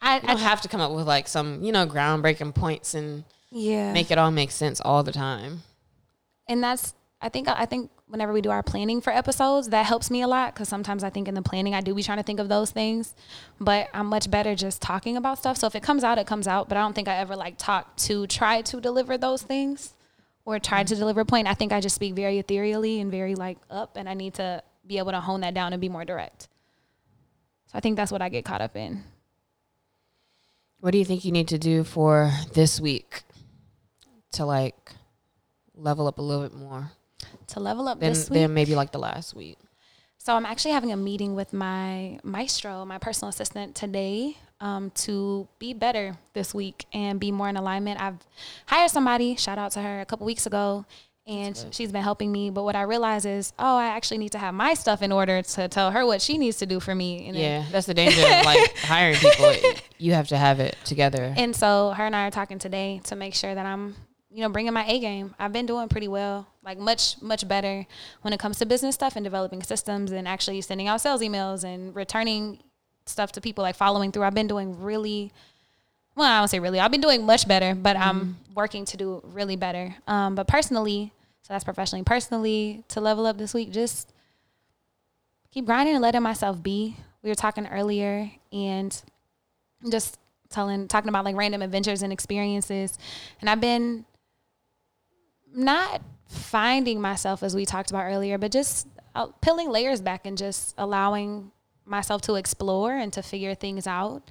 I, 0.02 0.18
don't 0.18 0.40
have 0.40 0.60
to 0.62 0.68
come 0.68 0.80
up 0.80 0.90
with 0.90 1.06
like 1.06 1.28
some 1.28 1.62
you 1.62 1.70
know 1.70 1.86
groundbreaking 1.86 2.52
points 2.52 2.94
and 2.94 3.22
yeah. 3.52 3.92
make 3.92 4.10
it 4.10 4.18
all 4.18 4.32
make 4.32 4.50
sense 4.50 4.80
all 4.80 5.04
the 5.04 5.12
time. 5.12 5.62
And 6.50 6.62
that's 6.62 6.94
I 7.22 7.28
think 7.28 7.48
I 7.48 7.66
think 7.66 7.90
whenever 8.06 8.32
we 8.32 8.40
do 8.40 8.50
our 8.50 8.62
planning 8.62 9.00
for 9.00 9.12
episodes, 9.12 9.68
that 9.68 9.84
helps 9.84 10.10
me 10.10 10.22
a 10.22 10.26
lot 10.26 10.54
because 10.54 10.68
sometimes 10.68 11.04
I 11.04 11.10
think 11.10 11.28
in 11.28 11.34
the 11.34 11.42
planning 11.42 11.74
I 11.74 11.80
do 11.80 11.94
be 11.94 12.02
trying 12.02 12.18
to 12.18 12.24
think 12.24 12.40
of 12.40 12.48
those 12.48 12.70
things, 12.70 13.14
but 13.60 13.88
I'm 13.92 14.06
much 14.06 14.30
better 14.30 14.54
just 14.54 14.80
talking 14.80 15.16
about 15.16 15.38
stuff. 15.38 15.58
So 15.58 15.66
if 15.66 15.74
it 15.74 15.82
comes 15.82 16.02
out, 16.02 16.18
it 16.18 16.26
comes 16.26 16.48
out. 16.48 16.68
But 16.68 16.78
I 16.78 16.80
don't 16.80 16.94
think 16.94 17.08
I 17.08 17.16
ever 17.16 17.36
like 17.36 17.56
talk 17.58 17.94
to 18.08 18.26
try 18.26 18.62
to 18.62 18.80
deliver 18.80 19.18
those 19.18 19.42
things 19.42 19.94
or 20.46 20.58
try 20.58 20.82
to 20.82 20.96
deliver 20.96 21.20
a 21.20 21.24
point. 21.26 21.46
I 21.46 21.54
think 21.54 21.72
I 21.72 21.80
just 21.80 21.94
speak 21.94 22.14
very 22.14 22.38
ethereally 22.38 23.00
and 23.00 23.10
very 23.10 23.34
like 23.34 23.58
up, 23.70 23.96
and 23.96 24.08
I 24.08 24.14
need 24.14 24.34
to 24.34 24.62
be 24.86 24.96
able 24.96 25.12
to 25.12 25.20
hone 25.20 25.42
that 25.42 25.52
down 25.52 25.74
and 25.74 25.80
be 25.80 25.90
more 25.90 26.06
direct. 26.06 26.48
So 27.66 27.72
I 27.74 27.80
think 27.80 27.96
that's 27.96 28.10
what 28.10 28.22
I 28.22 28.30
get 28.30 28.46
caught 28.46 28.62
up 28.62 28.76
in. 28.76 29.04
What 30.80 30.92
do 30.92 30.98
you 30.98 31.04
think 31.04 31.26
you 31.26 31.32
need 31.32 31.48
to 31.48 31.58
do 31.58 31.84
for 31.84 32.32
this 32.54 32.80
week 32.80 33.22
to 34.32 34.46
like 34.46 34.92
level 35.80 36.06
up 36.06 36.18
a 36.18 36.22
little 36.22 36.42
bit 36.42 36.54
more 36.54 36.90
To 37.48 37.60
level 37.60 37.88
up 37.88 38.00
than 38.00 38.12
this 38.12 38.28
week. 38.30 38.38
than 38.40 38.54
maybe 38.54 38.74
like 38.74 38.92
the 38.92 38.98
last 38.98 39.34
week? 39.34 39.58
So 40.18 40.34
I'm 40.34 40.44
actually 40.44 40.72
having 40.72 40.92
a 40.92 40.96
meeting 40.96 41.34
with 41.34 41.52
my 41.52 42.18
maestro, 42.22 42.84
my 42.84 42.98
personal 42.98 43.30
assistant 43.30 43.74
today, 43.74 44.36
um, 44.60 44.90
to 45.06 45.48
be 45.58 45.72
better 45.72 46.18
this 46.34 46.52
week 46.54 46.84
and 46.92 47.18
be 47.18 47.32
more 47.32 47.48
in 47.48 47.56
alignment. 47.56 48.00
I've 48.00 48.18
hired 48.66 48.90
somebody, 48.90 49.36
shout 49.36 49.56
out 49.58 49.72
to 49.72 49.80
her, 49.80 50.00
a 50.02 50.04
couple 50.04 50.26
weeks 50.26 50.44
ago, 50.44 50.84
and 51.26 51.56
she's 51.70 51.90
been 51.90 52.02
helping 52.02 52.30
me. 52.30 52.50
But 52.50 52.64
what 52.64 52.76
I 52.76 52.82
realize 52.82 53.24
is, 53.24 53.54
oh, 53.58 53.76
I 53.78 53.86
actually 53.86 54.18
need 54.18 54.32
to 54.32 54.38
have 54.38 54.52
my 54.52 54.74
stuff 54.74 55.00
in 55.00 55.10
order 55.10 55.40
to 55.40 55.68
tell 55.68 55.90
her 55.90 56.04
what 56.04 56.20
she 56.20 56.36
needs 56.36 56.58
to 56.58 56.66
do 56.66 56.80
for 56.80 56.94
me. 56.94 57.26
And 57.28 57.34
then- 57.36 57.42
Yeah, 57.62 57.64
that's 57.72 57.86
the 57.86 57.94
danger 57.94 58.20
of 58.20 58.44
like 58.44 58.76
hiring 58.82 59.16
people. 59.16 59.54
You 59.96 60.12
have 60.12 60.28
to 60.28 60.36
have 60.36 60.60
it 60.60 60.76
together. 60.84 61.32
And 61.34 61.56
so 61.56 61.90
her 61.96 62.04
and 62.04 62.14
I 62.14 62.26
are 62.26 62.30
talking 62.30 62.58
today 62.58 63.00
to 63.04 63.16
make 63.16 63.34
sure 63.34 63.54
that 63.54 63.64
I'm, 63.64 63.94
you 64.32 64.42
know, 64.42 64.48
bringing 64.48 64.72
my 64.72 64.84
A 64.86 65.00
game. 65.00 65.34
I've 65.38 65.52
been 65.52 65.66
doing 65.66 65.88
pretty 65.88 66.08
well, 66.08 66.46
like 66.64 66.78
much, 66.78 67.20
much 67.20 67.46
better 67.48 67.86
when 68.22 68.32
it 68.32 68.38
comes 68.38 68.58
to 68.58 68.66
business 68.66 68.94
stuff 68.94 69.16
and 69.16 69.24
developing 69.24 69.62
systems 69.62 70.12
and 70.12 70.28
actually 70.28 70.60
sending 70.60 70.86
out 70.86 71.00
sales 71.00 71.20
emails 71.20 71.64
and 71.64 71.94
returning 71.94 72.60
stuff 73.06 73.32
to 73.32 73.40
people, 73.40 73.62
like 73.62 73.74
following 73.74 74.12
through. 74.12 74.22
I've 74.22 74.34
been 74.34 74.46
doing 74.46 74.80
really, 74.80 75.32
well, 76.14 76.30
I 76.30 76.38
don't 76.38 76.48
say 76.48 76.60
really. 76.60 76.78
I've 76.78 76.92
been 76.92 77.00
doing 77.00 77.26
much 77.26 77.48
better, 77.48 77.74
but 77.74 77.96
I'm 77.96 78.36
working 78.54 78.84
to 78.86 78.96
do 78.96 79.20
really 79.24 79.56
better. 79.56 79.96
Um, 80.06 80.36
but 80.36 80.46
personally, 80.46 81.12
so 81.42 81.52
that's 81.54 81.64
professionally. 81.64 82.04
Personally, 82.04 82.84
to 82.88 83.00
level 83.00 83.26
up 83.26 83.36
this 83.36 83.52
week, 83.52 83.72
just 83.72 84.12
keep 85.50 85.66
grinding 85.66 85.96
and 85.96 86.02
letting 86.02 86.22
myself 86.22 86.62
be. 86.62 86.96
We 87.22 87.30
were 87.30 87.34
talking 87.34 87.66
earlier, 87.66 88.30
and 88.52 89.02
just 89.90 90.18
telling 90.50 90.88
talking 90.88 91.08
about 91.08 91.24
like 91.24 91.36
random 91.36 91.62
adventures 91.62 92.02
and 92.02 92.12
experiences 92.12 92.98
and 93.40 93.48
i've 93.48 93.60
been 93.60 94.04
not 95.54 96.00
finding 96.26 97.00
myself 97.00 97.42
as 97.42 97.54
we 97.56 97.64
talked 97.66 97.90
about 97.90 98.04
earlier 98.04 98.38
but 98.38 98.52
just 98.52 98.86
uh, 99.14 99.26
peeling 99.40 99.68
layers 99.68 100.00
back 100.00 100.24
and 100.26 100.38
just 100.38 100.74
allowing 100.78 101.50
myself 101.84 102.22
to 102.22 102.34
explore 102.36 102.92
and 102.94 103.12
to 103.12 103.22
figure 103.22 103.54
things 103.54 103.86
out 103.86 104.22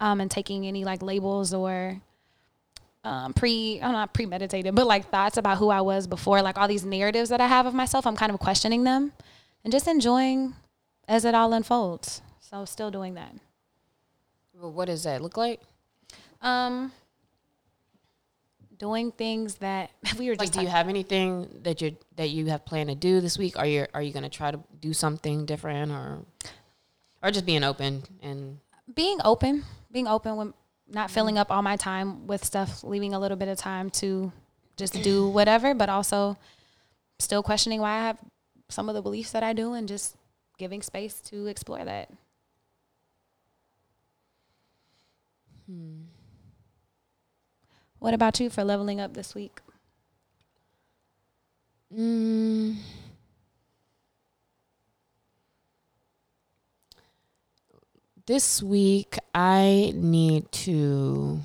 um, 0.00 0.20
and 0.20 0.30
taking 0.30 0.66
any 0.66 0.84
like 0.84 1.00
labels 1.02 1.54
or 1.54 2.00
um, 3.04 3.32
pre 3.32 3.80
i'm 3.82 3.92
not 3.92 4.12
premeditated 4.12 4.74
but 4.74 4.86
like 4.86 5.08
thoughts 5.10 5.36
about 5.38 5.56
who 5.58 5.70
i 5.70 5.80
was 5.80 6.06
before 6.06 6.42
like 6.42 6.58
all 6.58 6.68
these 6.68 6.84
narratives 6.84 7.30
that 7.30 7.40
i 7.40 7.46
have 7.46 7.64
of 7.64 7.72
myself 7.72 8.06
i'm 8.06 8.16
kind 8.16 8.30
of 8.32 8.38
questioning 8.38 8.84
them 8.84 9.12
and 9.64 9.72
just 9.72 9.88
enjoying 9.88 10.54
as 11.08 11.24
it 11.24 11.34
all 11.34 11.52
unfolds 11.54 12.20
so 12.40 12.64
still 12.66 12.90
doing 12.90 13.14
that 13.14 13.32
Well, 14.60 14.72
what 14.72 14.86
does 14.86 15.04
that 15.04 15.22
look 15.22 15.36
like? 15.36 15.60
um, 16.42 16.92
doing 18.78 19.12
things 19.12 19.56
that 19.56 19.90
we 20.18 20.28
were 20.28 20.36
Like, 20.36 20.52
do 20.52 20.60
you 20.60 20.68
have 20.68 20.88
anything 20.88 21.48
that 21.62 21.80
you 21.80 21.96
that 22.16 22.30
you 22.30 22.46
have 22.46 22.64
planned 22.64 22.88
to 22.88 22.94
do 22.94 23.20
this 23.20 23.38
week? 23.38 23.58
Are 23.58 23.66
you 23.66 23.86
are 23.94 24.02
you 24.02 24.12
gonna 24.12 24.28
try 24.28 24.50
to 24.50 24.60
do 24.80 24.92
something 24.92 25.46
different 25.46 25.92
or 25.92 26.18
or 27.22 27.30
just 27.30 27.46
being 27.46 27.64
open 27.64 28.02
and 28.22 28.58
being 28.94 29.18
open, 29.24 29.64
being 29.90 30.06
open 30.06 30.36
with 30.36 30.52
not 30.88 31.10
filling 31.10 31.36
up 31.38 31.50
all 31.50 31.62
my 31.62 31.76
time 31.76 32.26
with 32.26 32.44
stuff, 32.44 32.84
leaving 32.84 33.12
a 33.12 33.18
little 33.18 33.36
bit 33.36 33.48
of 33.48 33.58
time 33.58 33.90
to 33.90 34.32
just 34.76 35.02
do 35.02 35.28
whatever, 35.38 35.74
but 35.74 35.88
also 35.88 36.36
still 37.18 37.42
questioning 37.42 37.80
why 37.80 37.98
I 37.98 38.02
have 38.02 38.18
some 38.68 38.88
of 38.88 38.94
the 38.94 39.02
beliefs 39.02 39.32
that 39.32 39.42
I 39.42 39.52
do 39.52 39.72
and 39.72 39.88
just 39.88 40.16
giving 40.58 40.82
space 40.82 41.20
to 41.22 41.46
explore 41.46 41.84
that. 41.84 42.10
Hmm. 45.66 46.02
What 48.06 48.14
about 48.14 48.38
you 48.38 48.50
for 48.50 48.62
leveling 48.62 49.00
up 49.00 49.14
this 49.14 49.34
week? 49.34 49.58
Mm. 51.92 52.76
This 58.26 58.62
week, 58.62 59.16
I 59.34 59.92
need 59.96 60.52
to 60.52 61.40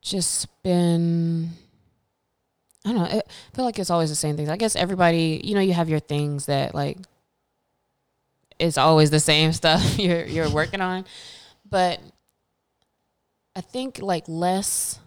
just 0.00 0.40
spend. 0.40 1.50
I 2.86 2.92
don't 2.92 2.96
know. 2.96 3.04
I 3.04 3.22
feel 3.54 3.66
like 3.66 3.78
it's 3.78 3.90
always 3.90 4.08
the 4.08 4.16
same 4.16 4.38
things. 4.38 4.48
I 4.48 4.56
guess 4.56 4.74
everybody, 4.74 5.42
you 5.44 5.54
know, 5.54 5.60
you 5.60 5.74
have 5.74 5.90
your 5.90 6.00
things 6.00 6.46
that 6.46 6.74
like 6.74 6.96
it's 8.58 8.78
always 8.78 9.10
the 9.10 9.20
same 9.20 9.52
stuff 9.60 9.98
you're 9.98 10.24
you're 10.24 10.48
working 10.48 10.80
on, 10.80 11.04
but 11.68 12.00
I 13.56 13.60
think 13.60 14.00
like 14.00 14.24
less. 14.28 14.98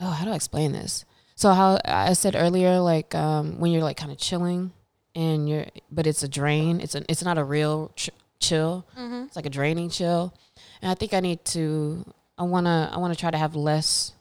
Oh, 0.00 0.10
how 0.10 0.24
do 0.24 0.32
I 0.32 0.34
explain 0.34 0.72
this? 0.72 1.04
So 1.36 1.52
how 1.52 1.78
I 1.84 2.12
said 2.12 2.36
earlier, 2.36 2.80
like 2.80 3.14
um, 3.14 3.58
when 3.58 3.72
you're 3.72 3.82
like 3.82 3.96
kind 3.96 4.12
of 4.12 4.18
chilling, 4.18 4.72
and 5.14 5.48
you're, 5.48 5.66
but 5.90 6.06
it's 6.06 6.22
a 6.22 6.28
drain. 6.28 6.80
It's 6.80 6.94
a, 6.94 7.02
it's 7.08 7.24
not 7.24 7.38
a 7.38 7.44
real 7.44 7.92
ch- 7.96 8.10
chill. 8.40 8.86
Mm-hmm. 8.98 9.24
It's 9.26 9.36
like 9.36 9.46
a 9.46 9.50
draining 9.50 9.90
chill, 9.90 10.34
and 10.82 10.90
I 10.90 10.94
think 10.94 11.14
I 11.14 11.20
need 11.20 11.44
to. 11.46 12.04
I 12.36 12.42
wanna 12.42 12.90
I 12.92 12.98
wanna 12.98 13.14
try 13.14 13.30
to 13.30 13.38
have 13.38 13.54
less 13.54 14.12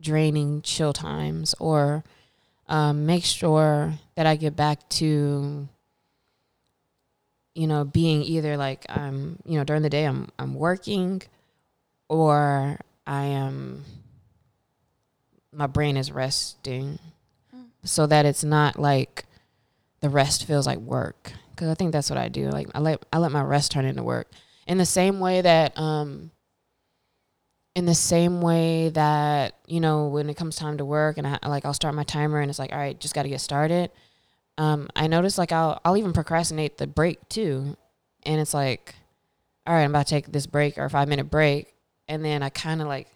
draining 0.00 0.62
chill 0.62 0.92
times, 0.92 1.54
or 1.58 2.04
um, 2.68 3.06
make 3.06 3.24
sure 3.24 3.94
that 4.14 4.26
I 4.26 4.36
get 4.36 4.56
back 4.56 4.88
to 4.90 5.68
you 7.58 7.66
know 7.66 7.84
being 7.84 8.22
either 8.22 8.56
like 8.56 8.86
I'm 8.88 9.38
you 9.44 9.58
know 9.58 9.64
during 9.64 9.82
the 9.82 9.90
day 9.90 10.04
I'm 10.04 10.28
I'm 10.38 10.54
working, 10.54 11.22
or 12.08 12.78
I 13.06 13.24
am 13.24 13.84
my 15.52 15.66
brain 15.66 15.96
is 15.96 16.12
resting, 16.12 16.98
Mm. 17.54 17.64
so 17.82 18.06
that 18.06 18.26
it's 18.26 18.44
not 18.44 18.78
like 18.78 19.24
the 20.00 20.10
rest 20.10 20.44
feels 20.44 20.66
like 20.66 20.78
work 20.78 21.32
because 21.50 21.68
I 21.68 21.74
think 21.74 21.92
that's 21.92 22.10
what 22.10 22.18
I 22.18 22.28
do. 22.28 22.50
Like 22.50 22.68
I 22.74 22.80
let 22.80 23.04
I 23.12 23.18
let 23.18 23.32
my 23.32 23.42
rest 23.42 23.72
turn 23.72 23.86
into 23.86 24.02
work 24.02 24.30
in 24.66 24.76
the 24.78 24.84
same 24.86 25.18
way 25.18 25.40
that 25.40 25.76
um 25.78 26.30
in 27.74 27.86
the 27.86 27.94
same 27.94 28.42
way 28.42 28.90
that 28.90 29.54
you 29.66 29.80
know 29.80 30.08
when 30.08 30.28
it 30.28 30.36
comes 30.36 30.56
time 30.56 30.76
to 30.78 30.84
work 30.84 31.16
and 31.16 31.26
I 31.26 31.38
like 31.48 31.64
I'll 31.64 31.72
start 31.72 31.94
my 31.94 32.04
timer 32.04 32.40
and 32.40 32.50
it's 32.50 32.58
like 32.58 32.72
all 32.72 32.78
right 32.78 32.98
just 33.00 33.14
got 33.14 33.22
to 33.22 33.28
get 33.30 33.40
started. 33.40 33.90
Um, 34.58 34.88
I 34.94 35.06
notice 35.06 35.38
like 35.38 35.52
I'll 35.52 35.80
I'll 35.84 35.96
even 35.96 36.12
procrastinate 36.12 36.76
the 36.76 36.86
break 36.86 37.26
too, 37.28 37.76
and 38.24 38.40
it's 38.40 38.52
like 38.52 38.94
all 39.66 39.74
right 39.74 39.84
I'm 39.84 39.90
about 39.90 40.06
to 40.08 40.14
take 40.14 40.32
this 40.32 40.46
break 40.46 40.76
or 40.76 40.84
a 40.84 40.90
five 40.90 41.08
minute 41.08 41.30
break, 41.30 41.72
and 42.08 42.22
then 42.24 42.42
I 42.42 42.50
kind 42.50 42.82
of 42.82 42.86
like 42.88 43.08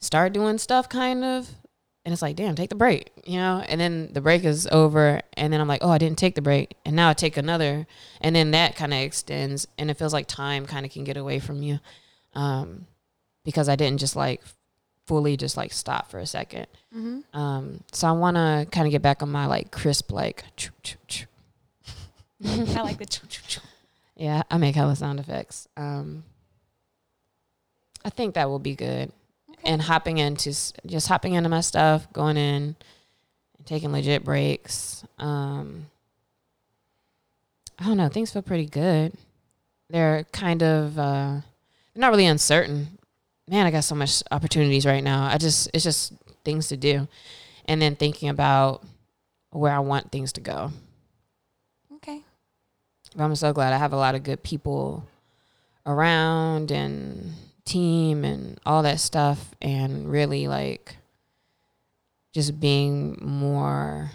start 0.00 0.32
doing 0.32 0.58
stuff 0.58 0.88
kind 0.88 1.24
of. 1.24 1.50
And 2.04 2.12
it's 2.12 2.22
like 2.22 2.36
damn 2.36 2.54
take 2.54 2.68
the 2.70 2.76
break 2.76 3.10
you 3.26 3.38
know? 3.38 3.62
And 3.66 3.80
then 3.80 4.10
the 4.12 4.20
break 4.20 4.44
is 4.44 4.66
over. 4.70 5.20
And 5.34 5.52
then 5.52 5.60
i'm 5.60 5.68
like 5.68 5.82
oh 5.82 5.90
i 5.90 5.98
didn't 5.98 6.18
take 6.18 6.34
the 6.34 6.42
break. 6.42 6.76
And 6.84 6.96
now 6.96 7.10
i 7.10 7.14
take 7.14 7.36
another. 7.36 7.86
And 8.20 8.34
then 8.34 8.52
that 8.52 8.76
kind 8.76 8.94
of 8.94 9.00
extends. 9.00 9.66
And 9.76 9.90
it 9.90 9.98
feels 9.98 10.12
like 10.12 10.26
time 10.26 10.66
kind 10.66 10.86
of 10.86 10.92
can 10.92 11.04
get 11.04 11.16
away 11.16 11.38
from 11.40 11.62
you. 11.62 11.80
Um, 12.34 12.86
because 13.44 13.68
i 13.68 13.76
didn't 13.76 14.00
just 14.00 14.16
like 14.16 14.42
fully 15.06 15.36
just 15.36 15.56
like 15.56 15.72
stop 15.72 16.10
for 16.10 16.18
a 16.18 16.26
second 16.26 16.66
Mm-hmm. 16.94 17.38
um, 17.38 17.80
so 17.92 18.08
i 18.08 18.12
want 18.12 18.36
to 18.36 18.66
kind 18.70 18.86
of 18.86 18.90
get 18.90 19.02
back 19.02 19.22
on 19.22 19.30
my 19.30 19.46
like 19.46 19.70
crisp 19.70 20.10
like 20.12 20.44
choo, 20.56 20.70
choo, 20.82 20.96
choo. 21.06 21.26
I 22.44 22.82
like 22.82 22.98
the 22.98 23.04
choo 23.06 23.26
choo 23.28 23.42
choo. 23.46 23.60
yeah 24.16 24.42
i 24.50 24.56
make 24.56 24.74
hella 24.74 24.96
sound 24.96 25.20
effects 25.20 25.68
um, 25.76 26.24
i 28.04 28.08
think 28.10 28.34
that 28.34 28.48
will 28.48 28.58
be 28.58 28.74
good 28.74 29.12
and 29.64 29.82
hopping 29.82 30.18
into 30.18 30.50
just 30.86 31.08
hopping 31.08 31.34
into 31.34 31.48
my 31.48 31.60
stuff, 31.60 32.10
going 32.12 32.36
in, 32.36 32.76
and 33.58 33.66
taking 33.66 33.90
legit 33.90 34.22
breaks. 34.22 35.04
Um, 35.18 35.86
I 37.76 37.86
don't 37.86 37.96
know. 37.96 38.08
Things 38.08 38.30
feel 38.32 38.42
pretty 38.42 38.66
good. 38.66 39.14
They're 39.90 40.22
kind 40.32 40.62
of 40.62 40.96
uh, 40.96 41.40
they're 41.94 42.00
not 42.00 42.10
really 42.12 42.26
uncertain. 42.26 42.95
Man, 43.48 43.66
I 43.66 43.70
got 43.70 43.84
so 43.84 43.94
much 43.94 44.22
opportunities 44.30 44.86
right 44.86 45.04
now. 45.04 45.24
I 45.24 45.38
just 45.38 45.70
it's 45.72 45.84
just 45.84 46.12
things 46.44 46.68
to 46.68 46.76
do, 46.76 47.06
and 47.66 47.80
then 47.80 47.94
thinking 47.94 48.28
about 48.28 48.82
where 49.50 49.72
I 49.72 49.78
want 49.78 50.10
things 50.10 50.32
to 50.32 50.40
go. 50.40 50.72
Okay. 51.94 52.22
But 53.14 53.24
I'm 53.24 53.34
so 53.36 53.52
glad 53.52 53.72
I 53.72 53.78
have 53.78 53.92
a 53.92 53.96
lot 53.96 54.14
of 54.14 54.24
good 54.24 54.42
people 54.42 55.06
around 55.86 56.70
and 56.70 57.34
team 57.64 58.24
and 58.24 58.58
all 58.66 58.82
that 58.82 59.00
stuff 59.00 59.54
and 59.60 60.10
really 60.10 60.48
like 60.48 60.96
just 62.32 62.60
being 62.60 63.18
more 63.20 64.10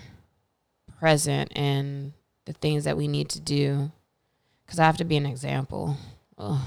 present 1.00 1.52
in 1.56 2.14
the 2.46 2.54
things 2.54 2.84
that 2.84 2.98
we 2.98 3.08
need 3.08 3.30
to 3.30 3.40
do 3.40 3.92
because 4.66 4.80
I 4.80 4.86
have 4.86 4.98
to 4.98 5.06
be 5.06 5.18
an 5.18 5.26
example. 5.26 5.98
Ugh. 6.38 6.60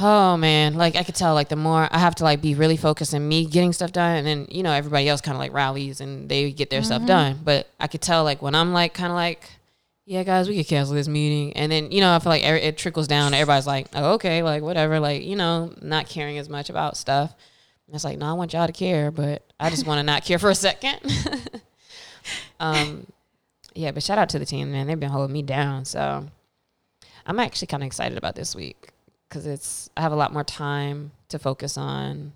Oh 0.00 0.36
man, 0.36 0.74
like 0.74 0.96
I 0.96 1.02
could 1.04 1.14
tell 1.14 1.34
like 1.34 1.48
the 1.48 1.56
more 1.56 1.88
I 1.90 1.98
have 1.98 2.14
to 2.16 2.24
like 2.24 2.40
be 2.42 2.54
really 2.54 2.76
focused 2.76 3.14
on 3.14 3.26
me 3.28 3.44
getting 3.46 3.72
stuff 3.72 3.92
done 3.92 4.16
and 4.16 4.26
then 4.26 4.46
you 4.50 4.62
know 4.62 4.72
everybody 4.72 5.08
else 5.08 5.20
kind 5.20 5.34
of 5.34 5.38
like 5.40 5.52
rallies 5.52 6.00
and 6.00 6.28
they 6.28 6.50
get 6.52 6.70
their 6.70 6.82
stuff 6.82 7.02
Mhm. 7.02 7.06
done. 7.06 7.38
But 7.44 7.68
I 7.78 7.86
could 7.86 8.00
tell 8.00 8.24
like 8.24 8.40
when 8.42 8.54
I'm 8.54 8.72
like 8.72 8.94
kind 8.94 9.10
of 9.10 9.16
like 9.16 9.48
yeah, 10.06 10.24
guys, 10.24 10.48
we 10.48 10.56
could 10.56 10.66
cancel 10.66 10.96
this 10.96 11.06
meeting. 11.06 11.52
And 11.52 11.70
then, 11.70 11.92
you 11.92 12.00
know, 12.00 12.12
I 12.12 12.18
feel 12.18 12.30
like 12.30 12.42
it 12.42 12.76
trickles 12.76 13.06
down. 13.06 13.32
Everybody's 13.32 13.66
like, 13.66 13.86
oh, 13.94 14.14
okay, 14.14 14.42
like 14.42 14.60
whatever, 14.60 14.98
like, 14.98 15.22
you 15.22 15.36
know, 15.36 15.72
not 15.82 16.08
caring 16.08 16.36
as 16.36 16.48
much 16.48 16.68
about 16.68 16.96
stuff. 16.96 17.32
And 17.86 17.94
it's 17.94 18.02
like, 18.02 18.18
no, 18.18 18.26
I 18.26 18.32
want 18.32 18.52
y'all 18.52 18.66
to 18.66 18.72
care, 18.72 19.12
but 19.12 19.44
I 19.60 19.70
just 19.70 19.86
want 19.86 20.00
to 20.00 20.02
not 20.02 20.24
care 20.24 20.40
for 20.40 20.50
a 20.50 20.54
second. 20.56 20.98
um, 22.60 23.06
yeah, 23.74 23.92
but 23.92 24.02
shout 24.02 24.18
out 24.18 24.28
to 24.30 24.38
the 24.40 24.46
team, 24.46 24.72
man. 24.72 24.88
They've 24.88 24.98
been 24.98 25.10
holding 25.10 25.32
me 25.32 25.42
down. 25.42 25.84
So 25.84 26.26
I'm 27.24 27.38
actually 27.38 27.68
kind 27.68 27.82
of 27.82 27.86
excited 27.86 28.18
about 28.18 28.34
this 28.34 28.56
week 28.56 28.90
because 29.30 29.46
it's, 29.46 29.88
I 29.96 30.00
have 30.02 30.12
a 30.12 30.16
lot 30.16 30.32
more 30.32 30.44
time 30.44 31.12
to 31.28 31.38
focus 31.38 31.78
on, 31.78 32.32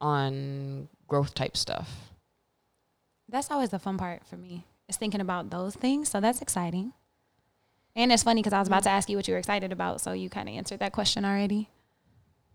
on 0.00 0.88
growth 1.08 1.34
type 1.34 1.56
stuff. 1.56 2.12
That's 3.28 3.50
always 3.50 3.70
the 3.70 3.80
fun 3.80 3.98
part 3.98 4.24
for 4.24 4.36
me. 4.36 4.64
Is 4.88 4.96
thinking 4.96 5.20
about 5.20 5.50
those 5.50 5.74
things. 5.74 6.08
So 6.08 6.20
that's 6.20 6.40
exciting. 6.40 6.92
And 7.94 8.12
it's 8.12 8.22
funny 8.22 8.40
because 8.40 8.52
I 8.52 8.60
was 8.60 8.68
about 8.68 8.84
to 8.84 8.90
ask 8.90 9.08
you 9.08 9.16
what 9.16 9.26
you 9.28 9.34
were 9.34 9.38
excited 9.38 9.72
about, 9.72 10.00
so 10.00 10.12
you 10.12 10.30
kind 10.30 10.48
of 10.48 10.54
answered 10.54 10.78
that 10.78 10.92
question 10.92 11.24
already. 11.24 11.68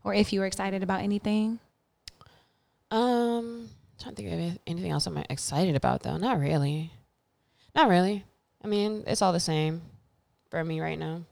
Or 0.04 0.14
if 0.14 0.32
you 0.32 0.40
were 0.40 0.46
excited 0.46 0.82
about 0.82 1.02
anything. 1.02 1.60
Um, 2.92 3.70
trying 4.00 4.16
to 4.16 4.22
think 4.22 4.28
of 4.28 4.40
any- 4.40 4.60
anything 4.68 4.92
else 4.92 5.08
I'm 5.08 5.18
excited 5.30 5.76
about 5.76 6.04
though. 6.04 6.18
Not 6.18 6.40
really. 6.40 6.92
Not 7.74 7.90
really. 7.90 8.24
I 8.64 8.68
mean, 8.68 9.04
it's 9.08 9.22
all 9.22 9.34
the 9.34 9.40
same 9.40 9.82
for 10.50 10.64
me 10.64 10.80
right 10.80 10.98
now. 10.98 11.24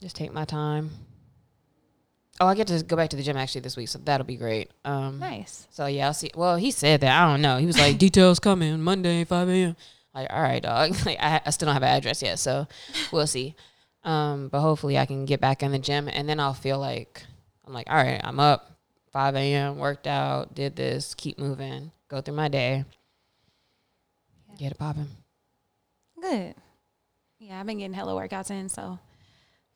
Just 0.00 0.16
take 0.16 0.32
my 0.32 0.44
time. 0.44 0.90
Oh, 2.40 2.46
I 2.48 2.54
get 2.56 2.66
to 2.66 2.82
go 2.82 2.96
back 2.96 3.10
to 3.10 3.16
the 3.16 3.22
gym 3.22 3.36
actually 3.36 3.60
this 3.60 3.76
week, 3.76 3.88
so 3.88 3.98
that'll 4.04 4.26
be 4.26 4.36
great. 4.36 4.70
Um, 4.84 5.20
Nice. 5.20 5.68
so 5.70 5.86
yeah, 5.86 6.06
I'll 6.06 6.14
see. 6.14 6.30
Well, 6.34 6.56
he 6.56 6.72
said 6.72 7.00
that. 7.02 7.22
I 7.22 7.30
don't 7.30 7.40
know. 7.40 7.58
He 7.58 7.66
was 7.66 7.78
like, 7.78 7.96
details 7.98 8.40
coming 8.40 8.80
Monday, 8.80 9.22
five 9.24 9.48
a.m. 9.48 9.76
Like, 10.12 10.26
all 10.32 10.42
right, 10.42 10.62
dog. 10.62 10.96
Like, 11.06 11.18
I, 11.20 11.40
I 11.46 11.50
still 11.50 11.66
don't 11.66 11.74
have 11.74 11.82
an 11.84 11.90
address 11.96 12.22
yet, 12.22 12.38
so 12.40 12.66
we'll 13.12 13.26
see. 13.28 13.54
Um, 14.02 14.48
but 14.48 14.60
hopefully, 14.60 14.98
I 14.98 15.06
can 15.06 15.26
get 15.26 15.40
back 15.40 15.62
in 15.62 15.70
the 15.72 15.78
gym, 15.78 16.08
and 16.08 16.28
then 16.28 16.40
I'll 16.40 16.54
feel 16.54 16.78
like 16.78 17.24
I'm 17.66 17.72
like, 17.72 17.88
all 17.88 17.96
right, 17.96 18.20
I'm 18.22 18.40
up, 18.40 18.78
five 19.12 19.36
a.m. 19.36 19.78
Worked 19.78 20.06
out, 20.08 20.54
did 20.54 20.74
this, 20.76 21.14
keep 21.14 21.38
moving, 21.38 21.92
go 22.08 22.20
through 22.20 22.34
my 22.34 22.48
day, 22.48 22.84
Yeah. 24.50 24.56
get 24.56 24.72
it 24.72 24.78
popping. 24.78 25.08
Good. 26.20 26.54
Yeah, 27.38 27.60
I've 27.60 27.66
been 27.66 27.78
getting 27.78 27.94
hella 27.94 28.12
workouts 28.12 28.50
in, 28.50 28.68
so 28.68 28.98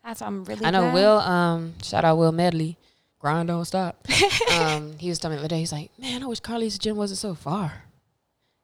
that's 0.09 0.23
I'm 0.23 0.45
really. 0.45 0.65
I 0.65 0.71
know 0.71 0.91
glad. 0.91 0.95
Will. 0.95 1.19
Um, 1.19 1.75
shout 1.83 2.05
out 2.05 2.17
Will 2.17 2.33
Medley. 2.33 2.77
Grind 3.19 3.49
don't 3.49 3.65
stop. 3.65 4.07
um, 4.53 4.97
he 4.99 5.09
was 5.09 5.19
telling 5.19 5.37
me 5.37 5.41
the 5.41 5.45
other 5.45 5.55
day. 5.55 5.59
He's 5.59 5.73
like, 5.73 5.91
man, 5.99 6.23
I 6.23 6.27
wish 6.27 6.41
Carlie's 6.41 6.79
gym 6.79 6.97
wasn't 6.97 7.19
so 7.19 7.35
far. 7.35 7.85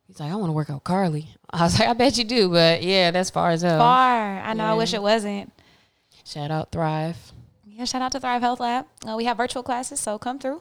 He's 0.07 0.21
like, 0.21 0.31
I 0.31 0.37
want 0.37 0.49
to 0.49 0.53
work 0.53 0.71
out 0.71 0.85
Carlie. 0.85 1.29
I 1.51 1.63
was 1.63 1.79
like, 1.79 1.89
I 1.89 1.93
bet 1.93 2.17
you 2.17 2.25
do, 2.25 2.49
but 2.49 2.83
yeah, 2.83 3.11
that's 3.11 3.31
far 3.31 3.51
as 3.51 3.63
hell. 3.63 3.79
far. 3.79 4.41
I 4.41 4.55
know. 4.55 4.65
I 4.65 4.75
wish 4.75 4.95
it 4.95 5.03
wasn't. 5.03 5.53
Shout 6.25 6.51
out 6.51 6.73
Thrive. 6.73 7.33
Yeah, 7.67 7.85
shout 7.85 8.01
out 8.01 8.13
to 8.13 8.21
Thrive 8.21 8.41
Health 8.41 8.61
Lab. 8.61 8.87
Uh, 9.07 9.17
we 9.17 9.25
have 9.25 9.37
virtual 9.37 9.63
classes, 9.63 10.01
so 10.01 10.19
come 10.19 10.39
through. 10.39 10.61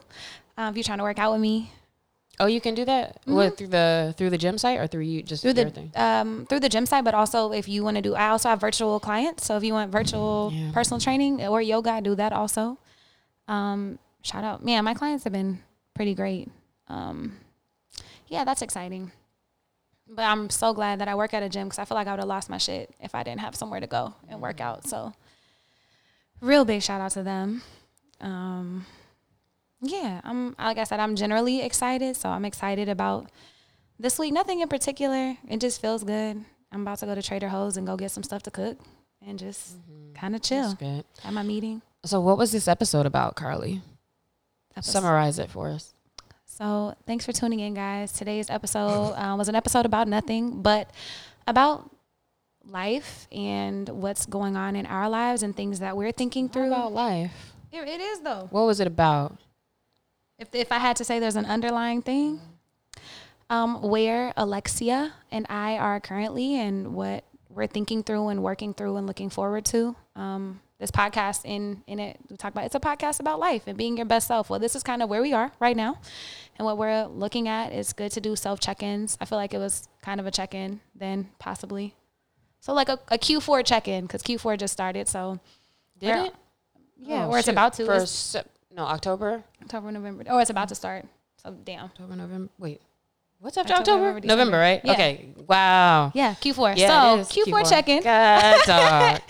Um, 0.58 0.70
if 0.70 0.76
you're 0.76 0.84
trying 0.84 0.98
to 0.98 1.04
work 1.04 1.18
out 1.18 1.32
with 1.32 1.40
me, 1.40 1.70
Oh, 2.40 2.46
you 2.46 2.60
can 2.60 2.74
do 2.74 2.84
that. 2.84 3.20
What 3.26 3.56
through 3.56 3.68
the 3.68 4.14
through 4.16 4.30
the 4.30 4.38
gym 4.38 4.58
site 4.58 4.78
or 4.80 4.86
through 4.88 5.02
you 5.02 5.22
just 5.22 5.42
through 5.42 5.52
the 5.52 5.60
everything? 5.62 5.92
um, 5.94 6.46
through 6.48 6.60
the 6.60 6.68
gym 6.68 6.84
site, 6.86 7.04
but 7.04 7.14
also 7.14 7.52
if 7.52 7.68
you 7.68 7.84
want 7.84 7.96
to 7.96 8.02
do, 8.02 8.14
I 8.14 8.28
also 8.28 8.48
have 8.48 8.60
virtual 8.60 8.98
clients. 8.98 9.46
So 9.46 9.56
if 9.56 9.62
you 9.62 9.72
want 9.72 9.92
virtual 9.92 10.50
Yeah. 10.52 10.72
personal 10.72 11.00
training 11.00 11.44
or 11.46 11.62
yoga, 11.62 11.90
I 11.92 12.00
do 12.00 12.14
that 12.16 12.32
also. 12.32 12.78
Um, 13.46 13.98
shout 14.22 14.42
out, 14.42 14.64
man, 14.64 14.84
my 14.84 14.94
clients 14.94 15.24
have 15.24 15.32
been 15.32 15.60
pretty 15.94 16.14
great. 16.14 16.48
Um, 16.88 17.36
yeah, 18.28 18.42
that's 18.44 18.62
exciting. 18.62 19.12
But 20.08 20.22
I'm 20.22 20.50
so 20.50 20.74
glad 20.74 20.98
that 21.00 21.08
I 21.08 21.14
work 21.14 21.34
at 21.34 21.42
a 21.42 21.48
gym 21.48 21.68
because 21.68 21.78
I 21.78 21.84
feel 21.84 21.94
like 21.96 22.06
I 22.08 22.10
would 22.12 22.20
have 22.20 22.28
lost 22.28 22.50
my 22.50 22.58
shit 22.58 22.90
if 23.00 23.14
I 23.14 23.22
didn't 23.22 23.40
have 23.40 23.54
somewhere 23.54 23.80
to 23.80 23.86
go 23.86 24.14
and 24.28 24.40
work 24.42 24.60
out. 24.60 24.86
So, 24.86 25.12
real 26.40 26.64
big 26.64 26.82
shout 26.82 27.00
out 27.00 27.12
to 27.12 27.22
them. 27.22 27.62
Um, 28.20 28.86
yeah, 29.84 30.20
I'm 30.24 30.54
like 30.58 30.78
I 30.78 30.84
said, 30.84 31.00
I'm 31.00 31.16
generally 31.16 31.62
excited. 31.62 32.16
So 32.16 32.28
I'm 32.28 32.44
excited 32.44 32.88
about 32.88 33.30
this 33.98 34.18
week. 34.18 34.32
Nothing 34.32 34.60
in 34.60 34.68
particular. 34.68 35.36
It 35.48 35.60
just 35.60 35.80
feels 35.80 36.04
good. 36.04 36.44
I'm 36.72 36.82
about 36.82 36.98
to 36.98 37.06
go 37.06 37.14
to 37.14 37.22
Trader 37.22 37.48
Joe's 37.48 37.76
and 37.76 37.86
go 37.86 37.96
get 37.96 38.10
some 38.10 38.22
stuff 38.22 38.42
to 38.44 38.50
cook 38.50 38.78
and 39.26 39.38
just 39.38 39.76
kind 40.14 40.34
of 40.34 40.42
chill 40.42 40.76
at 41.24 41.32
my 41.32 41.42
meeting. 41.42 41.82
So, 42.04 42.20
what 42.20 42.36
was 42.36 42.50
this 42.52 42.66
episode 42.68 43.06
about, 43.06 43.36
Carlie? 43.36 43.80
Episode- 44.76 44.90
Summarize 44.92 45.38
it 45.38 45.50
for 45.50 45.68
us. 45.70 45.94
So 46.46 46.94
thanks 47.06 47.24
for 47.24 47.32
tuning 47.32 47.58
in, 47.60 47.74
guys. 47.74 48.12
Today's 48.12 48.48
episode 48.48 49.12
uh, 49.14 49.34
was 49.38 49.48
an 49.48 49.54
episode 49.56 49.86
about 49.86 50.06
nothing, 50.06 50.62
but 50.62 50.88
about 51.48 51.90
life 52.64 53.26
and 53.32 53.88
what's 53.88 54.24
going 54.26 54.56
on 54.56 54.76
in 54.76 54.86
our 54.86 55.08
lives 55.08 55.42
and 55.42 55.56
things 55.56 55.80
that 55.80 55.96
we're 55.96 56.12
thinking 56.12 56.48
Through 56.48 56.62
through. 56.64 56.72
about 56.72 56.92
life. 56.92 57.52
It- 57.72 57.88
it 57.88 58.00
is 58.00 58.20
though. 58.20 58.46
What 58.50 58.66
was 58.66 58.78
it 58.80 58.86
about? 58.86 59.36
If 60.44 60.54
if 60.54 60.72
I 60.72 60.78
had 60.78 60.96
to 60.96 61.04
say, 61.04 61.18
there's 61.18 61.36
an 61.36 61.46
underlying 61.46 62.02
thing. 62.02 62.40
Um, 63.50 63.82
where 63.82 64.32
Alexia 64.38 65.12
and 65.30 65.46
I 65.50 65.76
are 65.76 66.00
currently, 66.00 66.58
and 66.58 66.94
what 66.94 67.24
we're 67.50 67.66
thinking 67.66 68.02
through 68.02 68.28
and 68.28 68.42
working 68.42 68.72
through 68.74 68.96
and 68.96 69.06
looking 69.06 69.30
forward 69.30 69.64
to. 69.66 69.94
Um, 70.16 70.60
this 70.80 70.90
podcast 70.90 71.42
in 71.44 71.82
in 71.86 71.98
it 72.00 72.18
we 72.28 72.36
talk 72.36 72.52
about 72.52 72.64
it's 72.64 72.74
a 72.74 72.80
podcast 72.80 73.20
about 73.20 73.38
life 73.38 73.62
and 73.66 73.76
being 73.78 73.96
your 73.96 74.06
best 74.06 74.26
self. 74.26 74.50
Well, 74.50 74.58
this 74.58 74.74
is 74.74 74.82
kind 74.82 75.02
of 75.02 75.08
where 75.08 75.22
we 75.22 75.32
are 75.32 75.52
right 75.60 75.76
now, 75.76 75.98
and 76.58 76.64
what 76.66 76.78
we're 76.78 77.04
looking 77.06 77.46
at. 77.48 77.72
is 77.72 77.92
good 77.92 78.10
to 78.12 78.20
do 78.20 78.34
self 78.34 78.60
check 78.60 78.82
ins. 78.82 79.16
I 79.20 79.24
feel 79.24 79.38
like 79.38 79.54
it 79.54 79.58
was 79.58 79.88
kind 80.02 80.20
of 80.20 80.26
a 80.26 80.30
check 80.30 80.54
in 80.54 80.80
then 80.94 81.28
possibly, 81.38 81.94
so 82.60 82.72
like 82.72 82.88
a, 82.88 82.98
a 83.08 83.18
Q 83.18 83.40
four 83.40 83.62
check 83.62 83.86
in 83.88 84.02
because 84.06 84.22
Q 84.22 84.38
four 84.38 84.56
just 84.56 84.72
started. 84.72 85.06
So 85.06 85.38
Did 85.98 86.16
it? 86.26 86.34
yeah, 86.98 87.26
Oh, 87.26 87.30
or 87.30 87.38
it's 87.38 87.48
about 87.48 87.74
to 87.74 88.06
sep- 88.06 88.50
no 88.74 88.84
October, 88.84 89.44
October 89.64 89.90
November 89.92 90.24
or 90.30 90.40
it's 90.40 90.50
about 90.50 90.68
to 90.68 90.74
start. 90.74 91.06
So 91.42 91.50
damn. 91.64 91.84
October, 91.84 92.16
November. 92.16 92.50
Wait, 92.58 92.80
what's 93.40 93.56
after 93.56 93.72
October, 93.74 94.08
October? 94.08 94.26
November, 94.26 94.26
November, 94.26 94.58
right? 94.58 94.80
Yeah. 94.84 94.92
Okay. 94.92 95.34
Wow. 95.48 96.12
Yeah, 96.14 96.34
Q4. 96.34 96.76
Yeah, 96.76 97.14
it 97.14 97.26
so 97.26 97.38
is 97.38 97.46
Q4, 97.46 97.68
check 97.68 97.88
in. 97.88 98.02
God. 98.02 99.22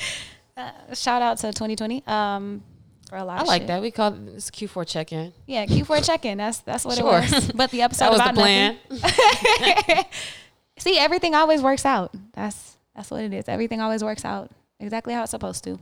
Uh, 0.57 0.95
shout 0.95 1.21
out 1.21 1.37
to 1.39 1.49
2020 1.49 2.05
um, 2.07 2.63
for 3.09 3.17
a 3.17 3.25
lot 3.25 3.39
I 3.39 3.43
of 3.43 3.49
like 3.49 3.63
shit. 3.63 3.67
that. 3.69 3.83
We 3.83 3.91
call 3.91 4.13
this 4.13 4.51
Q4 4.53 4.87
check 4.87 5.13
in. 5.13 5.33
Yeah, 5.47 5.67
Q4 5.67 6.05
check 6.07 6.25
in. 6.25 6.39
That's 6.39 6.59
that's 6.61 6.85
what 6.85 6.97
Sure. 6.97 7.19
it 7.19 7.31
was. 7.33 7.51
But 7.57 7.71
the 7.73 7.83
episode 7.83 8.05
That 8.05 8.11
was 8.13 8.19
the 8.21 8.31
about 8.31 8.35
plan. 8.37 10.05
See, 10.79 10.97
everything 10.99 11.35
always 11.35 11.61
works 11.61 11.85
out. 11.85 12.15
That's 12.35 12.77
that's 12.95 13.11
what 13.11 13.23
it 13.25 13.33
is. 13.33 13.49
Everything 13.49 13.81
always 13.81 14.05
works 14.05 14.25
out 14.25 14.53
exactly 14.79 15.13
how 15.13 15.23
it's 15.23 15.33
supposed 15.33 15.65
to. 15.65 15.81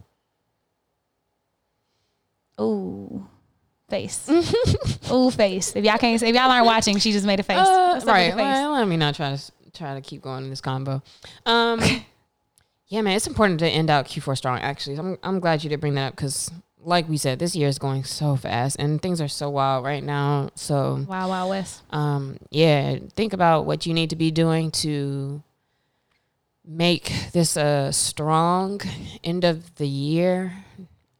Ooh, 2.61 3.27
face. 3.93 4.27
Ooh, 5.13 5.31
face. 5.31 5.77
If 5.77 5.85
y'all 5.85 5.99
can't, 5.99 6.21
if 6.23 6.35
y'all 6.35 6.51
aren't 6.51 6.65
watching, 6.67 6.99
she 6.99 7.13
just 7.13 7.27
made 7.27 7.39
a 7.41 7.43
face. 7.43 7.59
Uh, 7.59 7.91
Let's 7.93 8.07
look 8.07 8.15
at 8.15 8.19
right. 8.19 8.31
face. 8.33 8.37
Well, 8.41 8.73
let 8.73 8.89
me 8.89 8.97
not 8.97 9.15
try 9.15 9.37
to 9.37 9.53
try 9.75 9.95
to 9.95 10.01
keep 10.01 10.23
going 10.23 10.45
in 10.45 10.51
this 10.51 10.63
combo. 10.63 11.03
Um, 11.45 11.81
yeah, 12.89 13.03
man, 13.03 13.17
it's 13.17 13.27
important 13.27 13.61
to 13.61 13.69
end 13.69 13.91
out 13.91 14.07
Q4 14.07 14.37
strong. 14.37 14.59
Actually, 14.61 14.97
I'm 14.97 15.19
I'm 15.23 15.41
glad 15.41 15.63
you 15.63 15.69
did 15.71 15.81
bring 15.81 15.95
that 15.97 16.09
up 16.09 16.17
because, 16.17 16.51
like 16.81 17.07
we 17.09 17.19
said, 17.19 17.39
this 17.39 17.55
year 17.55 17.69
is 17.69 17.79
going 17.79 18.05
so 18.05 18.35
fast 18.35 18.77
and 18.79 19.01
things 19.03 19.21
are 19.21 19.29
so 19.29 19.51
wild 19.51 19.85
right 19.85 20.03
now. 20.03 20.51
So, 20.55 21.05
Wow, 21.07 21.29
wow, 21.29 21.49
West. 21.51 21.83
um, 21.91 22.39
yeah, 22.51 22.97
think 23.15 23.35
about 23.35 23.67
what 23.67 23.85
you 23.87 23.93
need 23.95 24.11
to 24.11 24.17
be 24.17 24.31
doing 24.31 24.71
to 24.83 25.43
make 26.65 27.13
this 27.33 27.57
a 27.57 27.93
strong 27.93 28.81
end 29.23 29.45
of 29.45 29.75
the 29.77 29.87
year, 29.87 30.65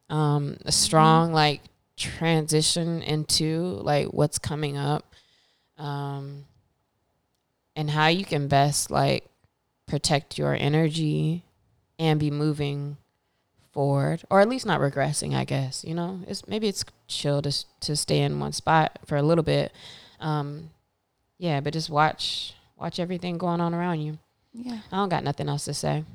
um, 0.09 0.57
a 0.65 0.71
strong 0.71 1.33
like 1.33 1.61
transition 2.03 3.01
into 3.01 3.79
like 3.83 4.07
what's 4.07 4.37
coming 4.37 4.77
up, 4.77 5.13
um, 5.77 6.45
and 7.75 7.89
how 7.89 8.07
you 8.07 8.25
can 8.25 8.47
best 8.47 8.91
like 8.91 9.25
protect 9.87 10.37
your 10.37 10.53
energy 10.55 11.43
and 11.99 12.19
be 12.19 12.31
moving 12.31 12.97
forward 13.71 14.21
or 14.29 14.39
at 14.39 14.47
least 14.47 14.67
not 14.67 14.79
regressing 14.79 15.33
i 15.33 15.43
guess 15.43 15.83
you 15.83 15.95
know 15.95 16.19
it's 16.27 16.47
maybe 16.47 16.67
it's 16.67 16.85
chill 17.07 17.41
to, 17.41 17.51
to 17.79 17.95
stay 17.95 18.19
in 18.21 18.39
one 18.39 18.53
spot 18.53 18.99
for 19.05 19.17
a 19.17 19.21
little 19.23 19.43
bit 19.43 19.71
um 20.19 20.69
yeah 21.39 21.59
but 21.59 21.73
just 21.73 21.89
watch 21.89 22.53
watch 22.77 22.99
everything 22.99 23.35
going 23.37 23.59
on 23.59 23.73
around 23.73 23.99
you 23.99 24.17
Yeah. 24.53 24.77
i 24.91 24.95
don't 24.97 25.09
got 25.09 25.23
nothing 25.23 25.49
else 25.49 25.65
to 25.65 25.73
say 25.73 26.05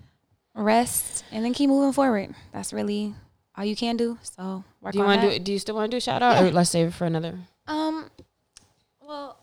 Rest 0.55 1.25
and 1.31 1.45
then 1.45 1.53
keep 1.55 1.69
moving 1.69 1.93
forward. 1.93 2.35
That's 2.53 2.73
really 2.73 3.15
all 3.59 3.65
you 3.65 3.75
can 3.77 3.97
do. 3.97 4.17
So 4.23 4.65
work 4.81 4.93
do 4.93 4.99
you 5.01 5.05
want 5.05 5.21
to 5.23 5.31
do 5.33 5.39
do 5.41 5.53
you 5.53 5.59
still 5.59 5.75
want 5.75 5.91
to 5.91 5.95
do 5.95 5.99
a 5.99 6.01
shout 6.01 6.23
out 6.23 6.37
Yeah. 6.43 6.49
or 6.49 6.53
let's 6.53 6.71
save 6.71 6.87
it 6.89 6.95
for 6.95 7.05
another 7.05 7.35
Um, 7.67 8.09
well, 9.07 9.37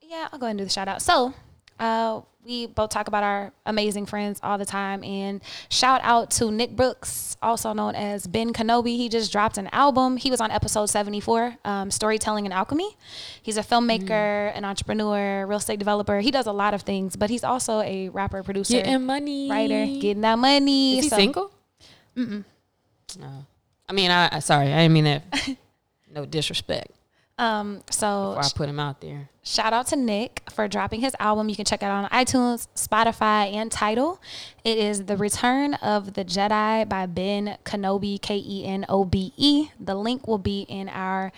yeah, 0.00 0.28
I'll 0.32 0.38
go 0.38 0.46
ahead 0.46 0.52
and 0.52 0.58
do 0.58 0.64
the 0.64 0.70
shout 0.70 0.88
out. 0.88 1.02
So, 1.02 1.32
uh, 1.78 2.22
we 2.44 2.66
both 2.66 2.90
talk 2.90 3.06
about 3.06 3.22
our 3.22 3.52
amazing 3.66 4.04
friends 4.06 4.40
all 4.42 4.58
the 4.58 4.64
time, 4.66 5.04
and 5.04 5.40
shout 5.68 6.00
out 6.02 6.30
to 6.32 6.50
Nick 6.50 6.74
Brooks, 6.74 7.36
also 7.40 7.72
known 7.72 7.94
as 7.94 8.26
Ben 8.26 8.52
Kenobi. 8.52 8.96
He 8.96 9.08
just 9.08 9.30
dropped 9.30 9.58
an 9.58 9.68
album. 9.72 10.16
He 10.16 10.28
was 10.28 10.40
on 10.40 10.50
episode 10.50 10.86
seventy 10.86 11.20
four, 11.20 11.56
um, 11.64 11.90
storytelling 11.92 12.44
and 12.44 12.52
alchemy. 12.52 12.96
He's 13.42 13.56
a 13.56 13.62
filmmaker, 13.62 14.50
an 14.56 14.64
entrepreneur, 14.64 15.46
real 15.46 15.58
estate 15.58 15.78
developer. 15.78 16.18
He 16.18 16.32
does 16.32 16.46
a 16.48 16.52
lot 16.52 16.74
of 16.74 16.82
things, 16.82 17.14
but 17.14 17.30
he's 17.30 17.44
also 17.44 17.80
a 17.80 18.08
rapper, 18.08 18.42
producer, 18.42 18.98
money 18.98 19.48
writer, 19.48 19.86
getting 19.86 20.22
that 20.22 20.38
money. 20.40 20.98
is 20.98 21.04
he 21.04 21.10
So- 21.10 21.16
single 21.16 21.50
Mm-mm. 22.16 22.44
No 23.18 23.46
i 23.88 23.92
mean 23.92 24.10
i 24.10 24.36
I- 24.36 24.38
sorry 24.40 24.72
i 24.72 24.82
didn't 24.82 24.92
mean 24.94 25.04
that 25.04 25.56
no 26.14 26.24
disrespect 26.26 26.92
Um, 27.38 27.82
so 27.90 28.34
before 28.36 28.44
i 28.44 28.48
put 28.54 28.68
him 28.68 28.78
out 28.80 29.00
there 29.00 29.28
Shout 29.44 29.72
out 29.72 29.88
to 29.88 29.96
Nick 29.96 30.42
for 30.52 30.68
dropping 30.68 31.00
his 31.00 31.16
album. 31.18 31.48
You 31.48 31.56
can 31.56 31.64
check 31.64 31.82
it 31.82 31.86
out 31.86 32.04
on 32.04 32.10
iTunes, 32.10 32.68
Spotify, 32.76 33.52
and 33.52 33.72
Tidal. 33.72 34.20
It 34.62 34.78
is 34.78 35.06
The 35.06 35.16
Return 35.16 35.74
of 35.74 36.14
the 36.14 36.24
Jedi 36.24 36.88
by 36.88 37.06
Ben 37.06 37.58
Kenobi, 37.64 38.22
K 38.22 38.36
E 38.36 38.64
N 38.64 38.86
O 38.88 39.04
B 39.04 39.32
E. 39.36 39.70
The 39.80 39.96
link 39.96 40.28
will 40.28 40.38
be 40.38 40.60
in 40.68 40.88
our 40.88 41.32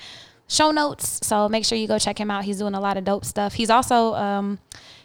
show 0.49 0.71
notes. 0.71 1.27
So 1.27 1.49
make 1.49 1.65
sure 1.65 1.79
you 1.79 1.89
go 1.89 1.99
check 1.99 2.19
him 2.21 2.31
out. 2.31 2.45
He's 2.45 2.59
doing 2.59 2.75
a 2.75 2.81
lot 2.81 2.99
of 2.99 3.05
dope 3.05 3.25
stuff. 3.25 3.55
He's 3.55 3.71
also, 3.71 4.13
um, 4.13 4.59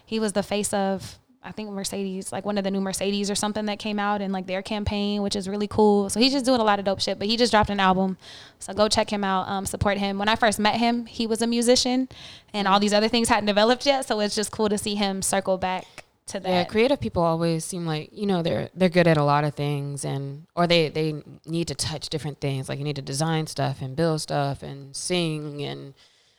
he 0.04 0.20
was 0.20 0.34
the 0.34 0.42
face 0.42 0.74
of, 0.74 1.18
I 1.42 1.52
think 1.52 1.70
Mercedes, 1.70 2.32
like 2.32 2.44
one 2.44 2.58
of 2.58 2.64
the 2.64 2.70
new 2.70 2.82
Mercedes 2.82 3.30
or 3.30 3.34
something 3.34 3.64
that 3.64 3.78
came 3.78 3.98
out 3.98 4.20
in 4.20 4.30
like 4.30 4.46
their 4.46 4.60
campaign, 4.60 5.22
which 5.22 5.34
is 5.34 5.48
really 5.48 5.66
cool. 5.66 6.10
So 6.10 6.20
he's 6.20 6.32
just 6.32 6.44
doing 6.44 6.60
a 6.60 6.64
lot 6.64 6.78
of 6.78 6.84
dope 6.84 7.00
shit. 7.00 7.18
But 7.18 7.28
he 7.28 7.38
just 7.38 7.50
dropped 7.50 7.70
an 7.70 7.80
album, 7.80 8.18
so 8.58 8.74
go 8.74 8.88
check 8.88 9.10
him 9.10 9.24
out. 9.24 9.48
Um, 9.48 9.64
support 9.64 9.96
him. 9.96 10.18
When 10.18 10.28
I 10.28 10.36
first 10.36 10.58
met 10.58 10.76
him, 10.76 11.06
he 11.06 11.26
was 11.26 11.40
a 11.40 11.46
musician, 11.46 12.08
and 12.52 12.68
all 12.68 12.78
these 12.78 12.92
other 12.92 13.08
things 13.08 13.30
hadn't 13.30 13.46
developed 13.46 13.86
yet. 13.86 14.06
So 14.06 14.20
it's 14.20 14.34
just 14.34 14.50
cool 14.50 14.68
to 14.68 14.76
see 14.76 14.96
him 14.96 15.22
circle 15.22 15.56
back 15.56 16.04
to 16.26 16.40
that. 16.40 16.48
Yeah, 16.48 16.64
creative 16.64 17.00
people 17.00 17.22
always 17.22 17.64
seem 17.64 17.86
like 17.86 18.10
you 18.12 18.26
know 18.26 18.42
they're 18.42 18.68
they're 18.74 18.90
good 18.90 19.06
at 19.06 19.16
a 19.16 19.24
lot 19.24 19.44
of 19.44 19.54
things, 19.54 20.04
and 20.04 20.46
or 20.54 20.66
they 20.66 20.88
they 20.90 21.22
need 21.46 21.68
to 21.68 21.74
touch 21.74 22.10
different 22.10 22.40
things. 22.40 22.68
Like 22.68 22.78
you 22.78 22.84
need 22.84 22.96
to 22.96 23.02
design 23.02 23.46
stuff 23.46 23.80
and 23.80 23.96
build 23.96 24.20
stuff 24.20 24.62
and 24.62 24.94
sing 24.94 25.62
and 25.62 25.94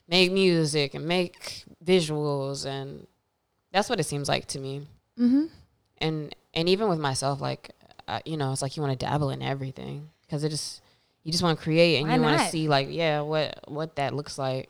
make 0.07 0.31
music 0.31 0.93
and 0.93 1.07
make 1.07 1.63
visuals, 1.83 2.65
and 2.65 3.07
that's 3.71 3.89
what 3.89 3.99
it 3.99 4.05
seems 4.05 4.27
like 4.27 4.45
to 4.47 4.59
me. 4.59 4.87
mm-hmm. 5.17 5.45
And 5.97 6.35
and 6.53 6.67
even 6.67 6.89
with 6.89 6.99
myself, 6.99 7.41
like 7.41 7.71
uh, 8.07 8.19
you 8.25 8.37
know, 8.37 8.51
it's 8.51 8.61
like 8.61 8.75
you 8.75 8.83
want 8.83 8.97
to 8.97 9.05
dabble 9.05 9.29
in 9.29 9.41
everything 9.41 10.09
because 10.25 10.43
it 10.43 10.49
just 10.49 10.81
you 11.23 11.31
just 11.31 11.43
want 11.43 11.57
to 11.57 11.63
create 11.63 11.97
and 11.99 12.09
Why 12.09 12.15
you 12.15 12.21
want 12.21 12.39
to 12.39 12.49
see 12.49 12.67
like 12.67 12.87
yeah 12.89 13.21
what 13.21 13.59
what 13.67 13.95
that 13.95 14.13
looks 14.13 14.37
like. 14.37 14.69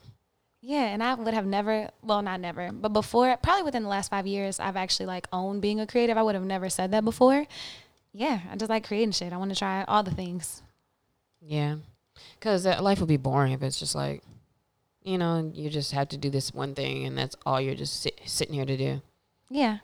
Yeah, 0.63 0.83
and 0.83 1.03
I 1.03 1.15
would 1.15 1.33
have 1.33 1.47
never, 1.47 1.89
well, 2.03 2.21
not 2.21 2.39
never, 2.39 2.71
but 2.71 2.93
before, 2.93 3.35
probably 3.37 3.63
within 3.63 3.81
the 3.81 3.89
last 3.89 4.11
five 4.11 4.27
years, 4.27 4.59
I've 4.59 4.75
actually 4.75 5.07
like 5.07 5.27
owned 5.33 5.59
being 5.59 5.79
a 5.79 5.87
creative. 5.87 6.17
I 6.17 6.21
would 6.21 6.35
have 6.35 6.43
never 6.43 6.69
said 6.69 6.91
that 6.91 7.03
before. 7.03 7.47
Yeah, 8.13 8.41
I 8.51 8.55
just 8.57 8.69
like 8.69 8.85
creating 8.85 9.13
shit. 9.13 9.33
I 9.33 9.37
want 9.37 9.51
to 9.51 9.57
try 9.57 9.83
all 9.87 10.03
the 10.03 10.11
things. 10.11 10.61
Yeah, 11.41 11.77
because 12.37 12.65
life 12.65 12.99
would 12.99 13.09
be 13.09 13.17
boring 13.17 13.53
if 13.53 13.63
it's 13.63 13.79
just 13.79 13.95
like, 13.95 14.21
you 15.03 15.17
know, 15.17 15.51
you 15.53 15.69
just 15.69 15.91
have 15.93 16.09
to 16.09 16.17
do 16.17 16.29
this 16.29 16.53
one 16.53 16.75
thing 16.75 17.05
and 17.05 17.17
that's 17.17 17.35
all 17.45 17.59
you're 17.59 17.75
just 17.75 18.01
sit, 18.01 18.19
sitting 18.25 18.53
here 18.55 18.65
to 18.65 18.77
do. 18.77 19.01
Yeah. 19.49 19.79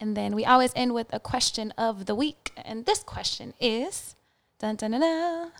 And 0.00 0.16
then 0.16 0.34
we 0.34 0.44
always 0.44 0.72
end 0.74 0.94
with 0.94 1.06
a 1.12 1.20
question 1.20 1.70
of 1.78 2.06
the 2.06 2.14
week. 2.14 2.52
And 2.64 2.84
this 2.86 3.02
question 3.02 3.54
is 3.60 4.16
dun, 4.58 4.76
dun, 4.76 4.90
dun, 4.92 5.00
dun, 5.00 5.52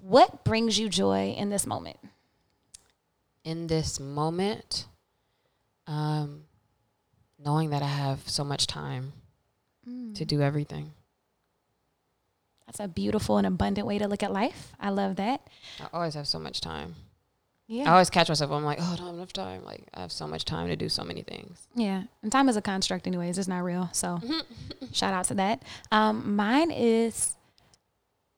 What 0.00 0.44
brings 0.44 0.78
you 0.78 0.88
joy 0.88 1.34
in 1.36 1.50
this 1.50 1.66
moment? 1.66 1.98
In 3.44 3.66
this 3.66 3.98
moment, 4.00 4.86
Um, 5.86 6.44
knowing 7.38 7.70
that 7.70 7.82
I 7.82 7.86
have 7.88 8.28
so 8.28 8.44
much 8.44 8.66
time 8.66 9.12
Mm. 9.88 10.14
to 10.16 10.24
do 10.26 10.42
everything. 10.42 10.92
That's 12.66 12.78
a 12.80 12.88
beautiful 12.88 13.38
and 13.38 13.46
abundant 13.46 13.86
way 13.86 13.96
to 13.98 14.06
look 14.06 14.22
at 14.22 14.30
life. 14.30 14.74
I 14.78 14.90
love 14.90 15.16
that. 15.16 15.46
I 15.80 15.88
always 15.94 16.12
have 16.12 16.28
so 16.28 16.38
much 16.38 16.60
time. 16.60 16.94
I 17.70 17.90
always 17.90 18.08
catch 18.10 18.28
myself. 18.28 18.50
I'm 18.50 18.64
like, 18.64 18.78
oh, 18.80 18.90
I 18.92 18.96
don't 18.96 19.06
have 19.06 19.14
enough 19.14 19.32
time. 19.32 19.64
Like, 19.64 19.84
I 19.92 20.00
have 20.00 20.12
so 20.12 20.26
much 20.26 20.44
time 20.44 20.68
to 20.68 20.76
do 20.76 20.88
so 20.88 21.04
many 21.04 21.22
things. 21.22 21.68
Yeah. 21.74 22.04
And 22.22 22.32
time 22.32 22.48
is 22.48 22.56
a 22.56 22.62
construct, 22.62 23.06
anyways. 23.06 23.36
It's 23.36 23.48
not 23.48 23.62
real. 23.62 23.90
So 23.92 24.20
shout 24.92 25.12
out 25.12 25.26
to 25.26 25.34
that. 25.34 25.62
Um, 25.92 26.34
mine 26.34 26.70
is 26.70 27.36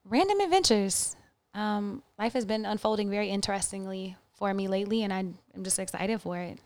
random 0.05 0.41
adventures. 0.41 1.15
Um, 1.55 2.03
life 2.19 2.33
has 2.33 2.45
been 2.45 2.65
unfolding 2.65 3.09
very 3.11 3.29
interestingly 3.29 4.17
for 4.35 4.53
me 4.53 4.69
lately, 4.69 5.03
and 5.03 5.13
I, 5.13 5.19
I'm 5.19 5.65
just 5.65 5.79
excited 5.79 6.21
for 6.21 6.37
it. 6.39 6.59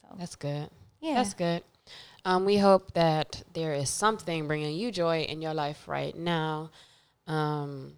So, 0.00 0.08
That's 0.18 0.36
good. 0.36 0.68
yeah. 1.00 1.14
That's 1.14 1.34
good. 1.34 1.64
Um, 2.24 2.44
we 2.44 2.58
hope 2.58 2.92
that 2.94 3.42
there 3.52 3.72
is 3.72 3.88
something 3.88 4.46
bringing 4.48 4.76
you 4.76 4.90
joy 4.90 5.22
in 5.22 5.40
your 5.42 5.54
life 5.54 5.86
right 5.86 6.16
now. 6.16 6.70
Um, 7.26 7.94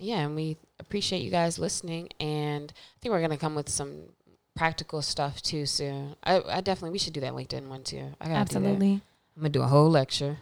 yeah, 0.00 0.20
and 0.20 0.34
we 0.34 0.56
appreciate 0.78 1.22
you 1.22 1.30
guys 1.30 1.58
listening. 1.58 2.08
And 2.18 2.72
I 2.72 2.96
think 3.00 3.12
we're 3.12 3.20
gonna 3.20 3.36
come 3.36 3.54
with 3.54 3.68
some 3.68 4.02
practical 4.56 5.00
stuff 5.02 5.40
too 5.42 5.66
soon. 5.66 6.16
I, 6.24 6.42
I 6.48 6.60
definitely 6.60 6.90
we 6.90 6.98
should 6.98 7.12
do 7.12 7.20
that 7.20 7.32
LinkedIn 7.34 7.68
one 7.68 7.82
too. 7.84 8.08
I 8.20 8.24
gotta 8.26 8.40
Absolutely. 8.40 8.92
I'm 9.36 9.42
gonna 9.42 9.48
do 9.50 9.62
a 9.62 9.66
whole 9.68 9.88
lecture. 9.90 10.38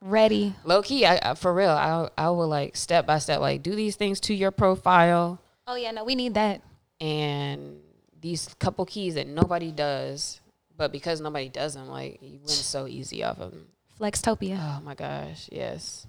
Ready. 0.00 0.54
Low 0.64 0.82
key, 0.82 1.04
I, 1.04 1.18
I 1.30 1.34
for 1.34 1.52
real. 1.52 1.70
I 1.70 2.08
I 2.16 2.30
will 2.30 2.48
like 2.48 2.76
step 2.76 3.06
by 3.06 3.18
step 3.18 3.40
like 3.40 3.62
do 3.62 3.74
these 3.74 3.96
things 3.96 4.20
to 4.20 4.34
your 4.34 4.50
profile 4.50 5.40
Oh, 5.68 5.74
yeah. 5.74 5.90
No, 5.90 6.04
we 6.04 6.14
need 6.14 6.34
that. 6.34 6.62
and 7.00 7.80
these 8.20 8.54
couple 8.60 8.84
keys 8.86 9.14
that 9.14 9.26
nobody 9.26 9.70
does, 9.72 10.40
but 10.76 10.90
because 10.92 11.20
nobody 11.20 11.48
does 11.48 11.74
them, 11.74 11.88
like 11.88 12.18
you 12.22 12.38
win 12.38 12.48
so 12.48 12.86
easy 12.86 13.22
off 13.24 13.38
of 13.40 13.50
them. 13.50 13.66
Flextopia. 14.00 14.58
Oh 14.60 14.80
my 14.82 14.94
gosh, 14.94 15.48
yes. 15.52 16.06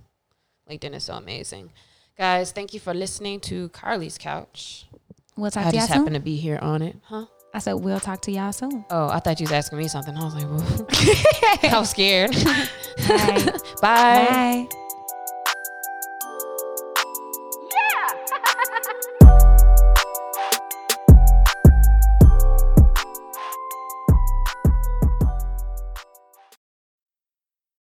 LinkedIn 0.70 0.94
is 0.94 1.04
so 1.06 1.14
amazing. 1.16 1.72
Guys, 2.18 2.52
thank 2.52 2.74
you 2.74 2.80
for 2.80 2.94
listening 2.94 3.40
to 3.42 3.70
Carlie's 3.70 4.18
Couch. 4.18 4.88
We'll 5.36 5.52
talk 5.52 5.68
I 5.68 5.70
to 5.72 5.76
y'all 5.76 5.82
just 5.82 5.90
soon. 5.94 5.98
happened 6.00 6.16
to 6.16 6.22
be 6.22 6.36
here 6.38 6.58
on 6.62 6.82
it. 6.82 6.96
Huh? 7.04 7.26
I 7.54 7.60
said, 7.60 7.74
we'll 7.74 8.00
talk 8.00 8.22
to 8.24 8.32
y'all 8.32 8.52
soon. 8.52 8.86
Oh, 8.90 9.08
I 9.10 9.20
thought 9.20 9.40
you 9.40 9.44
was 9.46 9.52
asking 9.52 9.78
me 9.78 9.88
something. 9.88 10.16
I 10.18 10.24
was 10.24 10.34
like, 10.34 11.64
I 11.74 11.80
was 11.80 11.90
scared. 11.92 12.32
Bye. 12.32 12.68
Bye. 13.82 14.68
Bye. 14.68 14.68